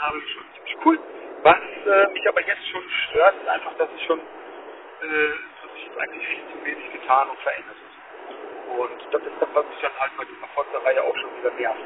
habe, 0.01 0.17
ist 0.17 0.29
schon 0.31 0.43
ziemlich 0.55 0.77
cool. 0.85 0.99
Was 1.43 1.57
äh, 1.57 2.07
mich 2.13 2.27
aber 2.27 2.41
jetzt 2.45 2.67
schon 2.69 2.83
stört, 3.07 3.35
ist 3.41 3.47
einfach, 3.47 3.73
dass 3.77 3.89
ich 3.95 4.05
schon, 4.05 4.19
äh, 4.19 5.03
dass 5.03 5.71
ich 5.75 5.85
jetzt 5.85 5.99
eigentlich 5.99 6.27
viel 6.27 6.43
zu 6.51 6.65
wenig 6.65 6.91
getan 6.91 7.29
und 7.29 7.39
verändert 7.39 7.75
habe. 7.77 8.81
Und 8.81 9.13
das 9.13 9.21
ist 9.21 9.35
das, 9.39 9.49
was 9.53 9.65
mich 9.67 9.79
dann 9.81 9.91
halt 9.99 10.11
bei 10.17 10.25
dieser 10.25 10.47
Forza-Reihe 10.53 11.03
auch 11.03 11.17
schon 11.17 11.29
wieder 11.39 11.51
nervt. 11.53 11.81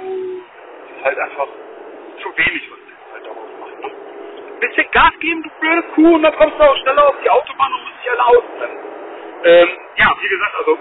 Und 0.00 0.44
es 0.90 0.96
ist 0.96 1.04
halt 1.04 1.18
einfach 1.18 1.48
zu 2.22 2.36
wenig, 2.36 2.70
was 2.70 2.78
die 2.86 3.12
halt 3.12 3.26
daraus 3.26 3.50
machen. 3.60 3.80
Ne? 3.80 3.90
Ein 4.54 4.60
bisschen 4.60 4.90
Gas 4.92 5.12
geben, 5.20 5.42
du 5.42 5.50
blöde 5.60 5.82
Kuh, 5.94 6.14
und 6.14 6.22
dann 6.22 6.36
kommst 6.36 6.58
du 6.58 6.62
auch 6.62 6.76
schneller 6.78 7.08
auf 7.08 7.16
die 7.22 7.30
Autobahn 7.30 7.72
und 7.72 7.80
musst 7.82 8.04
dich 8.04 8.10
alle 8.10 8.26
ausbrennen. 8.26 8.78
Ähm, 9.44 9.68
ja, 9.96 10.16
wie 10.20 10.28
gesagt, 10.28 10.54
also 10.58 10.78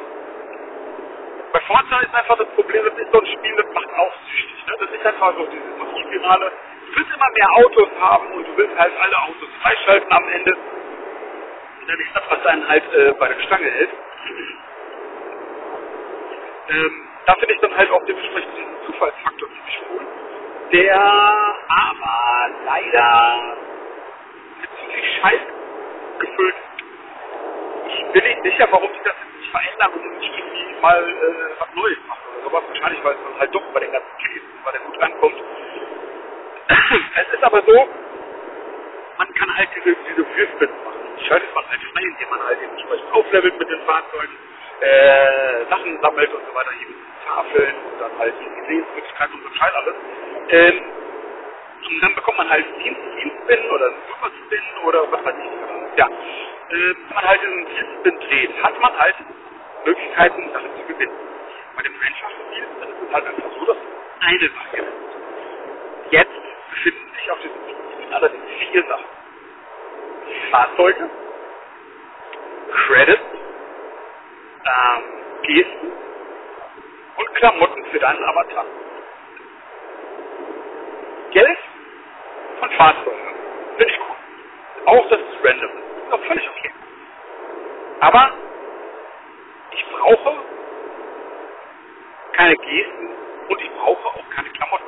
bei 1.54 1.60
Forza 1.62 2.00
ist 2.00 2.14
einfach 2.16 2.38
das 2.38 2.48
Problem, 2.56 2.86
das 2.86 2.98
ist 2.98 3.12
so 3.12 3.20
ein 3.20 3.26
Spiel, 3.28 3.56
das 3.58 3.74
macht 3.74 3.90
auch 3.94 4.14
süchtig. 4.30 4.53
Ne? 4.68 4.76
Das 4.80 4.92
ist 4.92 5.06
einfach 5.06 5.36
so 5.38 5.46
diese 5.48 5.66
Musikspirale. 5.78 6.52
Du 6.90 6.98
willst 6.98 7.16
immer 7.16 7.32
mehr 7.38 7.52
Autos 7.54 7.90
haben 8.00 8.34
und 8.34 8.48
du 8.48 8.58
willst 8.58 8.78
halt 8.78 8.94
alle 9.02 9.18
Autos 9.24 9.50
freischalten 9.62 10.12
am 10.12 10.30
Ende. 10.30 10.54
Und 10.54 11.90
dann 11.90 12.00
ist 12.00 12.16
das, 12.16 12.24
was 12.30 12.46
einen 12.48 12.68
halt 12.70 12.94
äh, 12.94 13.14
bei 13.20 13.28
der 13.30 13.42
Stange 13.42 13.70
hält. 13.70 13.92
Ähm, 16.70 17.10
da 17.26 17.36
finde 17.36 17.54
ich 17.56 17.62
dann 17.62 17.78
halt 17.78 17.92
auch 17.92 18.06
dementsprechend 18.06 18.58
diesen 18.58 18.86
Zufallsfaktor 18.88 19.50
ziemlich 19.50 19.82
cool, 19.92 20.08
der 20.74 20.96
aber 21.00 22.50
leider 22.66 23.58
mit 24.62 24.70
zu 24.72 24.86
viel 24.92 25.04
Scheiß 25.22 25.42
gefüllt 26.20 26.56
ist. 26.56 26.86
Ich 27.88 28.14
bin 28.14 28.24
nicht 28.26 28.44
sicher, 28.44 28.68
warum 28.72 28.92
die 28.94 29.00
das 29.04 29.16
jetzt 29.24 29.38
nicht 29.40 29.52
verändern 29.52 29.94
und 29.94 30.20
nicht 30.20 30.34
irgendwie 30.38 30.82
mal 30.82 31.10
äh, 31.10 31.60
was 31.60 31.76
Neues 31.76 31.98
machen 32.08 32.22
sowas. 32.44 32.64
Wahrscheinlich, 32.68 33.04
weil 33.04 33.14
es 33.16 33.24
dann 33.24 33.40
halt 33.40 33.56
doch 33.56 33.64
bei 33.74 33.80
den 33.82 33.92
ganzen 33.92 34.18
Käsen, 34.20 34.50
weil 34.64 34.74
der 34.74 34.82
gut 34.82 35.02
ankommt. 35.02 35.36
es 37.16 37.34
ist 37.34 37.44
aber 37.44 37.64
so, 37.68 37.90
man 39.18 39.34
kann 39.36 39.58
halt 39.58 39.70
diese, 39.76 39.96
diese 40.10 40.26
Wheelspins 40.36 40.72
machen. 40.86 41.02
Die 41.20 41.26
schaltet 41.26 41.54
man 41.56 41.70
halt 41.70 41.82
frei, 41.94 42.02
indem 42.04 42.30
man 42.30 42.44
halt 42.46 42.60
dementsprechend 42.62 43.12
auflevelt 43.14 43.60
mit 43.60 43.70
den 43.70 43.82
Fahrzeugen 43.82 44.38
äh, 44.82 45.66
Sachen 45.70 46.02
sammelt 46.02 46.34
und 46.34 46.44
so 46.48 46.56
weiter, 46.56 46.72
mit 46.80 46.98
Tafeln 47.26 47.76
und 47.76 48.02
dann 48.02 48.20
halt 48.20 48.34
die 48.40 48.68
Sehensmöglichkeiten 48.68 49.36
und 49.36 49.44
so 49.44 49.50
Scheiß 49.56 49.74
alles. 49.76 49.96
Ähm, 50.50 50.82
und 51.88 52.02
dann 52.04 52.16
bekommt 52.16 52.38
man 52.38 52.50
halt 52.50 52.66
Dienst, 52.84 53.02
Dienstspin 53.22 53.72
oder 53.72 53.86
einen 53.88 54.02
Superspin 54.08 54.64
oder 54.86 55.12
was 55.12 55.26
weiß 55.26 55.36
ich. 55.38 56.00
Ja, 56.00 56.08
äh, 56.08 56.96
wenn 57.08 57.16
man 57.16 57.26
halt 57.26 57.42
diesen 57.42 57.66
Dienstspin 57.68 58.20
dreht, 58.20 58.64
hat 58.64 58.82
man 58.82 59.00
halt 59.00 59.16
Möglichkeiten, 59.86 60.52
Sachen 60.54 60.72
zu 60.78 60.94
gewinnen. 60.94 61.14
Bei 61.76 61.84
dem 61.84 61.94
Franchise-Spiel 61.96 62.64
ist 62.64 63.08
es 63.08 63.14
halt 63.14 63.26
einfach 63.26 63.52
so, 63.60 63.66
dass 63.66 63.78
eine 64.22 64.46
ist. 64.46 64.54
Jetzt 66.12 66.32
befinden 66.70 67.12
sich 67.16 67.32
auf 67.32 67.40
diesem 67.42 67.66
Dienstspin 67.66 68.14
allerdings 68.14 68.44
vier 68.72 68.84
Sachen. 68.88 69.06
Fahrzeuge, 70.52 71.10
Credits, 72.88 73.22
ähm, 74.66 75.04
Gesten 75.44 75.92
und 77.18 77.36
Klamotten 77.36 77.86
für 77.86 78.00
deinen 78.00 78.24
Avatar. 78.24 78.66
Geld 81.32 81.60
von 82.60 82.70
Fahrzeugen. 82.72 83.36
Finde 83.78 83.94
ich 83.94 84.00
cool. 84.00 84.16
Auch 84.86 85.10
das 85.10 85.20
ist 85.20 85.44
random. 85.44 85.72
Ist 86.06 86.14
auch 86.14 86.24
völlig 86.26 86.50
okay. 86.50 86.72
Aber 88.02 88.32
ich 89.72 89.86
brauche 89.88 90.53
keine 92.34 92.56
Gesten 92.58 93.10
und 93.50 93.62
ich 93.62 93.72
brauche 93.72 94.08
auch 94.08 94.30
keine 94.36 94.50
Klamotten. 94.50 94.86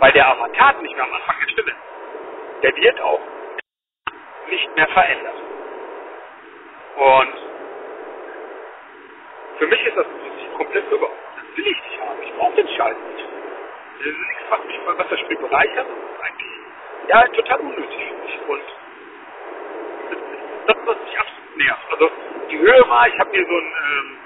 Weil 0.00 0.12
der 0.12 0.28
Avatar 0.28 0.80
nicht 0.82 0.94
mehr 0.94 1.04
am 1.04 1.12
Anfang 1.12 1.36
der 1.40 1.48
Stille. 1.52 1.74
Der 2.62 2.76
wird 2.76 3.00
auch 3.00 3.20
mehr 4.76 4.88
verändert. 4.88 5.34
Und 6.96 7.34
für 9.58 9.66
mich 9.66 9.86
ist 9.86 9.96
das 9.96 10.06
Prinzip 10.06 10.54
komplett 10.56 10.90
über. 10.92 11.08
Das 11.36 11.56
will 11.56 11.66
ich 11.66 11.82
nicht 11.82 12.00
haben. 12.00 12.22
Ich 12.22 12.32
brauche 12.34 12.54
den 12.56 12.68
Scheiß 12.68 12.96
nicht. 13.14 13.28
Das 13.98 14.06
ist 14.06 14.18
nichts, 14.18 14.42
was 14.50 14.64
mich 14.64 14.80
was 14.86 15.08
das 15.08 15.20
Spiel 15.20 15.36
bereichert. 15.38 15.86
Das 15.88 15.96
ist 15.96 16.22
eigentlich 16.22 17.08
ja 17.08 17.28
total 17.28 17.60
unnötig 17.60 18.04
für 18.08 18.14
mich. 18.22 18.38
Und 18.48 18.62
das, 20.66 20.76
was 20.84 20.96
mich 21.00 21.18
absolut 21.18 21.56
nervt. 21.56 21.92
Also 21.92 22.10
die 22.50 22.58
Höhe 22.58 22.88
war, 22.88 23.08
ich 23.08 23.18
habe 23.18 23.30
mir 23.30 23.46
so 23.46 23.56
ein 23.56 23.72
ähm, 23.84 24.18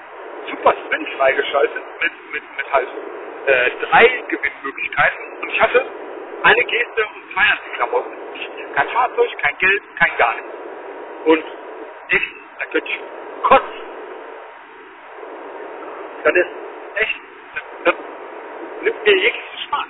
Super 0.49 0.73
Spin 0.85 1.07
freigeschaltet 1.17 1.83
mit, 2.01 2.11
mit, 2.33 2.43
mit 2.57 2.73
halt 2.73 2.87
äh, 3.47 3.71
drei 3.89 4.23
Gewinnmöglichkeiten 4.29 5.19
und 5.41 5.49
ich 5.49 5.61
hatte 5.61 5.85
eine 6.43 6.63
Geste 6.65 7.05
und 7.15 7.33
zwei 7.33 7.43
Antiklamotten. 7.51 8.11
Kein 8.75 8.89
Fahrzeug, 8.89 9.29
kein 9.39 9.57
Geld, 9.57 9.83
kein 9.97 10.17
gar 10.17 10.35
nichts. 10.35 10.49
Und 11.25 11.43
echt, 12.09 12.35
da 12.59 12.65
könnte 12.65 12.89
ich 12.89 12.99
kotzen. 13.43 13.81
Das 16.23 16.33
ist 16.35 16.49
echt, 16.95 17.19
das, 17.55 17.63
das 17.85 17.95
nimmt 18.81 19.05
mir 19.05 19.15
jeglichen 19.15 19.59
Spaß. 19.67 19.87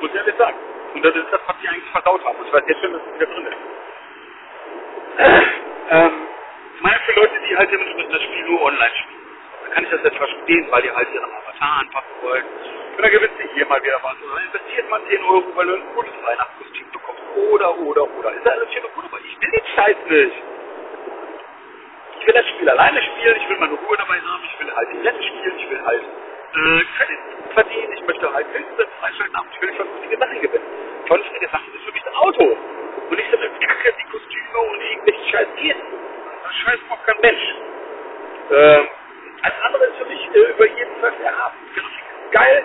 Muss 0.00 0.10
ich 0.10 0.16
ehrlich 0.16 0.36
sagen. 0.36 0.56
Und 0.94 1.04
das 1.04 1.14
ist 1.14 1.26
das, 1.32 1.40
was 1.46 1.56
die 1.62 1.68
eigentlich 1.68 1.90
versaut 1.92 2.24
haben. 2.24 2.38
Und 2.38 2.46
ich 2.46 2.52
weiß 2.52 2.64
jetzt 2.66 2.80
schon, 2.80 2.92
dass 2.92 3.02
es 3.02 3.14
wieder 3.14 3.26
drin 3.26 3.46
ist. 3.46 3.58
Ähm, 5.90 6.28
meine 6.80 7.00
für 7.00 7.12
Leute, 7.20 7.34
die 7.48 7.56
halt 7.56 7.70
dementsprechend 7.72 8.14
das 8.14 8.22
Spiel 8.22 8.44
nur 8.46 8.62
online 8.62 8.94
spielen. 8.96 9.15
Dann 9.66 9.74
kann 9.74 9.84
ich 9.84 9.90
das 9.90 10.02
jetzt 10.04 10.16
verstehen, 10.18 10.66
weil 10.70 10.82
die 10.82 10.92
halt 10.92 11.08
ihren 11.12 11.24
Avatar 11.26 11.80
anpassen 11.80 12.14
wollen. 12.22 12.44
Und 12.96 13.02
dann 13.02 13.10
gewinnst 13.10 13.36
du 13.38 13.48
hier 13.54 13.66
mal 13.66 13.82
wieder 13.82 14.00
was. 14.02 14.14
Oder 14.22 14.42
investiert 14.46 14.90
mal 14.90 15.02
10 15.10 15.24
Euro, 15.24 15.44
weil 15.56 15.66
du 15.66 15.74
ein 15.74 15.84
gutes 15.94 16.14
Weihnachtskostüm 16.24 16.86
bekommst. 16.92 17.22
Oder, 17.50 17.78
oder, 17.78 18.02
oder. 18.18 18.32
Ist 18.32 18.46
ja 18.46 18.52
alles 18.52 18.72
schön 18.72 18.84
und 18.84 18.94
gut, 18.94 19.04
aber 19.06 19.18
ich 19.20 19.36
will 19.42 19.50
den 19.50 19.66
Scheiß 19.74 19.96
nicht. 20.08 20.36
Ich 22.20 22.26
will 22.26 22.34
das 22.34 22.46
Spiel 22.48 22.70
alleine 22.70 23.02
spielen, 23.02 23.36
ich 23.36 23.50
will 23.50 23.58
meine 23.58 23.74
Ruhe 23.74 23.98
dabei 23.98 24.20
haben, 24.20 24.42
ich 24.44 24.60
will 24.60 24.74
halt 24.74 24.88
die 24.92 25.08
Rennen 25.08 25.22
spielen, 25.22 25.58
ich 25.58 25.70
will 25.70 25.82
halt 25.84 26.02
äh, 26.04 27.54
verdienen, 27.54 27.92
ich 27.94 28.06
möchte 28.06 28.32
halt 28.32 28.52
Künste 28.52 28.88
freischalten 29.00 29.36
haben, 29.36 29.48
ich 29.52 29.62
will 29.62 29.74
vernünftige 29.74 30.18
Sachen 30.18 30.40
gewinnen. 30.42 30.66
Vernünftige 31.06 31.48
Sachen 31.48 31.74
ist 31.74 31.84
für 31.84 31.92
mich 31.92 32.06
ein 32.06 32.14
Auto. 32.16 32.58
Und 33.10 33.16
nicht 33.16 33.30
so 33.30 33.38
eine 33.38 33.48
Kacke, 33.60 33.94
die 33.98 34.10
Kostüme 34.10 34.58
und 34.72 34.80
irgendwelche 34.82 35.30
scheiß 35.30 35.48
Gehen. 35.56 35.78
Das 36.44 36.54
scheiß 36.56 36.80
braucht 36.88 37.06
kein 37.06 37.20
Mensch. 37.22 37.54
Ähm, 38.50 38.88
alles 39.42 39.56
andere 39.64 39.84
ist 39.86 39.96
für 39.98 40.04
mich 40.06 40.28
äh, 40.34 40.50
über 40.52 40.66
jeden 40.66 40.96
Fall 41.00 41.12
erhaben. 41.22 41.56
Ist 41.74 42.32
geil, 42.32 42.64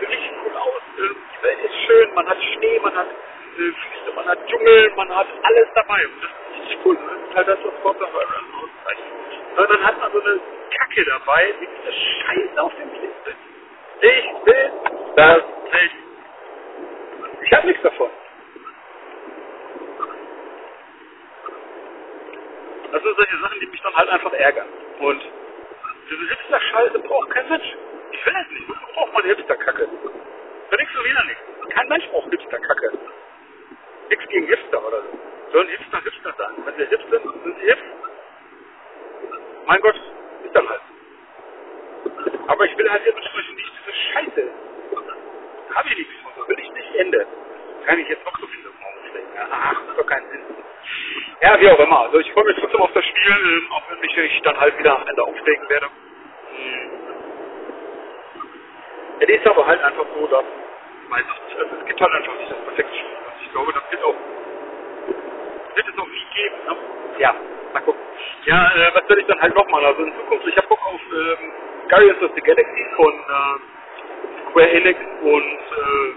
sieht 0.00 0.08
richtig 0.08 0.32
cool 0.44 0.56
aus, 0.56 0.82
äh, 0.98 1.14
die 1.14 1.42
Welt 1.44 1.58
ist 1.64 1.74
schön, 1.86 2.14
man 2.14 2.28
hat 2.28 2.38
Schnee, 2.42 2.78
man 2.80 2.94
hat 2.96 3.06
äh, 3.08 3.58
Wüste, 3.58 4.12
man 4.14 4.26
hat 4.26 4.38
Dschungel, 4.48 4.92
man 4.96 5.14
hat 5.14 5.26
alles 5.42 5.68
dabei. 5.74 6.06
Und 6.06 6.22
das 6.22 6.30
ist 6.30 6.60
richtig 6.60 6.78
cool. 6.84 6.96
Das 6.96 7.28
ist 7.28 7.36
halt 7.36 7.48
das, 7.48 7.58
was 7.64 7.74
Forza 7.82 8.06
Horizon 8.12 8.54
auszeichnet. 8.54 9.12
Ja, 9.56 9.66
dann 9.66 9.84
hat 9.84 9.98
man 10.00 10.12
so 10.12 10.20
eine 10.20 10.40
Kacke 10.78 11.04
dabei, 11.04 11.54
mit 11.60 11.68
dieser 11.78 11.92
Scheiße 11.92 12.62
auf 12.62 12.72
dem 12.76 12.90
Liste. 12.92 13.34
Ich 14.00 14.46
will 14.46 14.72
das 15.16 15.42
nicht. 15.72 15.96
Ich 17.42 17.52
habe 17.52 17.66
nichts 17.66 17.82
davon. 17.82 18.10
Das 22.92 23.02
sind 23.02 23.16
solche 23.16 23.38
Sachen, 23.38 23.60
die 23.60 23.66
mich 23.66 23.82
dann 23.82 23.94
halt 23.94 24.08
einfach 24.08 24.32
ärgern. 24.32 24.68
Und 25.00 25.22
diese 26.10 26.28
Hipster-Scheiße 26.28 26.98
braucht 27.00 27.30
kein 27.30 27.48
Mensch. 27.48 27.76
Ich 28.12 28.26
will 28.26 28.32
das 28.32 28.48
nicht. 28.50 28.68
Warum 28.68 28.94
braucht 28.94 29.12
man 29.12 29.24
Hipster-Kacke? 29.24 29.88
Für 30.70 30.76
nichts 30.76 30.98
und 30.98 31.04
wieder 31.04 31.24
nichts. 31.24 31.42
Kein 31.74 31.88
Mensch 31.88 32.08
braucht 32.08 32.30
Hipster-Kacke. 32.30 32.98
Nichts 34.10 34.28
gegen 34.28 34.46
Hipster 34.46 34.86
oder 34.86 35.02
so. 35.02 35.18
Sollen 35.52 35.68
Hipster 35.68 36.00
Hipster 36.02 36.34
sein. 36.38 36.54
Wenn 36.64 36.74
sie 36.76 36.86
hip 36.86 37.00
sind, 37.10 37.22
sind 37.22 37.58
sie 37.58 37.66
hip. 37.66 37.78
Mein 39.66 39.80
Gott, 39.80 39.96
ist 40.44 40.54
dann 40.54 40.68
halt. 40.68 40.80
Aber 42.46 42.64
ich 42.64 42.78
will 42.78 42.90
halt 42.90 43.06
dementsprechend 43.06 43.56
nicht 43.56 43.72
diese 43.80 43.92
Scheiße. 43.94 44.50
Habe 45.74 45.88
ich 45.90 45.98
nichts 45.98 46.14
von. 46.22 46.48
Will 46.48 46.58
ich 46.58 46.72
nicht 46.72 46.94
Ende. 46.96 47.26
Kann 47.84 47.98
ich 47.98 48.08
jetzt 48.08 48.24
noch 48.24 48.38
so 48.40 48.46
viele 48.46 48.68
auflegen. 48.68 49.28
Ach, 49.50 49.80
das 49.80 49.88
hat 49.90 49.98
doch 49.98 50.06
keinen 50.06 50.30
Sinn. 50.30 50.40
Ja, 51.42 51.60
wie 51.60 51.70
auch 51.70 51.78
immer. 51.80 52.00
Also 52.00 52.18
ich 52.20 52.32
freue 52.32 52.44
mich 52.46 52.56
trotzdem 52.58 52.80
auf 52.80 52.92
das 52.94 53.04
Spiel, 53.04 53.32
ähm, 53.32 53.72
auch 53.72 53.82
wenn 53.90 54.00
mich 54.00 54.16
ich 54.16 54.42
dann 54.42 54.58
halt 54.58 54.78
wieder 54.78 54.96
am 55.00 55.06
Ende 55.08 55.22
auflegen 55.22 55.68
werde. 55.68 55.86
Hm. 55.86 56.90
Es 59.20 59.28
ist 59.28 59.46
aber 59.46 59.66
halt 59.66 59.82
einfach 59.82 60.06
so, 60.14 60.26
dass, 60.28 60.44
weiß 61.10 61.24
ich 61.26 61.48
nicht, 61.48 61.60
also 61.60 61.76
es 61.80 61.86
gibt 61.86 62.00
halt 62.00 62.12
einfach 62.14 62.34
nicht 62.38 62.50
das 62.52 62.58
perfekte 62.58 62.94
Spiel. 62.94 63.16
Also 63.26 63.40
ich 63.44 63.52
glaube, 63.52 63.72
das 63.74 63.92
wird 63.92 64.04
auch, 64.04 64.16
wird 65.76 65.88
es 65.88 65.98
auch 65.98 66.08
nie 66.08 66.26
geben. 66.34 66.56
Ne? 66.68 66.76
Ja, 67.20 67.34
mal 67.74 67.80
gucken. 67.82 68.02
Ja, 68.46 68.72
äh, 68.76 68.90
was 68.94 69.08
werde 69.08 69.20
ich 69.22 69.28
dann 69.28 69.40
halt 69.40 69.54
nochmal? 69.54 69.84
Also 69.86 70.02
in 70.04 70.14
Zukunft, 70.16 70.46
ich 70.48 70.56
habe 70.56 70.68
Bock 70.68 70.80
auf 70.86 71.00
ähm, 71.12 71.52
Guardians 71.88 72.22
of 72.22 72.32
the 72.34 72.42
Galaxy 72.42 72.86
von 72.96 73.14
äh, 73.14 74.50
Square 74.50 74.70
Enix 74.72 75.00
und 75.22 75.58
äh, 75.60 76.14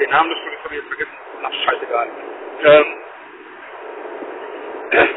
den 0.00 0.10
Namen 0.10 0.30
des 0.30 0.38
Spiels 0.40 0.64
habe 0.64 0.74
ich 0.74 0.80
jetzt 0.80 0.88
vergessen. 0.88 1.16
Ach, 1.44 1.52
scheißegal. 1.64 2.08
Ähm, 2.64 2.86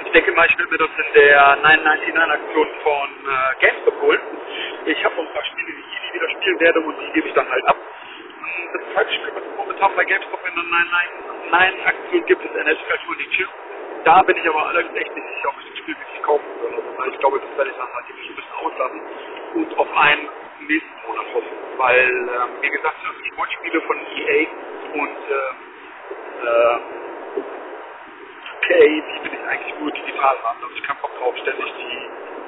ich 0.05 0.11
denke 0.13 0.31
mal, 0.33 0.47
ich 0.49 0.57
werde 0.57 0.71
mir 0.71 0.77
das 0.79 0.89
in 0.97 1.13
der 1.15 1.57
999-Aktion 1.63 2.67
von 2.83 3.09
äh, 3.09 3.55
GameStop 3.65 4.01
holen. 4.01 4.21
Ich 4.85 5.05
habe 5.05 5.15
ein 5.21 5.33
paar 5.33 5.45
Spiele, 5.45 5.67
die 5.73 5.79
ich 5.81 6.01
nie 6.03 6.13
wieder 6.15 6.29
spielen 6.31 6.59
werde 6.61 6.79
und 6.81 6.95
die 6.99 7.11
gebe 7.13 7.27
ich 7.27 7.33
dann 7.35 7.49
halt 7.49 7.65
ab. 7.67 7.77
Das 8.73 8.93
zweite 8.93 9.13
Spiel, 9.13 9.31
was 9.35 9.43
es 9.43 9.57
momentan 9.57 9.95
bei 9.95 10.05
GameStop 10.05 10.39
in 10.47 10.55
der 10.55 10.65
999-Aktion 11.51 12.25
gibt, 12.27 12.45
ist 12.45 12.55
NHL 12.55 12.77
22. 13.07 13.47
Da 14.05 14.21
bin 14.23 14.37
ich 14.37 14.47
aber 14.49 14.67
allerdings 14.67 14.95
echt 14.97 15.15
nicht 15.15 15.27
sicher, 15.35 15.49
ob 15.49 15.55
ich 15.61 15.69
das 15.69 15.79
Spiel 15.79 15.95
wirklich 15.99 16.23
kaufen 16.23 16.45
soll. 16.61 16.83
Also, 16.99 17.11
ich 17.11 17.19
glaube, 17.19 17.39
das 17.41 17.57
werde 17.57 17.71
ich 17.71 17.77
dann 17.77 17.93
halt 17.93 18.05
ein 18.09 18.35
bisschen 18.35 18.53
auslassen 18.61 19.01
und 19.55 19.77
auf 19.79 19.97
einen 19.97 20.29
nächsten 20.67 21.07
Monat 21.07 21.27
hoffen. 21.35 21.57
Weil, 21.77 22.09
ähm, 22.11 22.49
wie 22.61 22.69
gesagt, 22.69 22.97
also 23.07 23.25
Sportspiele 23.33 23.81
von 23.81 23.97
EA 24.17 24.47
und 24.93 25.17
äh, 25.29 26.47
äh, 26.47 26.79
okay, 28.61 29.03
die 29.03 29.25
will 29.25 29.33
ich 29.39 29.47
eigentlich 29.49 29.75
nur 29.79 29.91
digital 29.91 30.37
haben. 30.43 30.59
Also 30.63 30.75
ich 30.75 30.83
kann 30.83 30.97
Bock 31.01 31.11
drauf, 31.19 31.35
ständig 31.41 31.73
die 31.77 31.97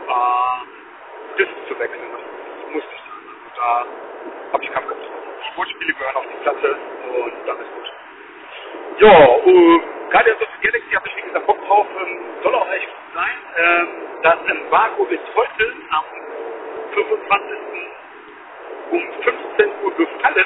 äh, 0.10 1.38
Discs 1.40 1.68
zu 1.70 1.80
wechseln. 1.80 2.12
Das 2.12 2.74
muss 2.74 2.84
nicht 2.84 3.04
sein. 3.06 3.24
Also 3.30 3.56
da 3.58 3.86
habe 4.54 4.64
ich 4.64 4.72
keinen 4.74 4.88
Bock 4.90 5.00
drauf. 5.00 5.22
Die 5.44 5.48
Sportspiele 5.54 5.94
gehören 5.94 6.16
auf 6.18 6.26
die 6.32 6.44
Platte 6.44 6.78
und 7.16 7.34
dann 7.48 7.58
ist 7.60 7.74
gut. 7.74 7.94
Ja, 9.00 9.38
äh, 9.38 9.82
Guardians 10.12 10.42
of 10.42 10.50
the 10.62 10.68
Galaxy 10.68 10.92
habe 10.96 11.08
ich 11.10 11.18
wie 11.18 11.22
gesagt 11.24 11.48
Bock 11.48 11.60
drauf. 11.68 11.88
Ähm, 12.02 12.20
soll 12.44 12.56
auch 12.56 12.72
echt 12.72 12.88
gut 12.88 13.16
sein. 13.16 13.38
Ähm, 13.58 13.88
das 14.24 14.38
Embargo 14.48 15.06
ist 15.06 15.24
heute 15.36 15.74
am 15.92 16.06
25. 16.94 17.58
um 18.92 19.02
15 19.24 19.72
Uhr 19.84 19.92
befallen. 19.92 20.46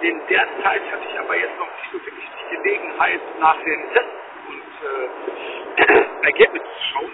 In 0.00 0.20
der 0.28 0.46
Zeit 0.62 0.82
hatte 0.92 1.04
ich 1.10 1.18
aber 1.18 1.36
jetzt 1.36 1.58
noch 1.58 1.66
nicht 1.66 1.92
so 1.92 1.98
wirklich 2.06 2.30
die 2.30 2.56
Gelegenheit, 2.56 3.20
nach 3.40 3.56
den 3.62 3.82
Tests 3.92 4.08
und 4.48 5.86
äh, 5.88 6.06
Ergebnissen 6.26 6.66
zu 6.66 6.84
schauen. 6.92 7.12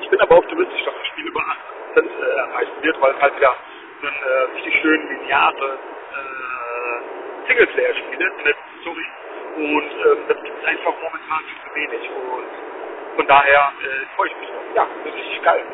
Ich 0.00 0.10
bin 0.10 0.20
aber 0.20 0.38
optimistisch, 0.38 0.84
dass 0.84 0.94
das 0.94 1.06
Spiel 1.08 1.26
über 1.28 1.40
8% 1.40 2.02
äh, 2.02 2.36
erreichen 2.38 2.82
wird, 2.82 3.00
weil 3.00 3.14
es 3.14 3.22
halt 3.22 3.36
wieder 3.36 3.54
ein 4.02 4.08
äh, 4.08 4.54
richtig 4.54 4.74
schön 4.80 5.08
lineare 5.08 5.78
äh, 5.78 7.46
Singleplayer-Spiel 7.48 8.20
ist, 8.20 8.44
mit 8.44 8.56
Story. 8.82 9.06
Und 9.56 9.90
ähm, 10.06 10.18
das 10.28 10.42
gibt 10.42 10.58
es 10.62 10.68
einfach 10.68 10.94
momentan 11.02 11.44
viel 11.44 11.58
zu 11.62 11.74
wenig. 11.74 12.10
Und 12.10 13.16
von 13.16 13.26
daher 13.26 13.72
äh, 13.82 14.16
freue 14.16 14.28
ich 14.28 14.36
mich 14.38 14.48
drauf. 14.48 14.64
Ja, 14.74 14.86
das 15.04 15.14
ist 15.14 15.18
richtig 15.18 15.42
geil. 15.42 15.64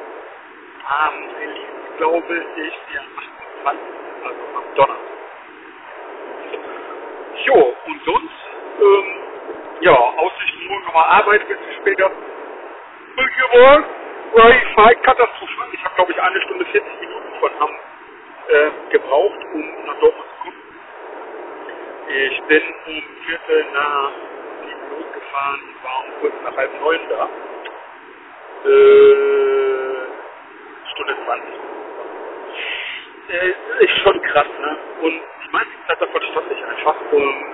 Am 0.87 1.15
Release, 1.41 1.97
glaube 1.99 2.45
ich, 2.57 2.75
der 2.93 3.03
28. 3.65 3.81
also 4.25 4.41
am 4.57 4.75
Donnerstag. 4.75 5.15
Jo, 7.45 7.77
und 7.87 8.05
sonst, 8.05 8.35
ähm, 8.81 9.15
ja, 9.81 9.93
Aussichten 9.93 10.67
morgen 10.69 10.85
nochmal 10.87 11.05
Arbeit, 11.21 11.49
bisschen 11.49 11.73
später. 11.81 12.11
Fahre 14.75 14.97
katastrophal. 14.97 15.69
Ich 15.73 15.85
habe, 15.85 15.95
glaube 15.95 16.13
ich, 16.13 16.21
eine 16.21 16.41
Stunde 16.43 16.65
40 16.67 17.01
Minuten 17.01 17.41
von 17.41 17.51
Hamm 17.61 17.71
äh, 18.49 18.71
gebraucht, 18.91 19.39
um 19.55 19.87
nach 19.87 20.01
Dortmund 20.01 20.29
zu 20.29 20.43
kommen. 20.43 20.63
Ich 22.09 22.43
bin 22.45 22.63
um 22.87 23.03
Viertel 23.27 23.67
nach 23.73 24.13
sieben 24.63 24.91
losgefahren 24.91 25.61
und 25.63 25.85
war 25.85 26.05
um 26.05 26.21
kurz 26.21 26.35
nach 26.45 26.57
halb 26.57 26.81
neun 26.81 27.01
da. 27.09 27.29
Äh, 28.69 30.07
Stunde 30.93 31.17
20. 31.25 31.64
Äh, 33.29 33.85
ist 33.85 33.99
schon 34.03 34.23
krass, 34.23 34.47
ne? 34.61 34.79
Und 35.03 35.13
die 35.45 35.51
meiste 35.53 35.73
Zeit 35.87 36.01
davon 36.01 36.23
stand 36.33 36.53
ich 36.53 36.65
einfach. 36.65 36.97
Und 37.13 37.45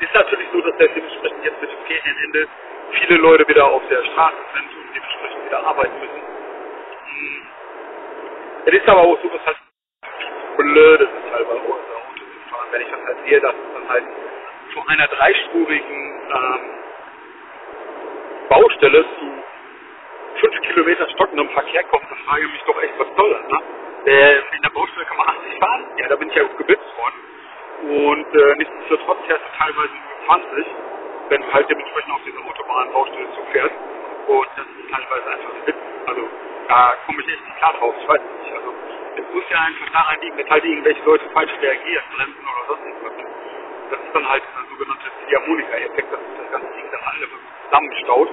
ist 0.00 0.14
natürlich 0.14 0.48
so, 0.52 0.60
dass 0.62 0.76
dementsprechend 0.78 1.44
jetzt 1.44 1.60
mit 1.60 1.70
dem 1.70 1.78
Ferienende 1.86 2.48
viele 2.92 3.16
Leute 3.18 3.48
wieder 3.48 3.66
auf 3.66 3.82
der 3.88 4.02
Straße 4.04 4.36
sind 4.54 4.66
und 4.76 4.94
dementsprechend 4.94 5.46
wieder 5.46 5.66
arbeiten 5.66 6.00
müssen. 6.00 6.22
Hm. 7.04 7.46
Es 8.66 8.74
ist 8.74 8.88
aber 8.88 9.00
auch 9.02 9.18
so, 9.22 9.28
dass 9.28 9.46
halt 9.46 9.58
blöd 10.56 11.00
ist, 11.00 11.32
halt 11.32 11.48
bei 11.48 11.54
Auto 11.54 11.76
zu 12.16 12.50
fahren, 12.50 12.68
wenn 12.72 12.82
ich 12.82 12.90
dann 12.90 13.06
halt 13.06 13.18
sehe, 13.26 13.40
dass 13.40 13.54
es 13.54 13.74
dann 13.74 13.88
halt 13.88 14.04
vor 14.74 14.90
einer 14.90 15.06
dreispurigen 15.08 16.20
ähm, 16.30 16.70
Baustelle 18.48 19.04
zu 19.18 19.44
fünf 20.40 20.60
Kilometer 20.62 21.08
stockendem 21.10 21.48
Verkehr 21.50 21.84
kommt, 21.84 22.04
dann 22.10 22.18
frage 22.26 22.46
ich 22.46 22.52
mich 22.52 22.62
doch 22.64 22.82
echt, 22.82 22.94
was 22.98 23.08
soll 23.16 23.30
das, 23.30 23.52
ne? 23.52 23.60
Äh, 24.06 24.38
in 24.56 24.62
der 24.62 24.70
Baustelle 24.70 25.06
kann 25.06 25.18
man 25.18 25.28
80 25.28 25.58
fahren, 25.60 25.84
ja, 25.98 26.08
da 26.08 26.16
bin 26.16 26.30
ich 26.30 26.34
ja 26.36 26.44
geblitzt 26.44 26.96
worden. 26.96 27.20
Und 27.82 28.34
äh, 28.34 28.56
nichtsdestotrotz 28.56 29.18
fährst 29.26 29.44
du 29.44 29.58
teilweise 29.58 29.92
nur 29.92 30.26
20, 30.26 30.66
wenn 31.28 31.42
du 31.42 31.52
halt 31.52 31.70
dementsprechend 31.70 32.12
auf 32.12 32.22
diese 32.24 32.38
Autobahnbaustelle 32.40 33.28
zufährst. 33.36 33.74
Und 34.28 34.48
das 34.56 34.66
ist 34.66 34.90
teilweise 34.90 35.28
einfach 35.30 35.54
ein 35.54 35.66
Witz. 35.66 35.76
Also 36.06 36.22
da 36.68 36.94
komme 37.06 37.22
ich 37.22 37.28
echt 37.28 37.44
nicht 37.44 37.58
klar 37.58 37.74
drauf. 37.74 37.94
Ich 38.00 38.08
weiß 38.08 38.20
es 38.22 38.42
nicht. 38.44 38.54
Also 38.56 38.74
es 39.16 39.34
muss 39.34 39.44
ja 39.50 39.58
einfach 39.60 39.90
daran 39.92 40.20
liegen, 40.22 40.38
dass 40.38 40.50
halt 40.50 40.64
irgendwelche 40.64 41.04
Leute 41.04 41.30
falsch 41.30 41.52
reagieren, 41.60 42.04
bremsen 42.16 42.44
oder 42.48 42.64
sonst 42.68 42.86
irgendwas. 42.86 43.12
Das 43.90 44.00
ist 44.00 44.14
dann 44.14 44.28
halt 44.30 44.42
der 44.44 44.64
sogenannte 44.70 45.08
Ziehharmonika-Effekt, 45.28 46.12
dass 46.12 46.20
das 46.40 46.52
ganze 46.52 46.68
Ding 46.72 46.88
dann 46.90 47.02
alle 47.04 47.28
zusammenstaut. 47.68 48.30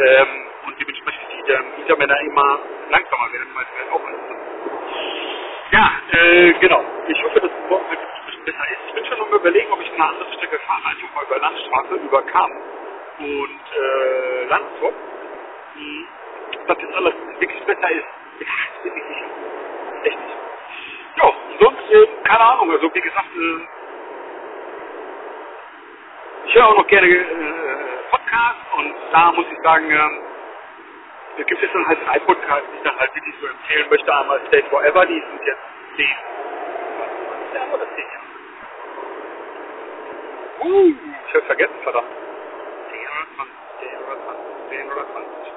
Ähm, 0.00 0.28
und 0.66 0.80
dementsprechend 0.80 1.22
die 1.32 1.80
Mietermänner 1.82 2.20
immer 2.22 2.60
langsamer 2.90 3.32
werden, 3.32 3.50
weil 3.54 3.66
sie 3.66 3.78
halt 3.82 3.92
auch 3.92 4.04
alles 4.06 4.41
Ja, 5.72 5.92
äh, 6.12 6.54
genau. 6.60 6.84
Ich 7.08 7.24
hoffe, 7.24 7.40
dass 7.40 7.50
es 7.52 7.70
morgen 7.70 7.88
halt 7.88 8.00
besser 8.46 8.70
ist. 8.72 8.80
Ich 8.88 8.94
bin 8.94 9.06
schon 9.06 9.20
am 9.20 9.34
überlegen, 9.34 9.72
ob 9.72 9.82
ich 9.82 9.92
eine 9.94 10.06
andere 10.08 10.32
Strecke 10.34 10.60
fahre, 10.60 10.86
einfach 10.86 11.14
mal 11.14 11.24
über 11.24 11.38
Landstraße, 11.40 11.94
über 11.96 12.22
Kam 12.24 12.52
und 13.18 13.62
äh, 13.76 14.46
Landshut. 14.46 14.94
Hm. 15.74 16.08
Dass 16.68 16.78
das 16.78 16.94
alles 16.94 17.14
wirklich 17.40 17.64
besser 17.64 17.90
ist. 17.92 18.06
Ja, 18.40 18.46
bin 18.84 18.94
ich 18.96 19.04
sicher. 19.04 20.04
Echt 20.04 20.18
nicht. 20.20 20.38
Ja, 21.18 21.34
sonst, 21.60 21.90
äh, 21.92 22.08
keine 22.24 22.40
Ahnung, 22.40 22.72
also 22.72 22.94
wie 22.94 23.02
gesagt, 23.02 23.28
äh, 23.36 23.68
ich 26.46 26.54
höre 26.56 26.68
auch 26.68 26.76
noch 26.78 26.88
gerne 26.88 27.08
äh, 27.08 27.24
Podcasts 28.10 28.74
und 28.78 28.94
da 29.12 29.32
muss 29.32 29.46
ich 29.52 29.58
sagen, 29.64 29.90
äh, 29.90 30.31
da 31.38 31.44
gibt 31.44 31.62
es 31.62 31.72
dann 31.72 31.88
halt 31.88 32.00
drei 32.06 32.20
Podcasts, 32.20 32.68
die 32.72 32.78
ich 32.78 32.84
dann 32.84 32.98
halt 32.98 33.14
wirklich 33.14 33.36
so 33.40 33.48
empfehlen 33.48 33.90
möchte. 33.90 34.14
Einmal 34.14 34.40
Stay 34.48 34.62
Forever, 34.70 35.06
die 35.06 35.20
sind 35.20 35.42
jetzt 35.46 35.62
zehn. 35.96 36.16
Ja, 37.54 37.74
oder 37.74 37.86
zehn 37.96 38.06
Jahre. 38.06 38.26
Uh, 40.60 40.94
ich 41.28 41.34
habe 41.34 41.44
vergessen, 41.46 41.74
verdammt. 41.82 42.08
10 42.90 43.08
oder 43.08 43.26
20, 43.36 43.54
10 43.80 44.04
oder 44.04 44.24
20, 44.24 44.70
10 44.70 44.92
oder 44.92 45.06
20. 45.12 45.52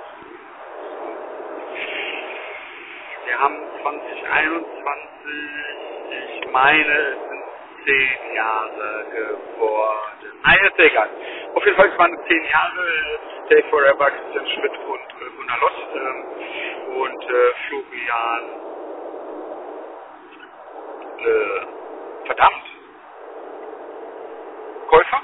Wir 3.26 3.39
haben 3.39 3.57
2021, 3.82 6.41
ich 6.41 6.47
meine, 6.51 6.93
es 6.93 7.30
sind 7.30 7.43
10 7.86 8.36
Jahre 8.36 9.05
geworden. 9.11 10.32
Ah, 10.43 10.55
ist 10.67 10.80
egal. 10.80 11.09
Auf 11.55 11.65
jeden 11.65 11.78
Fall, 11.78 11.89
es 11.89 11.97
waren 11.99 12.17
10 12.28 12.43
Jahre 12.45 13.19
Stay 13.45 13.61
Forever, 13.69 14.09
Christian 14.11 14.47
Schmidt 14.47 14.71
und 14.71 15.21
äh, 15.21 15.29
Gunnar 15.37 15.59
Lott 15.59 15.87
ähm, 15.95 16.97
und 16.97 17.23
äh, 17.23 17.53
Florian 17.67 18.43
äh, 21.19 22.25
verdammt 22.25 22.63
Käufer, 24.87 25.21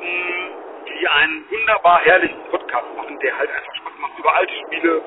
mh, 0.00 0.48
die 0.88 1.08
einen 1.08 1.50
wunderbar 1.50 2.00
herrlichen 2.04 2.44
Podcast 2.50 2.86
machen, 2.96 3.18
der 3.20 3.38
halt 3.38 3.50
einfach 3.50 3.74
Spaß 3.76 3.92
macht 4.00 4.18
über 4.18 4.34
alte 4.34 4.54
Spiele, 4.66 5.02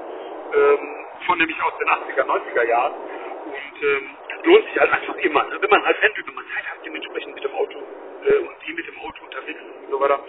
ähm, 0.56 1.06
von 1.26 1.38
nämlich 1.38 1.62
aus 1.64 1.74
den 1.80 1.88
80er, 1.88 2.26
90er 2.26 2.68
Jahren. 2.68 2.94
Und 2.94 3.84
ähm, 3.84 4.10
lohnt 4.44 4.66
sich 4.66 4.80
halt 4.80 4.92
einfach 4.92 5.16
immer. 5.16 5.44
Ne? 5.46 5.58
Wenn 5.62 5.70
man 5.70 5.86
halt 5.86 6.00
pendelt, 6.00 6.28
wenn 6.28 6.36
man 6.36 6.46
Zeit 6.56 6.66
hat, 6.72 6.86
dementsprechend 6.86 7.36
mit 7.36 7.44
dem 7.44 7.54
Auto 7.54 7.78
äh, 8.26 8.38
und 8.38 8.56
die 8.66 8.74
mit 8.74 8.88
dem 8.88 8.98
Auto 9.00 9.24
unterwegs 9.26 9.60
ist 9.60 9.84
und 9.86 9.92
so 9.92 10.00
weiter, 10.00 10.20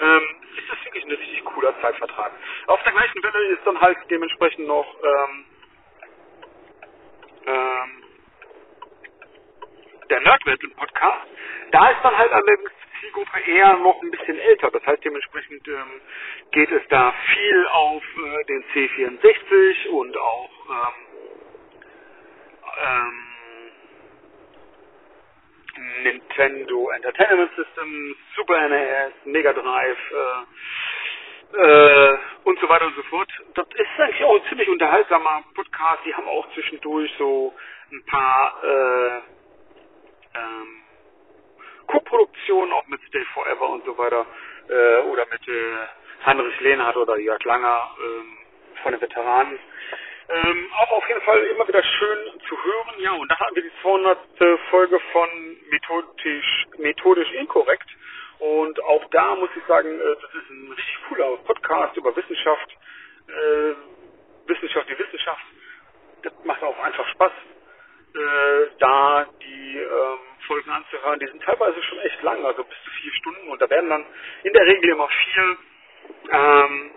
ähm, 0.00 0.39
ist 0.56 0.70
das 0.70 0.84
wirklich 0.84 1.04
ein 1.04 1.10
richtig 1.10 1.44
cooler 1.44 1.78
Zeitvertrag. 1.80 2.32
Auf 2.66 2.82
der 2.82 2.92
gleichen 2.92 3.22
Welle 3.22 3.46
ist 3.48 3.66
dann 3.66 3.80
halt 3.80 3.98
dementsprechend 4.10 4.66
noch 4.66 4.96
ähm, 5.02 5.44
ähm, 7.46 8.04
der 10.10 10.20
Nerdwelt 10.20 10.60
Podcast. 10.76 11.26
Da 11.70 11.90
ist 11.90 12.00
dann 12.02 12.16
halt 12.16 12.32
allerdings 12.32 12.70
die 12.70 13.00
Zielgruppe 13.00 13.40
eher 13.40 13.76
noch 13.76 14.02
ein 14.02 14.10
bisschen 14.10 14.38
älter. 14.38 14.70
Das 14.70 14.84
heißt, 14.86 15.04
dementsprechend 15.04 15.66
ähm, 15.68 16.00
geht 16.52 16.70
es 16.70 16.82
da 16.88 17.14
viel 17.32 17.66
auf 17.68 18.02
äh, 18.02 18.44
den 18.44 18.64
C64 18.74 19.88
und 19.88 20.16
auch 20.16 20.50
ähm, 20.68 21.10
ähm, 22.82 23.29
Nintendo 26.02 26.90
Entertainment 26.90 27.50
System, 27.56 28.16
Super 28.36 28.68
NES, 28.68 29.12
Mega 29.24 29.52
Drive 29.52 29.98
äh, 30.12 31.62
äh, 31.62 32.18
und 32.44 32.58
so 32.60 32.68
weiter 32.68 32.86
und 32.86 32.96
so 32.96 33.02
fort. 33.04 33.28
Das 33.54 33.66
ist 33.74 34.00
eigentlich 34.00 34.24
auch 34.24 34.36
ein 34.36 34.48
ziemlich 34.48 34.68
unterhaltsamer 34.68 35.44
Podcast. 35.54 36.04
Die 36.04 36.14
haben 36.14 36.28
auch 36.28 36.46
zwischendurch 36.54 37.12
so 37.18 37.54
ein 37.92 38.04
paar 38.06 38.54
äh, 38.62 39.16
ähm, 40.38 40.82
Co-Produktionen, 41.86 42.72
auch 42.72 42.86
mit 42.86 43.00
Stay 43.08 43.24
Forever 43.34 43.68
und 43.70 43.84
so 43.84 43.98
weiter, 43.98 44.26
äh, 44.68 45.00
oder 45.10 45.26
mit 45.30 45.46
äh, 45.48 46.24
Heinrich 46.24 46.60
Lehnhardt 46.60 46.96
oder 46.96 47.18
Jörg 47.18 47.42
Langer 47.44 47.90
ähm, 48.00 48.38
von 48.82 48.92
den 48.92 49.00
Veteranen. 49.00 49.58
Ähm, 50.32 50.70
auch 50.78 50.92
auf 50.92 51.08
jeden 51.08 51.22
Fall 51.22 51.42
immer 51.42 51.66
wieder 51.66 51.82
schön 51.82 52.40
zu 52.48 52.56
hören. 52.62 53.00
Ja, 53.00 53.12
und 53.12 53.28
da 53.30 53.38
hatten 53.38 53.56
wir 53.56 53.62
die 53.62 53.72
200. 53.82 54.18
Folge 54.70 55.00
von 55.12 55.28
Methodisch, 55.70 56.66
Methodisch 56.78 57.32
Inkorrekt. 57.32 57.88
Und 58.38 58.82
auch 58.84 59.04
da 59.10 59.34
muss 59.34 59.50
ich 59.56 59.64
sagen, 59.66 59.88
äh, 59.88 60.16
das 60.22 60.34
ist 60.34 60.50
ein 60.50 60.72
richtig 60.72 60.98
cooler 61.08 61.36
Podcast 61.38 61.96
über 61.96 62.14
Wissenschaft, 62.14 62.76
äh, 63.28 64.48
Wissenschaft, 64.48 64.88
die 64.88 64.98
Wissenschaft. 64.98 65.42
Das 66.22 66.32
macht 66.44 66.62
auch 66.62 66.78
einfach 66.78 67.06
Spaß, 67.08 67.32
äh, 68.14 68.66
da 68.78 69.26
die 69.42 69.78
ähm, 69.78 70.18
Folgen 70.46 70.70
anzuhören. 70.70 71.18
Die 71.18 71.26
sind 71.26 71.42
teilweise 71.42 71.82
schon 71.82 71.98
echt 71.98 72.22
lang, 72.22 72.44
also 72.44 72.62
bis 72.64 72.76
zu 72.84 72.90
vier 73.02 73.12
Stunden. 73.14 73.48
Und 73.48 73.60
da 73.60 73.68
werden 73.68 73.90
dann 73.90 74.06
in 74.44 74.52
der 74.52 74.66
Regel 74.66 74.90
immer 74.90 75.08
viel 75.08 75.58
ähm, 76.30 76.90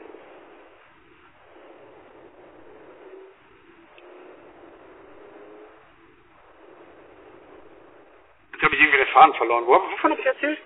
Jetzt 8.53 8.63
habe 8.63 8.75
ich 8.75 8.81
irgendwie 8.81 8.97
den 8.97 9.07
Faden 9.07 9.33
verloren. 9.35 9.65
Wo, 9.65 9.73
wovon 9.73 10.11
habe 10.11 10.21
ich 10.21 10.25
erzählt? 10.25 10.59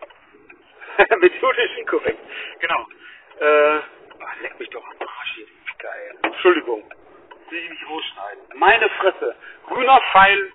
Methodisch 1.20 1.78
inkorrekt. 1.78 2.20
Genau. 2.60 2.86
Äh, 3.40 3.76
leck 4.42 4.60
mich 4.60 4.70
doch 4.70 4.84
am 4.84 5.08
Arsch. 5.08 5.42
Geil. 5.80 6.18
Entschuldigung. 6.24 6.84
Will 7.50 7.60
ich 7.60 7.70
nicht 7.70 7.90
rausschneiden. 7.90 8.44
Meine 8.56 8.90
Fresse. 8.90 9.36
Grüner 9.68 10.02
Pfeil 10.12 10.52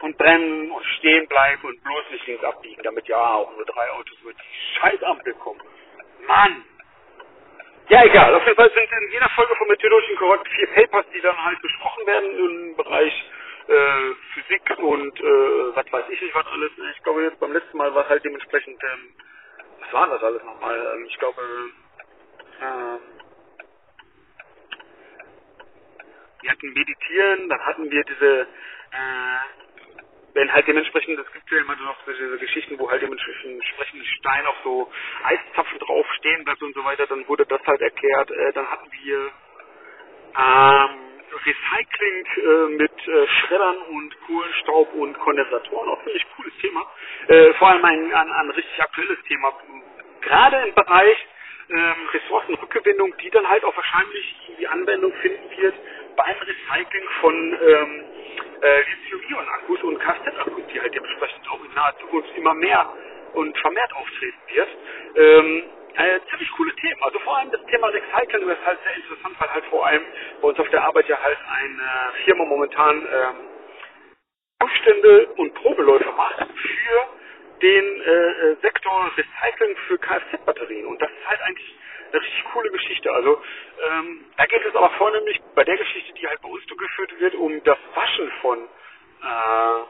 und 0.00 0.16
brennen 0.18 0.70
und 0.70 0.84
stehen 0.98 1.26
bleiben 1.28 1.66
und 1.66 1.82
bloß 1.82 2.04
nicht 2.10 2.26
links 2.26 2.44
abbiegen, 2.44 2.82
damit 2.82 3.06
ja 3.08 3.18
auch 3.18 3.50
nur 3.54 3.64
drei 3.64 3.90
Autos 3.90 4.16
über 4.22 4.32
die 4.32 4.78
Scheißampel 4.78 5.34
kommen. 5.34 5.60
Mann! 6.26 6.64
Ja, 7.88 8.04
egal. 8.04 8.34
Auf 8.34 8.44
jeden 8.44 8.56
Fall 8.56 8.70
sind 8.70 9.02
in 9.02 9.12
jeder 9.12 9.28
Folge 9.30 9.54
von 9.56 9.68
Methodisch 9.68 10.10
inkorrekt 10.10 10.48
vier 10.48 10.66
Papers, 10.68 11.06
die 11.14 11.20
dann 11.20 11.44
halt 11.44 11.60
besprochen 11.62 12.06
werden 12.06 12.38
im 12.38 12.76
Bereich 12.76 13.24
äh, 13.68 14.14
Physik 14.34 14.78
und 14.78 15.20
äh, 15.20 15.76
was 15.76 15.92
weiß 15.92 16.06
ich 16.10 16.22
nicht 16.22 16.34
was 16.34 16.46
alles. 16.46 16.72
Ich 16.96 17.02
glaube 17.04 17.24
jetzt 17.24 17.40
beim 17.40 17.52
letzten 17.52 17.76
Mal 17.78 17.94
war 17.94 18.04
es 18.04 18.10
halt 18.10 18.24
dementsprechend, 18.24 18.82
ähm, 18.82 19.14
was 19.80 19.92
war 19.94 20.08
das 20.08 20.22
alles 20.22 20.44
nochmal? 20.44 20.94
Ähm, 20.96 21.06
ich 21.06 21.18
glaube, 21.18 21.42
ähm, 22.62 23.00
wir 26.42 26.50
hatten 26.52 26.72
Meditieren, 26.74 27.48
dann 27.48 27.60
hatten 27.66 27.90
wir 27.90 28.04
diese, 28.04 28.42
äh, 28.42 29.40
wenn 30.34 30.52
halt 30.52 30.68
dementsprechend, 30.68 31.18
es 31.18 31.32
gibt 31.32 31.50
ja 31.50 31.58
immer 31.58 31.76
noch 31.76 31.96
diese 32.06 32.38
Geschichten, 32.38 32.78
wo 32.78 32.90
halt 32.90 33.02
dementsprechend 33.02 34.06
Stein 34.18 34.46
auf 34.46 34.56
so 34.64 34.92
Eiszapfen 35.24 35.78
drauf 35.80 36.06
stehen 36.18 36.44
bleibt 36.44 36.62
und 36.62 36.74
so 36.74 36.84
weiter, 36.84 37.06
dann 37.06 37.26
wurde 37.28 37.46
das 37.46 37.62
halt 37.66 37.80
erklärt. 37.82 38.30
Äh, 38.30 38.52
dann 38.54 38.70
hatten 38.70 38.90
wir 38.92 39.32
ähm, 40.38 41.05
Recycling 41.32 42.26
äh, 42.36 42.76
mit 42.76 43.08
äh, 43.08 43.26
Schreddern 43.28 43.76
und 43.90 44.20
Kohlenstaub 44.26 44.94
und 44.94 45.18
Kondensatoren, 45.18 45.88
auch 45.88 46.02
ziemlich 46.04 46.26
cooles 46.36 46.52
Thema. 46.60 46.86
Äh, 47.28 47.52
vor 47.54 47.68
allem 47.68 47.84
ein, 47.84 48.14
ein, 48.14 48.32
ein 48.32 48.50
richtig 48.50 48.80
aktuelles 48.82 49.18
Thema, 49.28 49.52
gerade 50.22 50.68
im 50.68 50.74
Bereich 50.74 51.16
ähm, 51.70 52.08
Ressourcenrückgewinnung, 52.12 53.16
die 53.18 53.30
dann 53.30 53.48
halt 53.48 53.64
auch 53.64 53.76
wahrscheinlich 53.76 54.36
die 54.58 54.68
Anwendung 54.68 55.12
finden 55.14 55.50
wird 55.56 55.74
beim 56.16 56.36
Recycling 56.38 57.04
von 57.20 57.34
ähm, 57.34 58.04
äh, 58.62 58.80
Lithium-Ionen-Akkus 58.82 59.82
und 59.82 59.98
Kfz-Akkus, 59.98 60.62
die 60.72 60.80
halt 60.80 60.94
dementsprechend 60.94 61.48
auch 61.50 61.64
in 61.64 61.74
naher 61.74 61.94
Zukunft 62.00 62.30
immer 62.36 62.54
mehr 62.54 62.92
und 63.34 63.56
vermehrt 63.58 63.92
auftreten 63.94 64.38
wird. 64.54 64.68
Ähm, 65.16 65.62
äh, 65.96 66.20
ziemlich 66.30 66.50
coole 66.52 66.74
Themen. 66.76 67.02
Also 67.02 67.18
vor 67.20 67.38
allem 67.38 67.50
das 67.50 67.64
Thema 67.66 67.88
Recycling 67.88 68.48
ist 68.48 68.66
halt 68.66 68.78
sehr 68.84 68.96
interessant, 68.96 69.36
weil 69.38 69.54
halt 69.54 69.64
vor 69.66 69.86
allem 69.86 70.02
bei 70.40 70.48
uns 70.48 70.58
auf 70.58 70.68
der 70.70 70.84
Arbeit 70.84 71.08
ja 71.08 71.18
halt 71.22 71.38
eine 71.50 72.12
Firma 72.24 72.44
momentan 72.44 72.96
ähm, 73.12 73.34
Aufstände 74.58 75.28
und 75.36 75.54
Probeläufe 75.54 76.12
macht 76.12 76.38
für 76.38 77.08
den 77.62 78.00
äh, 78.02 78.56
Sektor 78.62 79.10
Recycling 79.16 79.76
für 79.88 79.98
Kfz-Batterien. 79.98 80.86
Und 80.86 81.00
das 81.00 81.10
ist 81.10 81.28
halt 81.28 81.40
eigentlich 81.42 81.74
eine 82.12 82.20
richtig 82.20 82.44
coole 82.52 82.70
Geschichte. 82.70 83.12
Also 83.12 83.42
ähm, 83.90 84.24
da 84.36 84.46
geht 84.46 84.64
es 84.64 84.74
aber 84.74 84.90
vornehmlich 84.90 85.40
bei 85.54 85.64
der 85.64 85.76
Geschichte, 85.76 86.12
die 86.14 86.26
halt 86.26 86.40
bei 86.42 86.48
uns 86.48 86.64
durchgeführt 86.66 87.20
wird, 87.20 87.34
um 87.34 87.62
das 87.64 87.78
Waschen 87.94 88.30
von 88.42 88.58
äh, 88.58 89.82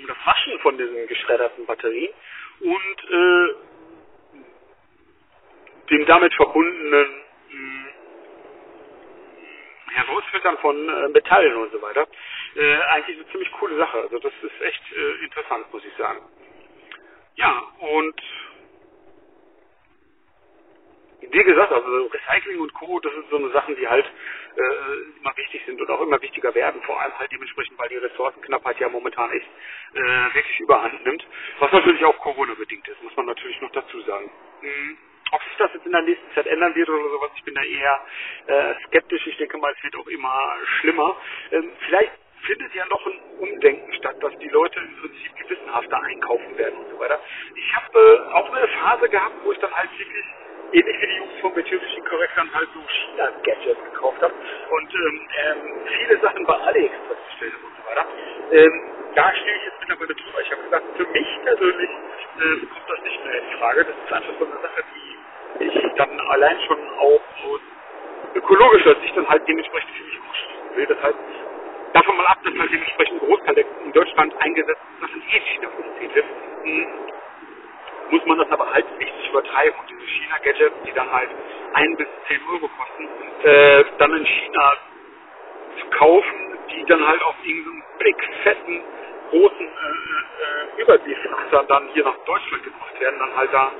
um 0.00 0.06
das 0.06 0.16
Waschen 0.24 0.58
von 0.60 0.78
diesen 0.78 1.06
geschredderten 1.08 1.66
Batterien 1.66 2.12
und 2.60 3.10
äh, 3.10 3.54
dem 5.90 6.06
damit 6.06 6.34
verbundenen 6.34 7.22
mh, 7.50 7.88
Herausfiltern 9.92 10.58
von 10.58 10.88
äh, 10.88 11.08
Metallen 11.10 11.56
und 11.56 11.72
so 11.72 11.82
weiter. 11.82 12.06
Äh, 12.56 12.76
eigentlich 12.90 13.18
eine 13.18 13.28
ziemlich 13.32 13.52
coole 13.52 13.76
Sache. 13.76 13.98
Also 14.02 14.18
das 14.20 14.32
ist 14.42 14.62
echt 14.62 14.82
äh, 14.96 15.24
interessant, 15.24 15.72
muss 15.72 15.84
ich 15.84 15.94
sagen. 15.96 16.20
Ja, 17.36 17.62
und 17.80 18.22
wie 21.20 21.44
gesagt, 21.44 21.72
also 21.72 22.06
Recycling 22.06 22.60
und 22.60 22.74
Co., 22.74 23.00
das 23.00 23.12
sind 23.12 23.30
so 23.30 23.36
eine 23.38 23.50
Sachen, 23.50 23.76
die 23.76 23.88
halt 23.88 24.06
äh, 24.06 25.18
immer 25.20 25.36
wichtig 25.36 25.62
sind 25.66 25.80
und 25.80 25.90
auch 25.90 26.00
immer 26.02 26.20
wichtiger 26.22 26.54
werden, 26.54 26.82
vor 26.84 27.00
allem 27.00 27.18
halt 27.18 27.32
dementsprechend, 27.32 27.78
weil 27.78 27.88
die 27.90 27.96
Ressourcenknappheit 27.96 28.80
ja 28.80 28.88
momentan 28.88 29.30
echt 29.32 29.48
äh, 29.94 30.34
wirklich 30.34 30.60
überhand 30.60 31.04
nimmt, 31.04 31.26
was 31.60 31.72
natürlich 31.72 32.04
auch 32.04 32.18
Corona-bedingt 32.20 32.88
ist, 32.88 33.02
muss 33.02 33.16
man 33.16 33.26
natürlich 33.26 33.60
noch 33.62 33.72
dazu 33.72 34.00
sagen. 34.02 34.30
Mhm. 34.62 34.98
Ob 35.32 35.42
sich 35.44 35.56
das 35.58 35.72
jetzt 35.74 35.86
in 35.86 35.92
der 35.92 36.02
nächsten 36.02 36.34
Zeit 36.34 36.46
ändern 36.46 36.74
wird 36.74 36.88
oder 36.88 37.10
sowas, 37.10 37.30
ich 37.36 37.44
bin 37.44 37.54
da 37.54 37.62
eher 37.62 38.00
äh, 38.46 38.74
skeptisch. 38.86 39.26
Ich 39.26 39.36
denke 39.38 39.58
mal, 39.58 39.72
es 39.76 39.82
wird 39.84 39.96
auch 39.96 40.06
immer 40.08 40.56
schlimmer. 40.80 41.16
Ähm, 41.52 41.70
vielleicht 41.86 42.12
findet 42.46 42.74
ja 42.74 42.86
noch 42.86 43.06
ein 43.06 43.20
Umdenken 43.40 43.92
statt, 43.94 44.16
dass 44.22 44.36
die 44.38 44.48
Leute 44.48 44.80
im 44.80 44.96
Prinzip 45.00 45.36
gewissenhafter 45.36 46.02
einkaufen 46.02 46.56
werden 46.58 46.78
und 46.78 46.90
so 46.90 46.98
weiter. 47.00 47.20
Ich 47.56 47.76
habe 47.76 47.98
äh, 47.98 48.34
auch 48.34 48.52
eine 48.54 48.68
Phase 48.68 49.08
gehabt, 49.08 49.34
wo 49.44 49.52
ich 49.52 49.58
dann 49.58 49.74
halt 49.74 49.90
wirklich 49.98 50.24
ähnlich 50.72 51.02
wie 51.02 51.06
die 51.06 51.16
Jungs 51.16 51.40
vom 51.40 51.54
Methodischen 51.54 52.04
Korrekt 52.06 52.32
dann 52.36 52.54
halt 52.54 52.68
so 52.74 52.80
China-Gadgets 52.80 53.84
gekauft 53.92 54.22
habe 54.22 54.34
und 54.70 54.94
ähm, 54.94 55.28
ähm, 55.44 55.80
viele 55.98 56.20
Sachen 56.20 56.46
bei 56.46 56.54
AliExpress 56.54 57.18
bestellt 57.30 57.54
habe 57.54 57.66
und 57.66 57.76
so 57.76 57.90
weiter. 57.90 58.06
Ähm, 58.52 58.82
da 59.14 59.34
stehe 59.34 59.56
ich 59.56 59.64
jetzt 59.64 59.80
mittlerweile 59.80 60.14
drüber. 60.14 60.40
Ich 60.42 60.52
habe 60.52 60.62
gesagt, 60.62 60.86
für 60.96 61.06
mich 61.08 61.28
persönlich 61.44 61.90
äh, 61.90 62.66
kommt 62.66 62.90
das 62.90 63.02
nicht 63.02 63.24
mehr 63.24 63.38
in 63.42 63.58
Frage. 63.58 63.84
Das 63.86 63.96
ist 63.96 64.12
einfach 64.12 64.34
so 64.38 64.46
eine 64.46 64.60
Sache, 64.62 64.84
die 64.94 65.07
ich 65.60 65.92
dann 65.96 66.20
allein 66.20 66.58
schon 66.66 66.78
auch 66.98 67.20
aus 67.44 67.60
ökologischer 68.34 68.94
Sicht 69.00 69.16
dann 69.16 69.28
halt 69.28 69.46
dementsprechend 69.48 69.90
für 69.90 70.04
mich 70.04 70.20
ausschließen 70.30 70.76
will. 70.76 70.86
Das 70.86 71.02
heißt, 71.02 71.18
davon 71.94 72.16
mal 72.16 72.26
ab, 72.26 72.38
dass 72.44 72.58
halt 72.58 72.72
dementsprechend 72.72 73.20
Großteil 73.20 73.64
in 73.84 73.92
Deutschland 73.92 74.34
eingesetzten 74.40 75.00
Sachen 75.00 75.22
eh 75.22 75.40
China 75.40 75.68
produziert 75.68 76.14
wird, 76.14 76.26
hm, 76.62 76.86
muss 78.10 78.24
man 78.26 78.38
das 78.38 78.50
aber 78.50 78.72
halt 78.72 78.86
nicht 78.98 79.12
übertreiben 79.28 79.78
und 79.78 79.90
diese 79.90 80.06
China-Gadgets, 80.06 80.76
die 80.86 80.92
dann 80.92 81.12
halt 81.12 81.30
ein 81.74 81.96
bis 81.96 82.06
zehn 82.26 82.40
Euro 82.50 82.68
kosten, 82.68 83.08
äh, 83.44 83.84
dann 83.98 84.16
in 84.16 84.24
China 84.24 84.72
zu 85.78 85.86
kaufen, 85.98 86.58
die 86.70 86.84
dann 86.86 87.06
halt 87.06 87.22
auf 87.22 87.34
irgendeinem 87.44 87.82
big 87.98 88.16
fetten 88.42 88.82
großen 89.30 89.66
äh, 89.66 90.78
äh, 90.78 90.82
Überseefrachter 90.82 91.64
dann 91.68 91.88
hier 91.92 92.04
nach 92.04 92.16
Deutschland 92.24 92.64
gebracht 92.64 93.00
werden, 93.00 93.18
dann 93.18 93.36
halt 93.36 93.52
da 93.52 93.72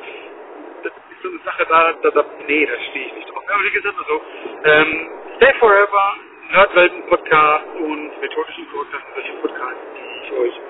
so 1.23 1.29
eine 1.29 1.39
Sache, 1.45 1.66
da, 1.69 1.93
da, 2.03 2.11
da 2.11 2.25
nee, 2.47 2.66
da 2.66 2.81
stehe 2.91 3.07
ich 3.07 3.14
nicht 3.14 3.29
drauf. 3.31 3.45
Aber 3.49 3.64
wie 3.64 3.71
gesagt, 3.71 3.97
also, 3.99 4.23
ähm, 4.64 5.11
Stay 5.37 5.55
Forever, 5.59 6.16
Nerdwelten-Podcast 6.51 7.66
und 7.79 8.21
methodischen 8.21 8.66
Podcast, 8.69 9.05
solche 9.14 9.33
Podcasts, 9.35 9.81
die 9.97 10.27
ich 10.27 10.33
euch 10.33 10.61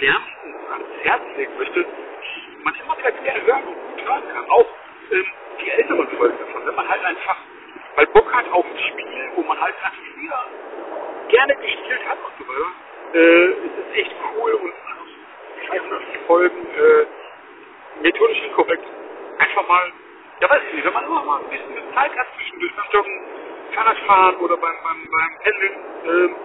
wärmstens 0.00 0.70
ans 0.72 0.88
Herz 1.02 1.22
legen 1.36 1.52
möchte, 1.58 1.86
man 2.62 2.74
immer 2.74 2.98
wieder 2.98 3.12
gerne 3.12 3.46
hören 3.46 3.64
und 3.64 3.74
gut 3.74 4.06
hören 4.06 4.22
kann. 4.32 4.50
Auch 4.50 4.66
ähm, 5.12 5.26
die 5.60 5.70
älteren 5.70 6.08
Folgen 6.16 6.38
davon, 6.38 6.66
wenn 6.66 6.74
man 6.74 6.88
halt 6.88 7.04
einfach 7.04 7.36
weil 7.96 8.06
Bock 8.08 8.32
hat 8.32 8.50
auf 8.52 8.64
ein 8.64 8.78
Spiel, 8.78 9.30
wo 9.34 9.42
man 9.42 9.60
halt 9.60 9.74
einfach 9.76 9.92
früher 10.14 10.44
gerne 11.28 11.54
gespielt 11.56 12.00
hat 12.08 12.18
und 12.18 12.32
so 12.38 12.52
weiter, 12.52 12.72
äh, 13.14 13.50
ist 13.50 13.78
es 13.78 13.96
echt 13.98 14.14
cool 14.36 14.52
und 14.52 14.72
also 14.72 15.80
200 15.80 16.02
Folgen 16.26 16.66
äh, 16.66 18.02
methodisch 18.02 18.42
inkorrekt 18.42 18.84
einfach 19.40 19.68
mal, 19.68 19.92
ja 20.40 20.50
weiß 20.50 20.62
ich 20.68 20.74
nicht, 20.74 20.84
wenn 20.84 20.92
man 20.92 21.04
immer 21.04 21.24
mal 21.24 21.40
ein 21.40 21.50
bisschen 21.50 21.94
Zeit 21.94 22.16
hat 22.16 22.26
zwischendurch 22.36 22.72
beim 22.76 22.86
Joggen, 22.92 23.20
Fahrradfahren 23.74 24.36
oder 24.36 24.56
beim, 24.56 24.74
beim, 24.82 25.08
beim 25.10 25.38
Pendeln, 25.42 25.72
ähm, 26.04 26.36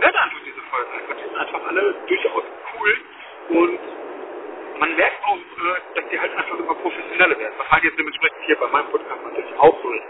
hört 0.00 0.16
einfach 0.16 0.40
diese 0.44 0.60
Folgen 0.70 0.92
einfach. 0.92 1.16
Die 1.16 1.22
sind 1.22 1.36
einfach 1.36 1.60
alle 1.66 1.94
durchaus 2.06 2.44
cool 2.74 2.98
und 3.48 3.80
man 4.78 4.96
merkt 4.96 5.24
auch, 5.24 5.36
äh, 5.36 6.00
dass 6.00 6.08
die 6.10 6.20
halt 6.20 6.36
einfach 6.36 6.58
immer 6.58 6.74
professioneller 6.74 7.38
werden. 7.38 7.54
Was 7.58 7.70
halt 7.70 7.84
jetzt 7.84 7.98
dementsprechend 7.98 8.38
hier 8.46 8.56
bei 8.56 8.68
meinem 8.68 8.90
Podcast 8.90 9.22
natürlich 9.24 9.58
auch 9.58 9.76
so 9.82 9.92
ist. 9.92 10.04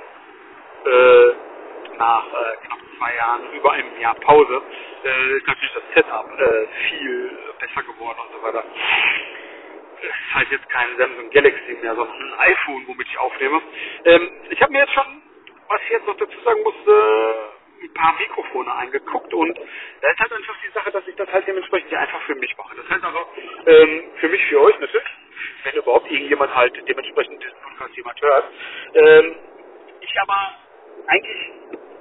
Äh, 0.86 1.32
nach 1.98 2.24
äh, 2.26 2.66
knapp 2.66 2.78
zwei 2.96 3.14
Jahren, 3.16 3.52
über 3.52 3.72
einem 3.72 4.00
Jahr 4.00 4.14
Pause, 4.14 4.62
äh, 5.04 5.36
ist 5.36 5.46
natürlich 5.46 5.74
das 5.74 5.82
Setup 5.94 6.26
äh, 6.38 6.66
viel 6.88 7.38
besser 7.58 7.82
geworden 7.82 8.18
und 8.24 8.32
so 8.32 8.42
weiter. 8.46 8.64
Ist 10.02 10.34
halt 10.34 10.50
jetzt 10.50 10.68
kein 10.70 10.96
Samsung 10.96 11.30
Galaxy 11.30 11.72
mehr, 11.82 11.94
sondern 11.94 12.16
ein 12.16 12.38
iPhone, 12.52 12.86
womit 12.86 13.06
ich 13.08 13.18
aufnehme. 13.18 13.60
Ähm, 14.04 14.30
ich 14.50 14.60
habe 14.62 14.72
mir 14.72 14.80
jetzt 14.80 14.94
schon, 14.94 15.22
was 15.68 15.80
ich 15.84 15.90
jetzt 15.90 16.06
noch 16.06 16.16
dazu 16.16 16.40
sagen 16.40 16.62
muss, 16.62 16.74
äh, 16.86 17.84
ein 17.84 17.94
paar 17.94 18.14
Mikrofone 18.18 18.74
eingeguckt 18.74 19.32
und 19.32 19.58
da 20.00 20.10
ist 20.10 20.20
halt 20.20 20.32
einfach 20.32 20.56
die 20.66 20.72
Sache, 20.72 20.90
dass 20.90 21.06
ich 21.08 21.16
das 21.16 21.32
halt 21.32 21.46
dementsprechend 21.46 21.92
einfach 21.94 22.20
für 22.22 22.34
mich 22.34 22.56
mache. 22.56 22.76
Das 22.76 22.88
heißt 22.90 23.04
also, 23.04 23.26
ähm, 23.66 24.04
für 24.16 24.28
mich, 24.28 24.44
für 24.46 24.60
euch 24.60 24.78
natürlich, 24.80 25.08
wenn 25.64 25.74
überhaupt 25.76 26.10
irgendjemand 26.10 26.54
halt 26.54 26.74
dementsprechend 26.88 27.42
diesen 27.42 27.58
Podcast 27.62 27.96
jemand 27.96 28.20
hört. 28.20 28.44
Ähm, 28.94 29.36
ich 30.00 30.20
aber 30.20 30.56
eigentlich 31.06 31.50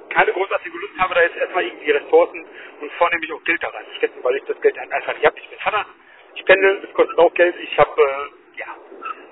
keine 0.10 0.34
großartige 0.34 0.78
Lust 0.78 0.98
habe, 0.98 1.14
da 1.16 1.22
jetzt 1.22 1.38
erstmal 1.38 1.64
irgendwie 1.64 1.92
Ressourcen 1.92 2.46
und 2.82 2.92
vornehmlich 2.94 3.32
auch 3.32 3.44
Geld 3.44 3.64
da 3.64 3.70
reinzustecken, 3.70 4.24
weil 4.24 4.36
ich 4.36 4.44
das 4.46 4.60
Geld 4.62 4.78
einfach 4.78 5.14
nicht 5.14 5.26
habe. 5.26 5.40
Ich 5.40 5.50
bin 5.50 5.60
Vater, 5.60 5.86
ich 6.36 6.46
pendel, 6.46 6.82
das 6.82 6.94
kostet 6.94 7.18
auch 7.18 7.34
Geld. 7.34 7.56
Ich 7.62 7.78
habe 7.78 8.02
äh, 8.02 8.60
ja 8.60 8.68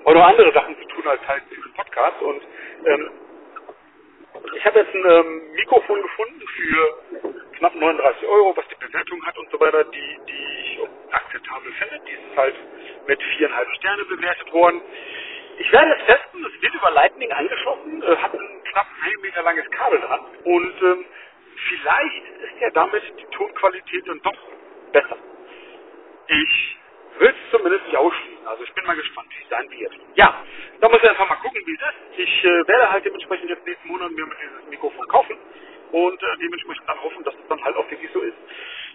auch 0.04 0.14
noch 0.14 0.26
andere 0.26 0.52
Sachen 0.52 0.76
zu 0.78 0.84
tun 0.88 1.06
als 1.06 1.26
halt 1.26 1.42
diesen 1.50 1.72
Podcast 1.74 2.20
und 2.22 2.42
ähm, 2.86 3.10
ich 4.54 4.64
habe 4.64 4.78
jetzt 4.80 4.94
ein 4.94 5.04
ähm, 5.08 5.52
Mikrofon 5.54 6.02
gefunden 6.02 6.42
für 6.56 7.32
knapp 7.58 7.74
39 7.74 8.28
Euro, 8.28 8.56
was 8.56 8.64
die 8.68 8.86
Bewertung 8.86 9.24
hat 9.26 9.36
und 9.38 9.50
so 9.50 9.60
weiter, 9.60 9.84
die, 9.84 10.18
die 10.28 10.60
ich 10.62 10.80
akzeptabel 11.10 11.72
finde. 11.72 12.00
Die 12.06 12.12
ist 12.12 12.36
halt 12.36 12.54
mit 13.06 13.22
viereinhalb 13.22 13.68
Sterne 13.76 14.04
bewertet 14.04 14.52
worden. 14.52 14.80
Ich 15.58 15.72
werde 15.72 15.96
es 15.98 16.06
testen, 16.06 16.44
es 16.44 16.62
wird 16.62 16.74
über 16.74 16.90
Lightning 16.92 17.32
angeschlossen, 17.32 18.02
äh, 18.02 18.16
hat 18.16 18.32
ein 18.32 18.62
knapp 18.70 18.86
ein 19.02 19.20
Meter 19.22 19.42
langes 19.42 19.68
Kabel 19.70 20.00
dran 20.00 20.20
und 20.44 20.82
ähm, 20.82 21.04
vielleicht 21.68 22.24
ist 22.42 22.60
ja 22.60 22.70
damit 22.70 23.02
die 23.18 23.36
Tonqualität 23.36 24.06
dann 24.06 24.20
doch 24.22 24.38
besser. 24.92 25.16
Ich 26.28 26.77
will 27.20 27.28
es 27.30 27.50
zumindest 27.52 27.84
nicht 27.86 27.96
ausschließen, 27.96 28.46
also 28.46 28.64
ich 28.64 28.74
bin 28.74 28.86
mal 28.86 28.96
gespannt, 28.96 29.28
wie 29.36 29.42
es 29.42 29.48
sein 29.50 29.70
wird. 29.70 29.94
Ja, 30.16 30.44
da 30.80 30.88
muss 30.88 31.00
ich 31.02 31.08
einfach 31.10 31.28
mal 31.28 31.36
gucken, 31.36 31.62
wie 31.66 31.74
es 31.74 31.80
ist. 31.80 32.18
Ich 32.18 32.44
äh, 32.44 32.68
werde 32.68 32.90
halt 32.90 33.04
dementsprechend 33.04 33.50
jetzt 33.50 33.66
nächsten 33.66 33.88
Monat 33.88 34.10
mir 34.12 34.26
dieses 34.26 34.70
Mikrofon 34.70 35.08
kaufen 35.08 35.38
und 35.92 36.22
äh, 36.22 36.38
dementsprechend 36.40 36.88
dann 36.88 37.02
hoffen, 37.02 37.24
dass 37.24 37.34
es 37.34 37.48
dann 37.48 37.62
halt 37.64 37.76
auch 37.76 37.90
wirklich 37.90 38.10
so 38.12 38.20
ist. 38.20 38.36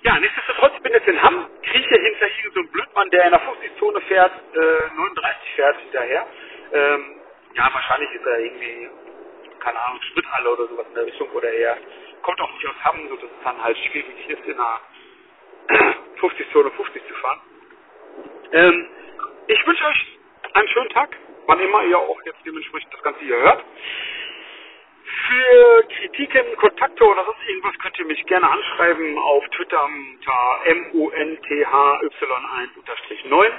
Ja, 0.03 0.19
nichtsdestotrotz, 0.19 0.74
ich 0.78 0.84
bin 0.84 0.93
jetzt 0.93 1.07
in 1.07 1.21
Hamm, 1.21 1.47
krieche 1.63 1.95
hinter 1.95 2.28
irgendeinem 2.28 2.53
so 2.53 2.59
einem 2.61 2.69
Blödmann, 2.71 3.09
der 3.11 3.26
in 3.26 3.32
der 3.32 3.41
50-Zone 3.41 4.01
fährt, 4.01 4.34
äh, 4.55 4.95
39 4.95 5.49
fährt 5.55 5.78
hinterher. 5.82 6.28
Ähm, 6.74 7.21
ja, 7.55 7.69
wahrscheinlich 7.74 8.11
ist 8.13 8.26
er 8.26 8.39
irgendwie, 8.39 8.89
keine 9.59 9.80
Ahnung, 9.82 10.01
Sprithalle 10.11 10.51
oder 10.51 10.67
sowas 10.67 10.86
in 10.89 10.95
der 10.95 11.05
Richtung 11.07 11.30
oder 11.32 11.51
er 11.51 11.78
kommt 12.24 12.39
auch 12.41 12.51
nicht 12.53 12.67
aus 12.67 12.84
Hamm, 12.86 13.07
so 13.09 13.15
dass 13.15 13.26
es 13.26 13.43
dann 13.43 13.63
halt 13.63 13.78
schwierig 13.78 14.30
ist, 14.30 14.45
in 14.45 14.59
einer 14.59 14.82
50-Zone 16.21 16.71
50 16.71 17.07
zu 17.07 17.13
fahren. 17.15 17.41
Ähm, 18.54 18.88
ich 19.47 19.68
wünsche 19.68 19.84
euch 19.86 20.18
einen 20.54 20.68
schönen 20.70 20.89
Tag, 20.89 21.10
wann 21.47 21.60
immer 21.60 21.84
ihr 21.86 21.97
auch 21.97 22.22
jetzt 22.24 22.38
dementsprechend 22.45 22.93
das 22.93 23.01
Ganze 23.01 23.20
hier 23.22 23.38
hört. 23.38 23.64
Für 25.28 25.84
Kritiken, 25.97 26.56
Kontakte 26.58 27.04
oder 27.04 27.26
sonst 27.26 27.39
irgendwas 27.47 27.76
könnt 27.80 27.97
ihr 27.99 28.06
mich 28.06 28.24
gerne 28.28 28.47
anschreiben 28.49 29.18
auf 29.18 29.47
Twitter 29.49 29.84
unter 29.84 30.62
monthy1-9 30.93 33.51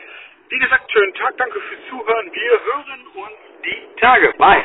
Wie 0.48 0.58
gesagt, 0.58 0.90
schönen 0.92 1.14
Tag, 1.14 1.36
danke 1.36 1.60
fürs 1.60 1.80
Zuhören. 1.88 2.32
Wir 2.32 2.60
hören 2.64 3.06
uns 3.14 3.53
die 3.64 4.00
Tage. 4.00 4.32
Bye. 4.38 4.62